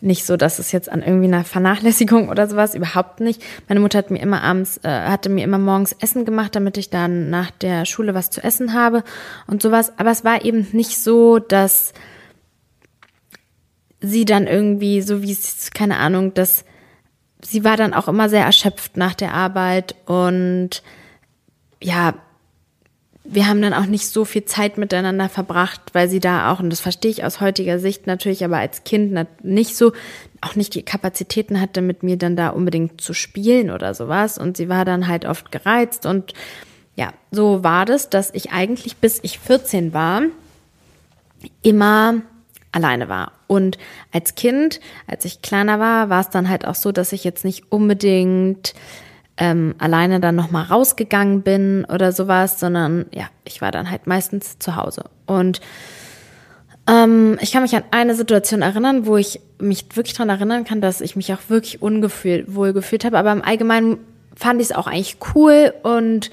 nicht 0.00 0.24
so, 0.24 0.36
dass 0.36 0.58
es 0.58 0.72
jetzt 0.72 0.90
an 0.90 1.02
irgendwie 1.02 1.26
einer 1.26 1.44
Vernachlässigung 1.44 2.28
oder 2.28 2.48
sowas 2.48 2.74
überhaupt 2.74 3.20
nicht. 3.20 3.42
Meine 3.68 3.80
Mutter 3.80 3.98
hat 3.98 4.10
mir 4.10 4.20
immer 4.20 4.42
abends, 4.42 4.80
äh, 4.82 4.88
hatte 4.88 5.28
mir 5.28 5.44
immer 5.44 5.58
morgens 5.58 5.92
Essen 5.92 6.24
gemacht, 6.24 6.56
damit 6.56 6.78
ich 6.78 6.90
dann 6.90 7.28
nach 7.28 7.50
der 7.50 7.84
Schule 7.84 8.14
was 8.14 8.30
zu 8.30 8.42
essen 8.42 8.72
habe 8.72 9.04
und 9.46 9.60
sowas. 9.62 9.92
Aber 9.98 10.10
es 10.10 10.24
war 10.24 10.44
eben 10.44 10.66
nicht 10.72 10.98
so, 10.98 11.38
dass 11.38 11.92
sie 14.00 14.24
dann 14.24 14.46
irgendwie, 14.46 15.02
so 15.02 15.22
wie 15.22 15.32
es, 15.32 15.70
keine 15.72 15.98
Ahnung, 15.98 16.32
dass 16.32 16.64
sie 17.42 17.64
war 17.64 17.76
dann 17.76 17.94
auch 17.94 18.08
immer 18.08 18.28
sehr 18.28 18.44
erschöpft 18.44 18.96
nach 18.96 19.14
der 19.14 19.34
Arbeit 19.34 19.94
und 20.06 20.82
ja, 21.82 22.14
wir 23.32 23.46
haben 23.46 23.62
dann 23.62 23.74
auch 23.74 23.86
nicht 23.86 24.08
so 24.08 24.24
viel 24.24 24.44
Zeit 24.44 24.76
miteinander 24.76 25.28
verbracht, 25.28 25.80
weil 25.92 26.08
sie 26.08 26.18
da 26.18 26.52
auch, 26.52 26.58
und 26.58 26.70
das 26.70 26.80
verstehe 26.80 27.12
ich 27.12 27.24
aus 27.24 27.40
heutiger 27.40 27.78
Sicht 27.78 28.08
natürlich, 28.08 28.44
aber 28.44 28.58
als 28.58 28.82
Kind 28.82 29.16
nicht 29.44 29.76
so, 29.76 29.92
auch 30.40 30.56
nicht 30.56 30.74
die 30.74 30.82
Kapazitäten 30.82 31.60
hatte, 31.60 31.80
mit 31.80 32.02
mir 32.02 32.16
dann 32.16 32.34
da 32.34 32.48
unbedingt 32.48 33.00
zu 33.00 33.14
spielen 33.14 33.70
oder 33.70 33.94
sowas. 33.94 34.36
Und 34.36 34.56
sie 34.56 34.68
war 34.68 34.84
dann 34.84 35.06
halt 35.06 35.26
oft 35.26 35.52
gereizt. 35.52 36.06
Und 36.06 36.32
ja, 36.96 37.12
so 37.30 37.62
war 37.62 37.84
das, 37.84 38.10
dass 38.10 38.34
ich 38.34 38.50
eigentlich 38.50 38.96
bis 38.96 39.20
ich 39.22 39.38
14 39.38 39.94
war, 39.94 40.22
immer 41.62 42.22
alleine 42.72 43.08
war. 43.08 43.32
Und 43.46 43.78
als 44.12 44.34
Kind, 44.34 44.80
als 45.06 45.24
ich 45.24 45.40
kleiner 45.40 45.78
war, 45.78 46.08
war 46.08 46.20
es 46.20 46.30
dann 46.30 46.48
halt 46.48 46.66
auch 46.66 46.74
so, 46.74 46.90
dass 46.90 47.12
ich 47.12 47.22
jetzt 47.22 47.44
nicht 47.44 47.70
unbedingt 47.70 48.74
ähm, 49.40 49.74
alleine 49.78 50.20
dann 50.20 50.36
nochmal 50.36 50.64
rausgegangen 50.64 51.40
bin 51.42 51.86
oder 51.86 52.12
sowas, 52.12 52.60
sondern 52.60 53.06
ja, 53.10 53.24
ich 53.44 53.62
war 53.62 53.72
dann 53.72 53.90
halt 53.90 54.06
meistens 54.06 54.58
zu 54.58 54.76
Hause. 54.76 55.04
Und 55.26 55.60
ähm, 56.86 57.38
ich 57.40 57.50
kann 57.50 57.62
mich 57.62 57.74
an 57.74 57.84
eine 57.90 58.14
Situation 58.14 58.60
erinnern, 58.60 59.06
wo 59.06 59.16
ich 59.16 59.40
mich 59.58 59.86
wirklich 59.94 60.14
daran 60.14 60.28
erinnern 60.28 60.64
kann, 60.64 60.82
dass 60.82 61.00
ich 61.00 61.16
mich 61.16 61.32
auch 61.32 61.48
wirklich 61.48 61.80
ungefühlt, 61.80 62.54
wohl 62.54 62.74
gefühlt 62.74 63.04
habe. 63.04 63.18
Aber 63.18 63.32
im 63.32 63.42
Allgemeinen 63.42 63.98
fand 64.36 64.60
ich 64.60 64.68
es 64.68 64.76
auch 64.76 64.86
eigentlich 64.86 65.16
cool 65.34 65.72
und 65.82 66.30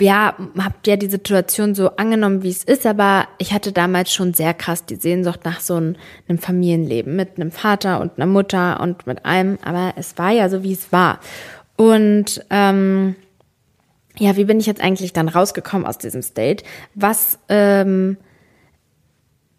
ja, 0.00 0.36
habt 0.58 0.86
ja 0.86 0.96
die 0.96 1.08
Situation 1.08 1.74
so 1.74 1.96
angenommen, 1.96 2.42
wie 2.42 2.50
es 2.50 2.64
ist, 2.64 2.84
aber 2.84 3.28
ich 3.38 3.52
hatte 3.52 3.72
damals 3.72 4.12
schon 4.12 4.34
sehr 4.34 4.52
krass 4.52 4.84
die 4.84 4.96
Sehnsucht 4.96 5.44
nach 5.44 5.60
so 5.60 5.76
einem, 5.76 5.96
Familienleben 6.38 7.14
mit 7.14 7.36
einem 7.36 7.50
Vater 7.50 8.00
und 8.00 8.16
einer 8.16 8.26
Mutter 8.26 8.80
und 8.80 9.06
mit 9.06 9.24
allem, 9.24 9.58
aber 9.64 9.94
es 9.96 10.18
war 10.18 10.30
ja 10.30 10.48
so, 10.48 10.62
wie 10.62 10.72
es 10.72 10.92
war. 10.92 11.20
Und 11.76 12.44
ähm, 12.50 13.16
ja, 14.18 14.36
wie 14.36 14.44
bin 14.44 14.60
ich 14.60 14.66
jetzt 14.66 14.82
eigentlich 14.82 15.12
dann 15.12 15.28
rausgekommen 15.28 15.86
aus 15.86 15.98
diesem 15.98 16.22
State? 16.22 16.64
Was 16.94 17.38
ähm, 17.48 18.18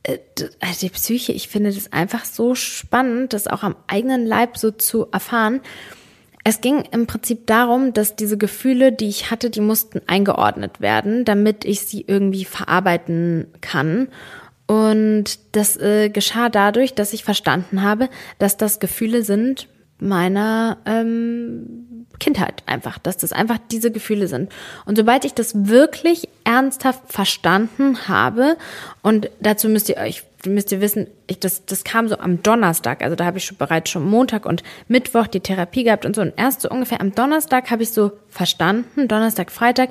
äh, 0.03 0.19
also 0.59 0.87
die 0.87 0.89
Psyche, 0.89 1.31
ich 1.31 1.47
finde 1.47 1.71
das 1.71 1.91
einfach 1.91 2.25
so 2.25 2.55
spannend, 2.55 3.33
das 3.33 3.47
auch 3.47 3.63
am 3.63 3.75
eigenen 3.87 4.25
Leib 4.25 4.57
so 4.57 4.71
zu 4.71 5.07
erfahren. 5.11 5.61
Es 6.43 6.59
ging 6.59 6.83
im 6.91 7.07
Prinzip 7.07 7.47
darum, 7.47 7.93
dass 7.93 8.15
diese 8.15 8.37
Gefühle, 8.37 8.91
die 8.91 9.07
ich 9.07 9.31
hatte, 9.31 9.49
die 9.49 9.61
mussten 9.61 10.01
eingeordnet 10.07 10.81
werden, 10.81 11.23
damit 11.23 11.63
ich 11.63 11.81
sie 11.81 12.03
irgendwie 12.05 12.43
verarbeiten 12.43 13.47
kann. 13.61 14.09
Und 14.67 15.39
das 15.53 15.77
äh, 15.77 16.09
geschah 16.09 16.49
dadurch, 16.49 16.95
dass 16.95 17.13
ich 17.13 17.23
verstanden 17.23 17.81
habe, 17.81 18.09
dass 18.39 18.57
das 18.57 18.79
Gefühle 18.79 19.23
sind 19.23 19.67
meiner 19.99 20.77
ähm, 20.85 22.07
Kindheit 22.19 22.63
einfach, 22.65 22.97
dass 22.97 23.17
das 23.17 23.31
einfach 23.31 23.57
diese 23.71 23.91
Gefühle 23.91 24.27
sind. 24.27 24.51
Und 24.85 24.97
sobald 24.97 25.25
ich 25.25 25.33
das 25.33 25.67
wirklich 25.67 26.27
ernsthaft 26.43 27.01
verstanden 27.11 28.07
habe, 28.07 28.57
und 29.01 29.29
dazu 29.39 29.69
müsst 29.69 29.89
ihr 29.89 29.97
euch 29.97 30.23
müsst 30.49 30.71
ihr 30.71 30.81
wissen, 30.81 31.07
ich, 31.27 31.39
das, 31.39 31.65
das 31.65 31.83
kam 31.83 32.07
so 32.07 32.17
am 32.17 32.43
Donnerstag, 32.43 33.01
also 33.01 33.15
da 33.15 33.25
habe 33.25 33.37
ich 33.37 33.45
schon 33.45 33.57
bereits 33.57 33.89
schon 33.89 34.09
Montag 34.09 34.45
und 34.45 34.63
Mittwoch 34.87 35.27
die 35.27 35.39
Therapie 35.39 35.83
gehabt 35.83 36.05
und 36.05 36.15
so. 36.15 36.21
Und 36.21 36.33
erst 36.37 36.61
so 36.61 36.69
ungefähr 36.69 37.01
am 37.01 37.15
Donnerstag 37.15 37.71
habe 37.71 37.83
ich 37.83 37.91
so 37.91 38.11
verstanden, 38.29 39.07
Donnerstag, 39.07 39.51
Freitag, 39.51 39.89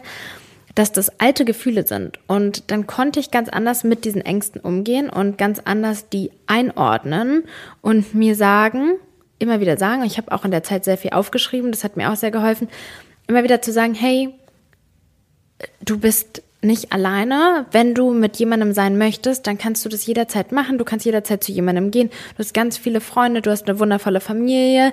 dass 0.74 0.92
das 0.92 1.20
alte 1.20 1.44
Gefühle 1.44 1.86
sind. 1.86 2.18
Und 2.26 2.70
dann 2.70 2.86
konnte 2.86 3.20
ich 3.20 3.30
ganz 3.30 3.48
anders 3.48 3.84
mit 3.84 4.04
diesen 4.04 4.22
Ängsten 4.22 4.60
umgehen 4.60 5.10
und 5.10 5.38
ganz 5.38 5.60
anders 5.64 6.08
die 6.08 6.30
einordnen 6.46 7.44
und 7.80 8.14
mir 8.14 8.34
sagen, 8.34 8.94
immer 9.38 9.60
wieder 9.60 9.76
sagen, 9.76 10.04
ich 10.04 10.18
habe 10.18 10.32
auch 10.32 10.44
in 10.44 10.50
der 10.50 10.62
Zeit 10.62 10.84
sehr 10.84 10.98
viel 10.98 11.10
aufgeschrieben, 11.10 11.72
das 11.72 11.84
hat 11.84 11.96
mir 11.96 12.10
auch 12.10 12.16
sehr 12.16 12.30
geholfen, 12.30 12.68
immer 13.26 13.44
wieder 13.44 13.60
zu 13.60 13.72
sagen, 13.72 13.94
hey, 13.94 14.34
du 15.84 15.98
bist 15.98 16.42
nicht 16.62 16.92
alleine. 16.92 17.66
Wenn 17.72 17.94
du 17.94 18.12
mit 18.12 18.36
jemandem 18.36 18.72
sein 18.72 18.96
möchtest, 18.96 19.46
dann 19.46 19.58
kannst 19.58 19.84
du 19.84 19.88
das 19.88 20.06
jederzeit 20.06 20.52
machen. 20.52 20.78
Du 20.78 20.84
kannst 20.84 21.04
jederzeit 21.04 21.42
zu 21.42 21.52
jemandem 21.52 21.90
gehen. 21.90 22.08
Du 22.08 22.38
hast 22.38 22.54
ganz 22.54 22.78
viele 22.78 23.00
Freunde, 23.00 23.42
du 23.42 23.50
hast 23.50 23.68
eine 23.68 23.78
wundervolle 23.78 24.20
Familie. 24.20 24.92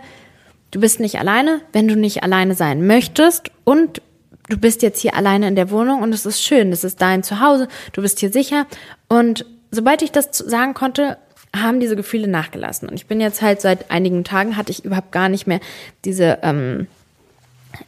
Du 0.72 0.80
bist 0.80 1.00
nicht 1.00 1.20
alleine, 1.20 1.62
wenn 1.74 1.88
du 1.88 1.96
nicht 1.96 2.24
alleine 2.24 2.54
sein 2.54 2.86
möchtest 2.86 3.52
und 3.64 4.02
du 4.50 4.58
bist 4.58 4.82
jetzt 4.82 5.00
hier 5.00 5.16
alleine 5.16 5.48
in 5.48 5.56
der 5.56 5.72
Wohnung 5.72 6.02
und 6.02 6.14
es 6.14 6.26
ist 6.26 6.44
schön, 6.44 6.72
das 6.72 6.84
ist 6.84 7.02
dein 7.02 7.24
Zuhause, 7.24 7.68
du 7.94 8.02
bist 8.02 8.20
hier 8.20 8.32
sicher 8.32 8.68
und 9.08 9.46
sobald 9.72 10.02
ich 10.02 10.12
das 10.12 10.38
sagen 10.38 10.74
konnte, 10.74 11.18
haben 11.56 11.80
diese 11.80 11.96
Gefühle 11.96 12.28
nachgelassen 12.28 12.88
und 12.88 12.96
ich 12.96 13.08
bin 13.08 13.20
jetzt 13.20 13.42
halt 13.42 13.62
seit 13.62 13.90
einigen 13.90 14.24
Tagen 14.24 14.58
hatte 14.58 14.72
ich 14.72 14.86
überhaupt 14.86 15.12
gar 15.12 15.30
nicht 15.30 15.48
mehr 15.48 15.60
diese 16.06 16.40
ähm, 16.44 16.88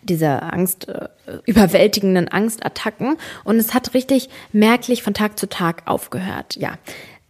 diese 0.04 0.42
Angst, 0.42 0.88
äh, 0.88 1.10
überwältigenden 1.46 2.28
Angstattacken. 2.28 3.18
Und 3.44 3.58
es 3.58 3.74
hat 3.74 3.94
richtig 3.94 4.30
merklich 4.52 5.04
von 5.04 5.14
Tag 5.14 5.38
zu 5.38 5.48
Tag 5.48 5.84
aufgehört. 5.86 6.56
Ja. 6.56 6.78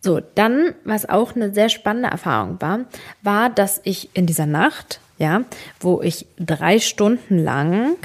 So, 0.01 0.19
dann, 0.19 0.73
was 0.83 1.07
auch 1.07 1.35
eine 1.35 1.53
sehr 1.53 1.69
spannende 1.69 2.09
Erfahrung 2.09 2.59
war, 2.59 2.81
war, 3.21 3.49
dass 3.49 3.81
ich 3.83 4.09
in 4.15 4.25
dieser 4.25 4.47
Nacht, 4.47 4.99
ja, 5.19 5.43
wo 5.79 6.01
ich 6.01 6.25
drei 6.39 6.79
Stunden 6.79 7.37
lang 7.37 7.97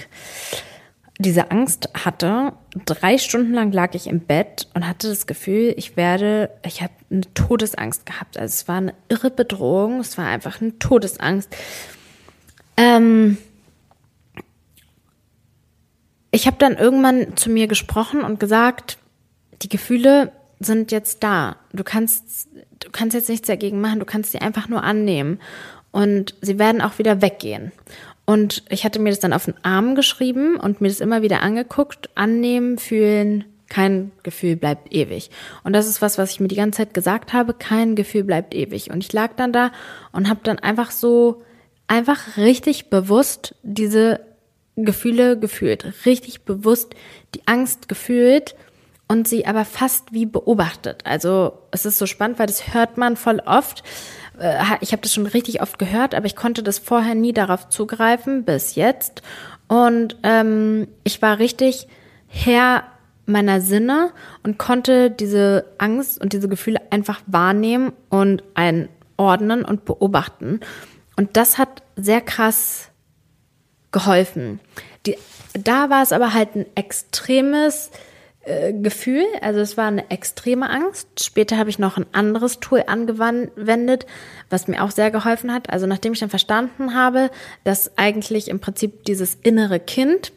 diese 1.18 1.50
Angst 1.50 1.88
hatte, 1.94 2.52
drei 2.84 3.16
Stunden 3.16 3.54
lang 3.54 3.72
lag 3.72 3.94
ich 3.94 4.06
im 4.06 4.20
Bett 4.20 4.68
und 4.74 4.86
hatte 4.86 5.08
das 5.08 5.26
Gefühl, 5.26 5.72
ich 5.76 5.96
werde, 5.96 6.50
ich 6.62 6.82
habe 6.82 6.92
eine 7.10 7.22
Todesangst 7.32 8.04
gehabt. 8.04 8.38
Also 8.38 8.52
es 8.52 8.68
war 8.68 8.76
eine 8.76 8.94
irre 9.08 9.30
Bedrohung, 9.30 10.00
es 10.00 10.18
war 10.18 10.26
einfach 10.26 10.60
eine 10.60 10.78
Todesangst. 10.78 11.56
Ähm, 12.76 13.38
ich 16.36 16.46
habe 16.46 16.58
dann 16.58 16.76
irgendwann 16.76 17.34
zu 17.36 17.48
mir 17.48 17.66
gesprochen 17.66 18.20
und 18.20 18.38
gesagt, 18.38 18.98
die 19.62 19.70
Gefühle 19.70 20.32
sind 20.60 20.92
jetzt 20.92 21.22
da. 21.22 21.56
Du 21.72 21.82
kannst, 21.82 22.48
du 22.78 22.90
kannst 22.92 23.14
jetzt 23.14 23.30
nichts 23.30 23.46
dagegen 23.46 23.80
machen, 23.80 24.00
du 24.00 24.04
kannst 24.04 24.32
sie 24.32 24.38
einfach 24.38 24.68
nur 24.68 24.82
annehmen. 24.84 25.40
Und 25.92 26.34
sie 26.42 26.58
werden 26.58 26.82
auch 26.82 26.98
wieder 26.98 27.22
weggehen. 27.22 27.72
Und 28.26 28.64
ich 28.68 28.84
hatte 28.84 28.98
mir 28.98 29.08
das 29.08 29.18
dann 29.18 29.32
auf 29.32 29.46
den 29.46 29.54
Arm 29.64 29.94
geschrieben 29.94 30.56
und 30.56 30.82
mir 30.82 30.88
das 30.88 31.00
immer 31.00 31.22
wieder 31.22 31.40
angeguckt. 31.40 32.10
Annehmen, 32.16 32.76
fühlen, 32.76 33.44
kein 33.70 34.12
Gefühl 34.22 34.56
bleibt 34.56 34.92
ewig. 34.92 35.30
Und 35.64 35.72
das 35.72 35.86
ist 35.86 36.02
was, 36.02 36.18
was 36.18 36.32
ich 36.32 36.40
mir 36.40 36.48
die 36.48 36.56
ganze 36.56 36.78
Zeit 36.78 36.92
gesagt 36.92 37.32
habe. 37.32 37.54
Kein 37.54 37.94
Gefühl 37.94 38.24
bleibt 38.24 38.54
ewig. 38.54 38.90
Und 38.90 39.02
ich 39.02 39.12
lag 39.14 39.30
dann 39.36 39.54
da 39.54 39.72
und 40.12 40.28
habe 40.28 40.40
dann 40.42 40.58
einfach 40.58 40.90
so, 40.90 41.42
einfach 41.88 42.36
richtig 42.36 42.90
bewusst 42.90 43.54
diese 43.62 44.20
Gefühle 44.76 45.38
gefühlt, 45.38 45.92
richtig 46.04 46.42
bewusst 46.42 46.94
die 47.34 47.46
Angst 47.46 47.88
gefühlt 47.88 48.54
und 49.08 49.26
sie 49.26 49.46
aber 49.46 49.64
fast 49.64 50.12
wie 50.12 50.26
beobachtet. 50.26 51.02
Also 51.04 51.58
es 51.70 51.86
ist 51.86 51.98
so 51.98 52.06
spannend, 52.06 52.38
weil 52.38 52.46
das 52.46 52.74
hört 52.74 52.96
man 52.98 53.16
voll 53.16 53.40
oft. 53.44 53.82
Äh, 54.38 54.62
ich 54.80 54.92
habe 54.92 55.02
das 55.02 55.14
schon 55.14 55.26
richtig 55.26 55.62
oft 55.62 55.78
gehört, 55.78 56.14
aber 56.14 56.26
ich 56.26 56.36
konnte 56.36 56.62
das 56.62 56.78
vorher 56.78 57.14
nie 57.14 57.32
darauf 57.32 57.68
zugreifen 57.68 58.44
bis 58.44 58.74
jetzt. 58.74 59.22
Und 59.68 60.16
ähm, 60.22 60.88
ich 61.04 61.22
war 61.22 61.38
richtig 61.38 61.88
Herr 62.26 62.84
meiner 63.26 63.60
Sinne 63.60 64.12
und 64.44 64.58
konnte 64.58 65.10
diese 65.10 65.64
Angst 65.78 66.20
und 66.20 66.32
diese 66.32 66.48
Gefühle 66.48 66.80
einfach 66.90 67.20
wahrnehmen 67.26 67.92
und 68.08 68.42
einordnen 68.54 69.64
und 69.64 69.84
beobachten. 69.84 70.60
Und 71.16 71.36
das 71.36 71.58
hat 71.58 71.82
sehr 71.96 72.20
krass 72.20 72.90
geholfen. 73.96 74.60
Die, 75.06 75.16
da 75.54 75.88
war 75.88 76.02
es 76.02 76.12
aber 76.12 76.34
halt 76.34 76.54
ein 76.54 76.66
extremes 76.74 77.90
äh, 78.42 78.74
Gefühl, 78.74 79.24
also 79.40 79.60
es 79.60 79.78
war 79.78 79.86
eine 79.86 80.10
extreme 80.10 80.68
Angst. 80.68 81.24
Später 81.24 81.56
habe 81.56 81.70
ich 81.70 81.78
noch 81.78 81.96
ein 81.96 82.04
anderes 82.12 82.60
Tool 82.60 82.84
angewendet, 82.86 84.04
was 84.50 84.68
mir 84.68 84.84
auch 84.84 84.90
sehr 84.90 85.10
geholfen 85.10 85.50
hat. 85.50 85.70
Also 85.70 85.86
nachdem 85.86 86.12
ich 86.12 86.18
dann 86.18 86.28
verstanden 86.28 86.94
habe, 86.94 87.30
dass 87.64 87.96
eigentlich 87.96 88.48
im 88.48 88.60
Prinzip 88.60 89.06
dieses 89.06 89.34
innere 89.34 89.80
Kind 89.80 90.34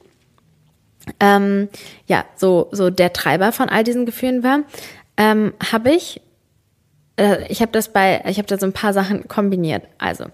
ähm, 1.19 1.67
ja 2.07 2.23
so 2.37 2.69
so 2.71 2.89
der 2.89 3.11
Treiber 3.11 3.51
von 3.51 3.67
all 3.67 3.83
diesen 3.83 4.05
Gefühlen 4.05 4.41
war, 4.41 4.61
ähm, 5.17 5.51
habe 5.69 5.91
ich 5.91 6.21
äh, 7.17 7.45
ich 7.51 7.61
habe 7.61 7.73
das 7.73 7.91
bei 7.91 8.23
ich 8.25 8.37
habe 8.37 8.47
da 8.47 8.57
so 8.57 8.65
ein 8.65 8.73
paar 8.73 8.93
Sachen 8.93 9.27
kombiniert. 9.27 9.83
Also 9.97 10.27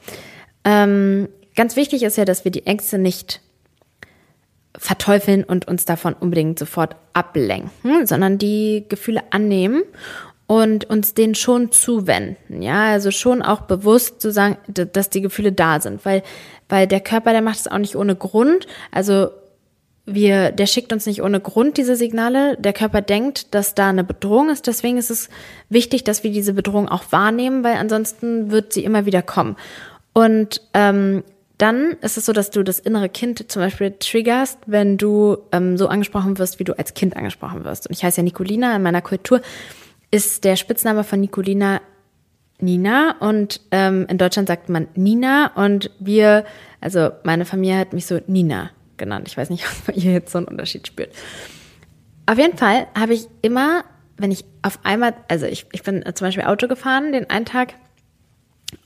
ähm, 0.63 1.29
Ganz 1.55 1.75
wichtig 1.75 2.03
ist 2.03 2.17
ja, 2.17 2.25
dass 2.25 2.43
wir 2.43 2.51
die 2.51 2.65
Ängste 2.65 2.97
nicht 2.97 3.41
verteufeln 4.77 5.43
und 5.43 5.67
uns 5.67 5.85
davon 5.85 6.13
unbedingt 6.13 6.59
sofort 6.59 6.95
ablenken, 7.13 8.05
sondern 8.05 8.37
die 8.37 8.85
Gefühle 8.89 9.23
annehmen 9.31 9.83
und 10.47 10.85
uns 10.89 11.13
denen 11.13 11.35
schon 11.35 11.71
zuwenden. 11.71 12.61
Ja, 12.61 12.91
also 12.91 13.11
schon 13.11 13.41
auch 13.41 13.61
bewusst 13.61 14.21
zu 14.21 14.31
sagen, 14.31 14.57
dass 14.67 15.09
die 15.09 15.21
Gefühle 15.21 15.51
da 15.51 15.79
sind, 15.79 16.05
weil, 16.05 16.23
weil 16.69 16.87
der 16.87 16.99
Körper, 16.99 17.31
der 17.31 17.41
macht 17.41 17.59
es 17.59 17.67
auch 17.67 17.77
nicht 17.77 17.95
ohne 17.95 18.15
Grund. 18.15 18.67
Also 18.91 19.29
wir, 20.05 20.51
der 20.51 20.67
schickt 20.67 20.93
uns 20.93 21.07
nicht 21.07 21.23
ohne 21.23 21.39
Grund 21.39 21.77
diese 21.77 21.95
Signale. 21.95 22.57
Der 22.57 22.73
Körper 22.73 23.01
denkt, 23.01 23.55
dass 23.55 23.73
da 23.73 23.89
eine 23.89 24.03
Bedrohung 24.03 24.49
ist. 24.49 24.67
Deswegen 24.67 24.97
ist 24.97 25.09
es 25.09 25.29
wichtig, 25.69 26.03
dass 26.03 26.23
wir 26.23 26.31
diese 26.31 26.53
Bedrohung 26.53 26.87
auch 26.87 27.11
wahrnehmen, 27.11 27.63
weil 27.63 27.77
ansonsten 27.77 28.51
wird 28.51 28.71
sie 28.71 28.83
immer 28.83 29.07
wieder 29.07 29.23
kommen. 29.23 29.55
Und 30.13 30.61
ähm, 30.75 31.23
dann 31.57 31.91
ist 32.01 32.17
es 32.17 32.25
so, 32.25 32.33
dass 32.33 32.49
du 32.49 32.63
das 32.63 32.79
innere 32.79 33.09
Kind 33.09 33.51
zum 33.51 33.61
Beispiel 33.61 33.95
triggerst, 33.97 34.59
wenn 34.65 34.97
du 34.97 35.37
ähm, 35.51 35.77
so 35.77 35.87
angesprochen 35.87 36.37
wirst, 36.37 36.59
wie 36.59 36.63
du 36.63 36.77
als 36.77 36.93
Kind 36.93 37.15
angesprochen 37.15 37.63
wirst. 37.63 37.87
Und 37.87 37.95
ich 37.95 38.03
heiße 38.03 38.17
ja 38.17 38.23
Nicolina. 38.23 38.75
In 38.75 38.83
meiner 38.83 39.01
Kultur 39.01 39.41
ist 40.11 40.43
der 40.43 40.55
Spitzname 40.55 41.03
von 41.03 41.19
Nicolina 41.19 41.81
Nina 42.59 43.15
und 43.19 43.61
ähm, 43.71 44.05
in 44.09 44.17
Deutschland 44.17 44.47
sagt 44.47 44.69
man 44.69 44.87
Nina 44.95 45.51
und 45.55 45.91
wir, 45.99 46.45
also 46.79 47.09
meine 47.23 47.43
Familie 47.45 47.77
hat 47.77 47.91
mich 47.91 48.05
so 48.05 48.19
Nina 48.27 48.71
genannt. 48.97 49.27
Ich 49.27 49.35
weiß 49.35 49.49
nicht, 49.49 49.65
ob 49.87 49.95
ihr 49.95 50.13
jetzt 50.13 50.31
so 50.31 50.37
einen 50.37 50.47
Unterschied 50.47 50.87
spürt. 50.87 51.13
Auf 52.25 52.37
jeden 52.37 52.57
Fall 52.57 52.87
habe 52.97 53.13
ich 53.13 53.27
immer, 53.41 53.83
wenn 54.17 54.31
ich 54.31 54.45
auf 54.61 54.79
einmal, 54.83 55.13
also 55.27 55.45
ich, 55.45 55.67
ich 55.73 55.83
bin 55.83 56.03
zum 56.13 56.27
Beispiel 56.27 56.45
Auto 56.45 56.67
gefahren 56.67 57.11
den 57.11 57.29
einen 57.29 57.45
Tag 57.45 57.73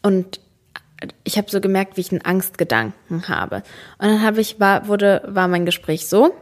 und 0.01 0.41
ich 1.24 1.38
habe 1.38 1.50
so 1.50 1.62
gemerkt, 1.62 1.97
wie 1.97 2.02
ich 2.02 2.12
einen 2.12 2.26
Angstgedanken 2.26 3.28
habe. 3.28 3.58
Und 3.97 4.08
dann 4.08 4.22
habe 4.22 4.41
ich, 4.41 4.60
war, 4.60 4.88
wurde, 4.88 5.22
war 5.26 5.47
mein 5.47 5.66
Gespräch 5.66 6.08
so, 6.08 6.34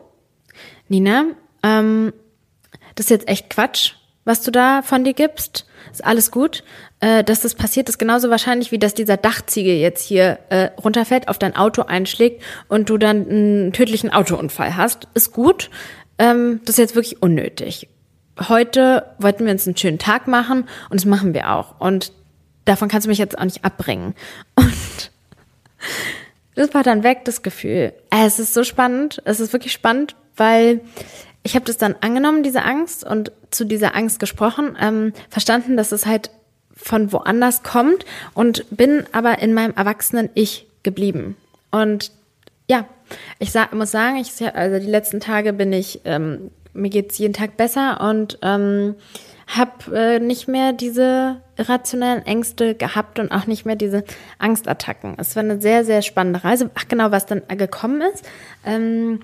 Nina, 0.88 1.26
ähm, 1.64 2.14
das 2.96 3.06
ist 3.06 3.10
jetzt 3.12 3.28
echt 3.28 3.50
Quatsch, 3.50 3.94
was 4.26 4.42
du 4.42 4.52
da 4.52 4.82
von 4.82 5.04
dir 5.04 5.14
gibst. 5.14 5.66
Ist 5.92 6.04
alles 6.04 6.32
gut. 6.32 6.64
Äh, 7.00 7.24
dass 7.24 7.42
das 7.42 7.54
passiert, 7.54 7.90
ist 7.90 8.00
genauso 8.00 8.30
wahrscheinlich, 8.30 8.72
wie 8.72 8.80
dass 8.80 8.94
dieser 8.94 9.18
Dachziegel 9.18 9.76
jetzt 9.76 10.04
hier 10.04 10.40
äh, 10.50 10.70
runterfällt, 10.82 11.28
auf 11.28 11.38
dein 11.38 11.56
Auto 11.56 11.84
einschlägt 11.84 12.42
und 12.68 12.90
du 12.90 12.98
dann 12.98 13.30
einen 13.30 13.74
tödlichen 13.74 14.12
Autounfall 14.12 14.76
hast. 14.76 15.08
Ist 15.14 15.32
gut. 15.32 15.70
Ähm, 16.18 16.62
das 16.66 16.74
ist 16.74 16.80
jetzt 16.80 16.96
wirklich 16.96 17.22
unnötig. 17.22 17.88
Heute 18.50 19.06
wollten 19.20 19.46
wir 19.46 19.52
uns 19.52 19.68
einen 19.68 19.78
schönen 19.78 20.00
Tag 20.00 20.28
machen 20.28 20.68
und 20.90 21.00
das 21.00 21.06
machen 21.06 21.34
wir 21.34 21.52
auch. 21.52 21.80
Und 21.80 22.12
davon 22.66 22.90
kannst 22.90 23.06
du 23.06 23.10
mich 23.10 23.20
jetzt 23.20 23.38
auch 23.38 23.44
nicht 23.44 23.64
abbringen. 23.64 24.14
Das 26.56 26.74
war 26.74 26.84
dann 26.84 27.04
weg, 27.04 27.20
das 27.26 27.44
Gefühl. 27.44 27.94
Äh, 28.10 28.26
es 28.26 28.40
ist 28.40 28.54
so 28.54 28.64
spannend, 28.64 29.22
es 29.26 29.40
ist 29.40 29.54
wirklich 29.54 29.74
spannend, 29.74 30.16
weil 30.36 30.82
ich 31.44 31.56
habe 31.56 31.66
das 31.66 31.78
dann 31.78 31.96
angenommen, 32.02 32.44
diese 32.44 32.64
Angst, 32.64 33.04
und 33.04 33.32
zu 33.52 33.66
dieser 33.66 33.96
Angst 33.96 34.20
gesprochen, 34.20 34.76
ähm, 34.80 35.14
verstanden, 35.30 35.78
dass 35.78 35.92
es 35.92 36.06
halt 36.06 36.32
von 36.76 37.12
woanders 37.12 37.64
kommt 37.64 38.06
und 38.34 38.66
bin 38.70 39.06
aber 39.12 39.40
in 39.40 39.54
meinem 39.54 39.74
erwachsenen 39.76 40.30
Ich 40.34 40.68
geblieben. 40.84 41.38
Und 41.72 42.12
ja, 42.70 42.86
ich 43.40 43.52
sag, 43.52 43.74
muss 43.74 43.92
sagen, 43.92 44.18
ich, 44.18 44.32
also 44.56 44.80
die 44.80 44.92
letzten 44.92 45.20
Tage 45.20 45.54
bin 45.54 45.72
ich, 45.74 46.02
ähm, 46.06 46.52
mir 46.74 46.90
geht's 46.90 47.18
jeden 47.18 47.34
Tag 47.34 47.58
besser 47.58 48.02
und 48.02 48.40
ähm, 48.42 48.96
habe 49.48 49.96
äh, 49.96 50.20
nicht 50.20 50.48
mehr 50.48 50.74
diese 50.74 51.42
irrationellen 51.58 52.26
Ängste 52.26 52.76
gehabt 52.76 53.18
und 53.20 53.32
auch 53.32 53.48
nicht 53.48 53.66
mehr 53.66 53.76
diese 53.76 54.04
Angstattacken. 54.40 55.16
Es 55.18 55.36
war 55.36 55.44
eine 55.44 55.62
sehr, 55.62 55.86
sehr 55.86 56.02
spannende 56.02 56.44
Reise. 56.44 56.70
Ach 56.76 56.88
genau, 56.88 57.12
was 57.12 57.26
dann 57.26 57.42
gekommen 57.48 58.02
ist. 58.14 58.26
Ähm, 58.66 59.22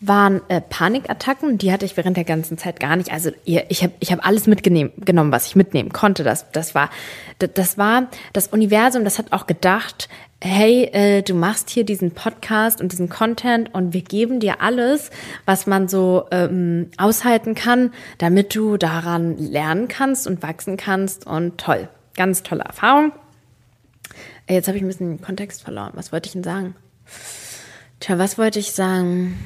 waren 0.00 0.42
äh, 0.48 0.60
Panikattacken, 0.60 1.56
die 1.58 1.72
hatte 1.72 1.86
ich 1.86 1.96
während 1.96 2.16
der 2.16 2.24
ganzen 2.24 2.58
Zeit 2.58 2.80
gar 2.80 2.96
nicht. 2.96 3.12
Also 3.12 3.30
ihr, 3.44 3.64
ich 3.70 3.82
habe 3.82 3.94
ich 4.00 4.12
hab 4.12 4.26
alles 4.26 4.46
mitgenommen, 4.46 5.32
was 5.32 5.46
ich 5.46 5.56
mitnehmen 5.56 5.92
konnte. 5.92 6.22
Das, 6.22 6.50
das, 6.52 6.74
war, 6.74 6.90
das, 7.38 7.78
war 7.78 8.08
das 8.32 8.48
Universum, 8.48 9.04
das 9.04 9.18
hat 9.18 9.32
auch 9.32 9.46
gedacht, 9.46 10.08
hey, 10.42 10.84
äh, 10.92 11.22
du 11.22 11.34
machst 11.34 11.70
hier 11.70 11.84
diesen 11.84 12.10
Podcast 12.10 12.80
und 12.80 12.92
diesen 12.92 13.08
Content 13.08 13.72
und 13.74 13.94
wir 13.94 14.02
geben 14.02 14.38
dir 14.38 14.60
alles, 14.60 15.10
was 15.46 15.66
man 15.66 15.88
so 15.88 16.26
ähm, 16.30 16.90
aushalten 16.98 17.54
kann, 17.54 17.92
damit 18.18 18.54
du 18.54 18.76
daran 18.76 19.38
lernen 19.38 19.88
kannst 19.88 20.26
und 20.26 20.42
wachsen 20.42 20.76
kannst. 20.76 21.26
Und 21.26 21.58
toll, 21.58 21.88
ganz 22.16 22.42
tolle 22.42 22.64
Erfahrung. 22.64 23.12
Äh, 24.46 24.54
jetzt 24.54 24.68
habe 24.68 24.76
ich 24.76 24.84
ein 24.84 24.88
bisschen 24.88 25.16
den 25.16 25.24
Kontext 25.24 25.62
verloren. 25.62 25.92
Was 25.94 26.12
wollte 26.12 26.26
ich 26.26 26.34
denn 26.34 26.44
sagen? 26.44 26.76
Tja, 28.00 28.18
was 28.18 28.36
wollte 28.36 28.58
ich 28.58 28.72
sagen? 28.72 29.38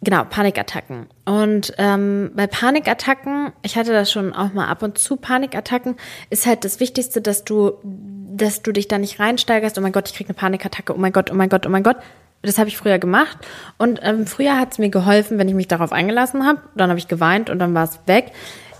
Genau, 0.00 0.24
Panikattacken. 0.24 1.08
Und 1.24 1.74
ähm, 1.78 2.30
bei 2.34 2.46
Panikattacken, 2.46 3.52
ich 3.62 3.76
hatte 3.76 3.92
das 3.92 4.12
schon 4.12 4.32
auch 4.32 4.52
mal 4.52 4.68
ab 4.68 4.82
und 4.82 4.96
zu, 4.96 5.16
Panikattacken 5.16 5.96
ist 6.30 6.46
halt 6.46 6.64
das 6.64 6.78
Wichtigste, 6.78 7.20
dass 7.20 7.44
du, 7.44 7.72
dass 7.82 8.62
du 8.62 8.72
dich 8.72 8.86
da 8.86 8.98
nicht 8.98 9.18
reinsteigerst, 9.18 9.76
oh 9.76 9.80
mein 9.80 9.92
Gott, 9.92 10.08
ich 10.08 10.14
krieg 10.14 10.28
eine 10.28 10.34
Panikattacke, 10.34 10.94
oh 10.94 10.98
mein 10.98 11.12
Gott, 11.12 11.32
oh 11.32 11.34
mein 11.34 11.48
Gott, 11.48 11.66
oh 11.66 11.70
mein 11.70 11.82
Gott. 11.82 11.96
Das 12.42 12.58
habe 12.58 12.68
ich 12.68 12.76
früher 12.76 13.00
gemacht. 13.00 13.38
Und 13.78 13.98
ähm, 14.02 14.26
früher 14.26 14.56
hat 14.56 14.70
es 14.72 14.78
mir 14.78 14.90
geholfen, 14.90 15.38
wenn 15.38 15.48
ich 15.48 15.54
mich 15.54 15.66
darauf 15.66 15.90
eingelassen 15.90 16.46
habe. 16.46 16.62
Dann 16.76 16.88
habe 16.90 17.00
ich 17.00 17.08
geweint 17.08 17.50
und 17.50 17.58
dann 17.58 17.74
war 17.74 17.84
es 17.84 17.98
weg. 18.06 18.30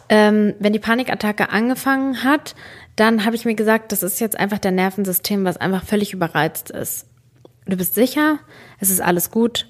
Ähm, 0.08 0.54
wenn 0.60 0.72
die 0.72 0.78
Panikattacke 0.78 1.50
angefangen 1.50 2.22
hat, 2.22 2.54
dann 2.94 3.24
habe 3.24 3.34
ich 3.34 3.44
mir 3.44 3.56
gesagt, 3.56 3.90
das 3.90 4.04
ist 4.04 4.20
jetzt 4.20 4.38
einfach 4.38 4.58
der 4.58 4.70
Nervensystem, 4.70 5.44
was 5.44 5.56
einfach 5.56 5.82
völlig 5.82 6.12
überreizt 6.12 6.70
ist 6.70 7.06
du 7.68 7.76
bist 7.76 7.94
sicher, 7.94 8.38
es 8.80 8.90
ist 8.90 9.00
alles 9.00 9.30
gut. 9.30 9.66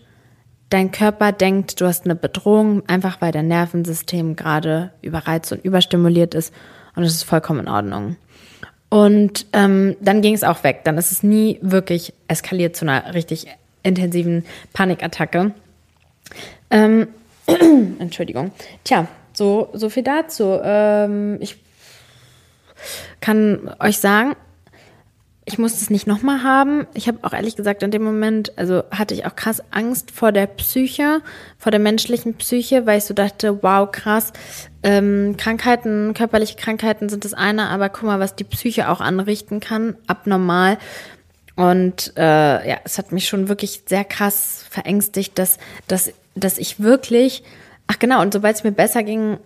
Dein 0.71 0.91
Körper 0.93 1.33
denkt, 1.33 1.81
du 1.81 1.87
hast 1.87 2.05
eine 2.05 2.15
Bedrohung, 2.15 2.83
einfach 2.89 3.21
weil 3.21 3.33
dein 3.33 3.49
Nervensystem 3.49 4.37
gerade 4.37 4.93
überreizt 5.01 5.51
und 5.53 5.65
überstimuliert 5.65 6.35
ist. 6.35 6.53
Und 6.95 7.05
es 7.05 7.15
ist 7.15 7.23
vollkommen 7.23 7.61
in 7.61 7.69
Ordnung. 7.69 8.17
Und 8.91 9.47
ähm, 9.53 9.97
dann 10.01 10.23
ging 10.23 10.35
es 10.35 10.45
auch 10.45 10.65
weg. 10.65 10.81
Dann 10.85 10.99
ist 10.99 11.13
es 11.13 11.23
nie 11.23 11.59
wirklich 11.63 12.13
eskaliert 12.27 12.77
zu 12.77 12.85
einer 12.85 13.15
richtig 13.15 13.47
intensiven 13.83 14.45
Panikattacke. 14.73 15.53
Ähm, 16.71 17.09
Entschuldigung. 17.99 18.53
Tja, 18.85 19.07
so, 19.33 19.71
so 19.73 19.89
viel 19.89 20.03
dazu. 20.03 20.59
Ähm, 20.63 21.39
ich 21.41 21.57
kann 23.21 23.71
euch 23.81 23.99
sagen, 23.99 24.37
ich 25.49 25.59
musste 25.59 25.83
es 25.83 25.89
nicht 25.89 26.07
nochmal 26.07 26.43
haben. 26.43 26.87
Ich 26.93 27.09
habe 27.09 27.19
auch 27.23 27.33
ehrlich 27.33 27.57
gesagt 27.57 27.83
in 27.83 27.91
dem 27.91 28.05
Moment, 28.05 28.57
also 28.59 28.85
hatte 28.91 29.15
ich 29.15 29.25
auch 29.25 29.35
krass 29.35 29.63
Angst 29.71 30.11
vor 30.11 30.31
der 30.31 30.47
Psyche, 30.47 31.23
vor 31.57 31.73
der 31.73 31.81
menschlichen 31.81 32.35
Psyche, 32.35 32.85
weil 32.85 32.99
ich 32.99 33.05
so 33.05 33.15
dachte, 33.15 33.63
wow, 33.63 33.91
krass, 33.91 34.35
ähm, 34.83 35.37
Krankheiten, 35.39 36.13
körperliche 36.13 36.57
Krankheiten 36.57 37.09
sind 37.09 37.25
das 37.25 37.33
eine, 37.33 37.69
aber 37.71 37.89
guck 37.89 38.05
mal, 38.05 38.21
was 38.21 38.37
die 38.37 38.45
Psyche 38.45 38.91
auch 38.91 39.01
anrichten 39.01 39.61
kann, 39.61 39.97
abnormal. 40.07 40.77
Und 41.57 42.13
äh, 42.19 42.69
ja, 42.69 42.77
es 42.85 42.99
hat 42.99 43.11
mich 43.11 43.27
schon 43.27 43.49
wirklich 43.49 43.85
sehr 43.87 44.05
krass 44.05 44.67
verängstigt, 44.69 45.39
dass, 45.39 45.57
dass, 45.87 46.13
dass 46.35 46.59
ich 46.59 46.81
wirklich 46.81 47.43
Ach 47.91 47.99
genau, 47.99 48.21
und 48.21 48.35
sobald 48.35 48.55
es 48.55 48.65
mir 48.65 48.73
besser 48.73 49.03
ging, 49.03 49.39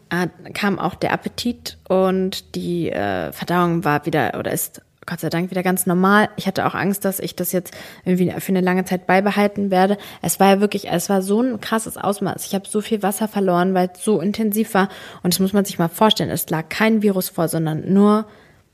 kam 0.52 0.80
auch 0.80 0.96
der 0.96 1.12
Appetit 1.12 1.78
und 1.88 2.56
die 2.56 2.90
äh, 2.90 3.30
Verdauung 3.30 3.84
war 3.84 4.04
wieder 4.04 4.36
oder 4.36 4.50
ist 4.50 4.82
Gott 5.04 5.20
sei 5.20 5.30
Dank 5.30 5.50
wieder 5.50 5.64
ganz 5.64 5.86
normal. 5.86 6.28
Ich 6.36 6.46
hatte 6.46 6.64
auch 6.64 6.74
Angst, 6.74 7.04
dass 7.04 7.18
ich 7.18 7.34
das 7.34 7.50
jetzt 7.50 7.74
irgendwie 8.04 8.30
für 8.38 8.52
eine 8.52 8.60
lange 8.60 8.84
Zeit 8.84 9.06
beibehalten 9.06 9.70
werde. 9.70 9.98
Es 10.20 10.38
war 10.38 10.48
ja 10.48 10.60
wirklich, 10.60 10.88
es 10.88 11.08
war 11.08 11.22
so 11.22 11.40
ein 11.40 11.60
krasses 11.60 11.96
Ausmaß. 11.96 12.46
Ich 12.46 12.54
habe 12.54 12.68
so 12.68 12.80
viel 12.80 13.02
Wasser 13.02 13.26
verloren, 13.26 13.74
weil 13.74 13.90
es 13.92 14.04
so 14.04 14.20
intensiv 14.20 14.74
war. 14.74 14.88
Und 15.22 15.34
das 15.34 15.40
muss 15.40 15.52
man 15.52 15.64
sich 15.64 15.78
mal 15.78 15.88
vorstellen. 15.88 16.30
Es 16.30 16.48
lag 16.50 16.68
kein 16.68 17.02
Virus 17.02 17.30
vor, 17.30 17.48
sondern 17.48 17.92
nur 17.92 18.26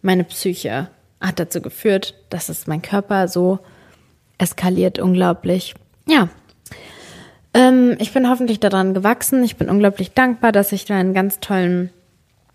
meine 0.02 0.24
Psyche 0.24 0.88
hat 1.20 1.40
dazu 1.40 1.62
geführt, 1.62 2.14
dass 2.28 2.48
es 2.50 2.66
mein 2.66 2.82
Körper 2.82 3.26
so 3.26 3.58
eskaliert, 4.36 4.98
unglaublich. 4.98 5.74
Ja. 6.06 6.28
Ähm, 7.54 7.96
ich 7.98 8.12
bin 8.12 8.28
hoffentlich 8.28 8.60
daran 8.60 8.92
gewachsen. 8.92 9.42
Ich 9.44 9.56
bin 9.56 9.70
unglaublich 9.70 10.12
dankbar, 10.12 10.52
dass 10.52 10.72
ich 10.72 10.84
da 10.84 10.94
einen 10.94 11.14
ganz 11.14 11.40
tollen 11.40 11.90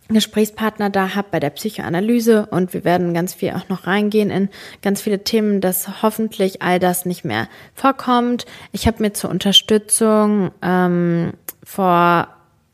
Gesprächspartner 0.09 0.89
da 0.89 1.15
habe 1.15 1.29
bei 1.31 1.39
der 1.39 1.49
Psychoanalyse 1.49 2.47
und 2.47 2.73
wir 2.73 2.83
werden 2.83 3.13
ganz 3.13 3.33
viel 3.33 3.51
auch 3.51 3.69
noch 3.69 3.87
reingehen 3.87 4.29
in 4.29 4.49
ganz 4.81 5.01
viele 5.01 5.23
Themen, 5.23 5.61
dass 5.61 6.01
hoffentlich 6.01 6.61
all 6.61 6.79
das 6.79 7.05
nicht 7.05 7.23
mehr 7.23 7.47
vorkommt. 7.73 8.45
Ich 8.71 8.85
habe 8.87 9.01
mir 9.01 9.13
zur 9.13 9.29
Unterstützung 9.29 10.51
ähm, 10.61 11.33
vor 11.63 12.27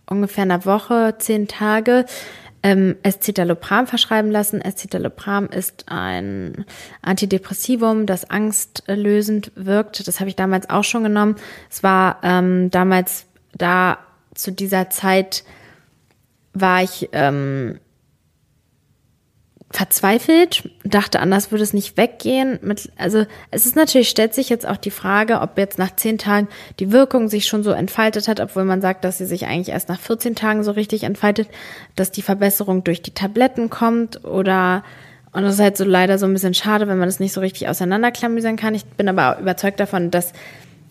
ungefähr 0.08 0.44
einer 0.44 0.66
Woche, 0.66 1.16
zehn 1.20 1.48
Tage, 1.48 2.06
ähm, 2.64 2.98
Escitalopram 3.04 3.88
verschreiben 3.88 4.32
lassen. 4.32 4.60
Escitalopram 4.62 5.48
ist 5.48 5.86
ein 5.88 6.66
Antidepressivum, 7.02 8.06
das 8.06 8.30
angstlösend 8.30 9.52
wirkt. 9.56 10.08
Das 10.08 10.20
habe 10.20 10.30
ich 10.30 10.36
damals 10.36 10.70
auch 10.70 10.84
schon 10.84 11.04
genommen. 11.04 11.36
Es 11.70 11.84
war 11.84 12.20
ähm, 12.24 12.70
damals 12.72 13.26
da 13.54 14.00
zu 14.34 14.52
dieser 14.52 14.90
Zeit 14.90 15.44
war 16.62 16.84
ich 16.84 17.10
ähm, 17.12 17.80
verzweifelt, 19.72 20.68
dachte, 20.84 21.20
anders 21.20 21.52
würde 21.52 21.64
es 21.64 21.74
nicht 21.74 21.96
weggehen. 21.96 22.60
Mit, 22.64 22.92
also 22.98 23.26
es 23.52 23.66
ist 23.66 23.76
natürlich, 23.76 24.10
stellt 24.10 24.34
sich 24.34 24.50
jetzt 24.50 24.68
auch 24.68 24.78
die 24.78 24.92
Frage, 24.92 25.42
ob 25.42 25.58
jetzt 25.58 25.78
nach 25.78 25.96
zehn 25.96 26.18
Tagen 26.18 26.48
die 26.80 26.92
Wirkung 26.92 27.30
sich 27.30 27.46
schon 27.46 27.64
so 27.64 27.72
entfaltet 27.72 28.28
hat, 28.28 28.40
obwohl 28.40 28.64
man 28.64 28.82
sagt, 28.82 29.04
dass 29.04 29.20
sie 29.20 29.28
sich 29.28 29.46
eigentlich 29.46 29.70
erst 29.70 29.90
nach 29.90 30.00
14 30.00 30.36
Tagen 30.36 30.64
so 30.64 30.72
richtig 30.72 31.04
entfaltet, 31.04 31.50
dass 31.96 32.12
die 32.12 32.24
Verbesserung 32.24 32.84
durch 32.84 33.04
die 33.04 33.14
Tabletten 33.14 33.70
kommt 33.70 34.26
oder 34.26 34.84
und 35.32 35.44
das 35.44 35.56
ist 35.56 35.60
halt 35.60 35.78
so 35.78 35.84
leider 35.84 36.18
so 36.18 36.26
ein 36.26 36.34
bisschen 36.34 36.56
schade, 36.56 36.88
wenn 36.88 36.98
man 36.98 37.08
das 37.08 37.20
nicht 37.20 37.34
so 37.34 37.42
richtig 37.42 37.70
auseinanderklamüsern 37.70 38.56
kann. 38.56 38.74
Ich 38.74 38.84
bin 38.84 39.08
aber 39.08 39.38
überzeugt 39.40 39.80
davon, 39.80 40.10
dass 40.10 40.34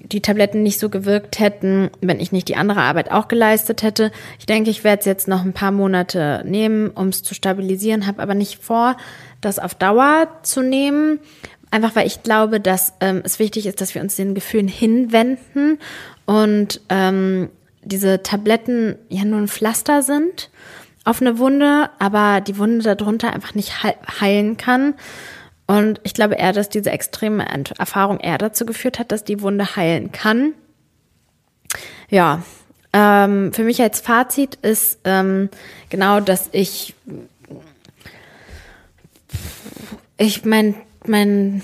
die 0.00 0.22
Tabletten 0.22 0.62
nicht 0.62 0.78
so 0.78 0.88
gewirkt 0.88 1.38
hätten, 1.38 1.90
wenn 2.00 2.20
ich 2.20 2.32
nicht 2.32 2.48
die 2.48 2.56
andere 2.56 2.80
Arbeit 2.80 3.10
auch 3.10 3.28
geleistet 3.28 3.82
hätte. 3.82 4.10
Ich 4.38 4.46
denke, 4.46 4.70
ich 4.70 4.84
werde 4.84 5.00
es 5.00 5.06
jetzt 5.06 5.28
noch 5.28 5.44
ein 5.44 5.52
paar 5.52 5.72
Monate 5.72 6.42
nehmen, 6.46 6.90
um 6.90 7.08
es 7.08 7.22
zu 7.22 7.34
stabilisieren, 7.34 8.06
habe 8.06 8.22
aber 8.22 8.34
nicht 8.34 8.62
vor, 8.62 8.96
das 9.40 9.58
auf 9.58 9.74
Dauer 9.74 10.28
zu 10.42 10.62
nehmen. 10.62 11.20
Einfach 11.70 11.94
weil 11.96 12.06
ich 12.06 12.22
glaube, 12.22 12.60
dass 12.60 12.94
ähm, 13.00 13.20
es 13.24 13.38
wichtig 13.38 13.66
ist, 13.66 13.80
dass 13.80 13.94
wir 13.94 14.02
uns 14.02 14.16
den 14.16 14.34
Gefühlen 14.34 14.68
hinwenden 14.68 15.78
und 16.24 16.80
ähm, 16.88 17.50
diese 17.82 18.22
Tabletten 18.22 18.96
ja 19.08 19.24
nur 19.24 19.40
ein 19.40 19.48
Pflaster 19.48 20.02
sind 20.02 20.50
auf 21.08 21.22
eine 21.22 21.38
Wunde, 21.38 21.88
aber 21.98 22.42
die 22.42 22.58
Wunde 22.58 22.94
darunter 22.94 23.32
einfach 23.32 23.54
nicht 23.54 23.82
heilen 23.82 24.58
kann. 24.58 24.94
Und 25.68 26.00
ich 26.02 26.14
glaube 26.14 26.34
eher, 26.36 26.54
dass 26.54 26.70
diese 26.70 26.90
extreme 26.90 27.46
Erfahrung 27.78 28.18
eher 28.20 28.38
dazu 28.38 28.64
geführt 28.64 28.98
hat, 28.98 29.12
dass 29.12 29.22
die 29.22 29.42
Wunde 29.42 29.76
heilen 29.76 30.10
kann. 30.10 30.54
Ja, 32.08 32.42
ähm, 32.94 33.52
für 33.52 33.64
mich 33.64 33.80
als 33.82 34.00
Fazit 34.00 34.54
ist 34.56 34.98
ähm, 35.04 35.50
genau, 35.90 36.20
dass 36.20 36.48
ich, 36.52 36.94
ich 40.16 40.46
mein, 40.46 40.74
mein 41.04 41.62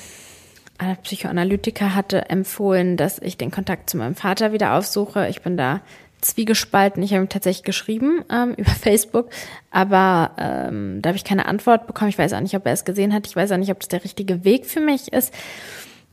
Psychoanalytiker 1.02 1.94
hatte 1.94 2.28
empfohlen, 2.28 2.98
dass 2.98 3.18
ich 3.18 3.38
den 3.38 3.50
Kontakt 3.50 3.88
zu 3.88 3.96
meinem 3.96 4.16
Vater 4.16 4.52
wieder 4.52 4.74
aufsuche. 4.74 5.28
Ich 5.28 5.40
bin 5.40 5.56
da 5.56 5.80
zwiegespalten. 6.24 7.02
Ich 7.02 7.12
habe 7.12 7.24
ihm 7.24 7.28
tatsächlich 7.28 7.64
geschrieben 7.64 8.24
ähm, 8.30 8.54
über 8.56 8.70
Facebook, 8.70 9.30
aber 9.70 10.32
ähm, 10.38 11.00
da 11.02 11.08
habe 11.08 11.16
ich 11.16 11.24
keine 11.24 11.46
Antwort 11.46 11.86
bekommen. 11.86 12.10
Ich 12.10 12.18
weiß 12.18 12.32
auch 12.32 12.40
nicht, 12.40 12.56
ob 12.56 12.66
er 12.66 12.72
es 12.72 12.84
gesehen 12.84 13.12
hat. 13.12 13.26
Ich 13.26 13.36
weiß 13.36 13.52
auch 13.52 13.58
nicht, 13.58 13.70
ob 13.70 13.80
das 13.80 13.88
der 13.88 14.04
richtige 14.04 14.44
Weg 14.44 14.66
für 14.66 14.80
mich 14.80 15.12
ist. 15.12 15.32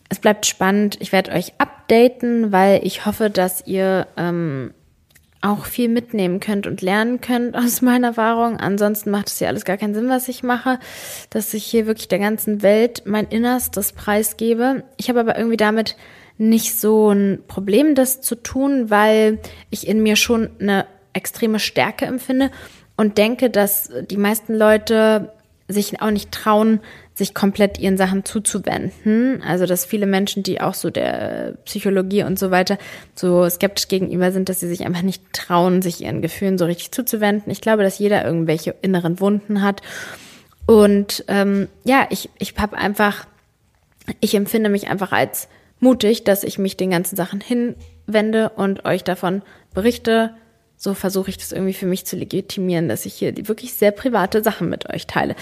Es 0.09 0.19
bleibt 0.19 0.45
spannend. 0.45 0.97
Ich 0.99 1.11
werde 1.11 1.31
euch 1.31 1.53
updaten, 1.57 2.51
weil 2.51 2.85
ich 2.85 3.05
hoffe, 3.05 3.29
dass 3.29 3.65
ihr 3.65 4.07
ähm, 4.17 4.73
auch 5.41 5.65
viel 5.65 5.89
mitnehmen 5.89 6.39
könnt 6.39 6.67
und 6.67 6.81
lernen 6.81 7.21
könnt 7.21 7.55
aus 7.55 7.81
meiner 7.81 8.07
Erfahrung. 8.07 8.59
Ansonsten 8.59 9.09
macht 9.09 9.27
es 9.27 9.39
ja 9.39 9.47
alles 9.47 9.65
gar 9.65 9.77
keinen 9.77 9.93
Sinn, 9.93 10.09
was 10.09 10.27
ich 10.27 10.43
mache, 10.43 10.79
dass 11.29 11.53
ich 11.53 11.65
hier 11.65 11.87
wirklich 11.87 12.07
der 12.07 12.19
ganzen 12.19 12.61
Welt 12.61 13.03
mein 13.05 13.27
Innerstes 13.27 13.93
preisgebe. 13.93 14.83
Ich 14.97 15.09
habe 15.09 15.21
aber 15.21 15.37
irgendwie 15.37 15.57
damit 15.57 15.95
nicht 16.41 16.79
so 16.79 17.11
ein 17.11 17.43
Problem, 17.47 17.93
das 17.93 18.19
zu 18.21 18.33
tun, 18.35 18.89
weil 18.89 19.39
ich 19.69 19.87
in 19.87 20.01
mir 20.01 20.15
schon 20.15 20.49
eine 20.59 20.87
extreme 21.13 21.59
Stärke 21.59 22.05
empfinde 22.05 22.49
und 22.97 23.19
denke, 23.19 23.51
dass 23.51 23.91
die 24.09 24.17
meisten 24.17 24.55
Leute 24.55 25.31
sich 25.67 26.01
auch 26.01 26.09
nicht 26.09 26.31
trauen, 26.31 26.79
sich 27.13 27.35
komplett 27.35 27.79
ihren 27.79 27.95
Sachen 27.95 28.25
zuzuwenden. 28.25 29.43
Also, 29.43 29.67
dass 29.67 29.85
viele 29.85 30.07
Menschen, 30.07 30.41
die 30.41 30.59
auch 30.59 30.73
so 30.73 30.89
der 30.89 31.57
Psychologie 31.65 32.23
und 32.23 32.39
so 32.39 32.49
weiter 32.49 32.79
so 33.13 33.47
skeptisch 33.47 33.87
gegenüber 33.87 34.31
sind, 34.31 34.49
dass 34.49 34.59
sie 34.59 34.67
sich 34.67 34.83
einfach 34.83 35.03
nicht 35.03 35.21
trauen, 35.33 35.83
sich 35.83 36.01
ihren 36.01 36.23
Gefühlen 36.23 36.57
so 36.57 36.65
richtig 36.65 36.91
zuzuwenden. 36.91 37.51
Ich 37.51 37.61
glaube, 37.61 37.83
dass 37.83 37.99
jeder 37.99 38.25
irgendwelche 38.25 38.73
inneren 38.81 39.19
Wunden 39.19 39.61
hat. 39.61 39.81
Und 40.65 41.23
ähm, 41.27 41.67
ja, 41.83 42.07
ich, 42.09 42.31
ich 42.39 42.55
habe 42.57 42.77
einfach, 42.77 43.27
ich 44.19 44.33
empfinde 44.33 44.71
mich 44.71 44.87
einfach 44.87 45.11
als 45.11 45.47
mutig, 45.81 46.23
dass 46.23 46.43
ich 46.43 46.57
mich 46.57 46.77
den 46.77 46.91
ganzen 46.91 47.15
Sachen 47.15 47.41
hinwende 47.41 48.49
und 48.49 48.85
euch 48.85 49.03
davon 49.03 49.41
berichte. 49.73 50.33
So 50.77 50.93
versuche 50.93 51.29
ich 51.29 51.37
das 51.37 51.51
irgendwie 51.51 51.73
für 51.73 51.85
mich 51.85 52.05
zu 52.05 52.15
legitimieren, 52.15 52.87
dass 52.87 53.05
ich 53.05 53.15
hier 53.15 53.35
wirklich 53.47 53.73
sehr 53.73 53.91
private 53.91 54.43
Sachen 54.43 54.69
mit 54.69 54.89
euch 54.89 55.05
teile. 55.05 55.35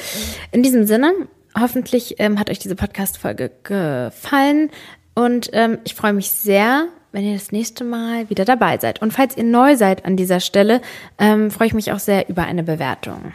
In 0.51 0.63
diesem 0.63 0.85
Sinne, 0.85 1.13
hoffentlich 1.57 2.15
ähm, 2.19 2.39
hat 2.39 2.49
euch 2.49 2.59
diese 2.59 2.75
Podcast-Folge 2.75 3.51
gefallen 3.63 4.71
und 5.15 5.49
ähm, 5.53 5.77
ich 5.83 5.95
freue 5.95 6.13
mich 6.13 6.29
sehr, 6.29 6.87
wenn 7.11 7.25
ihr 7.25 7.33
das 7.33 7.51
nächste 7.51 7.83
Mal 7.83 8.29
wieder 8.29 8.45
dabei 8.45 8.77
seid. 8.77 9.01
Und 9.01 9.13
falls 9.13 9.35
ihr 9.35 9.43
neu 9.43 9.75
seid 9.75 10.05
an 10.05 10.15
dieser 10.15 10.39
Stelle, 10.39 10.81
ähm, 11.17 11.51
freue 11.51 11.67
ich 11.67 11.73
mich 11.73 11.91
auch 11.91 11.99
sehr 11.99 12.29
über 12.29 12.43
eine 12.43 12.63
Bewertung. 12.63 13.33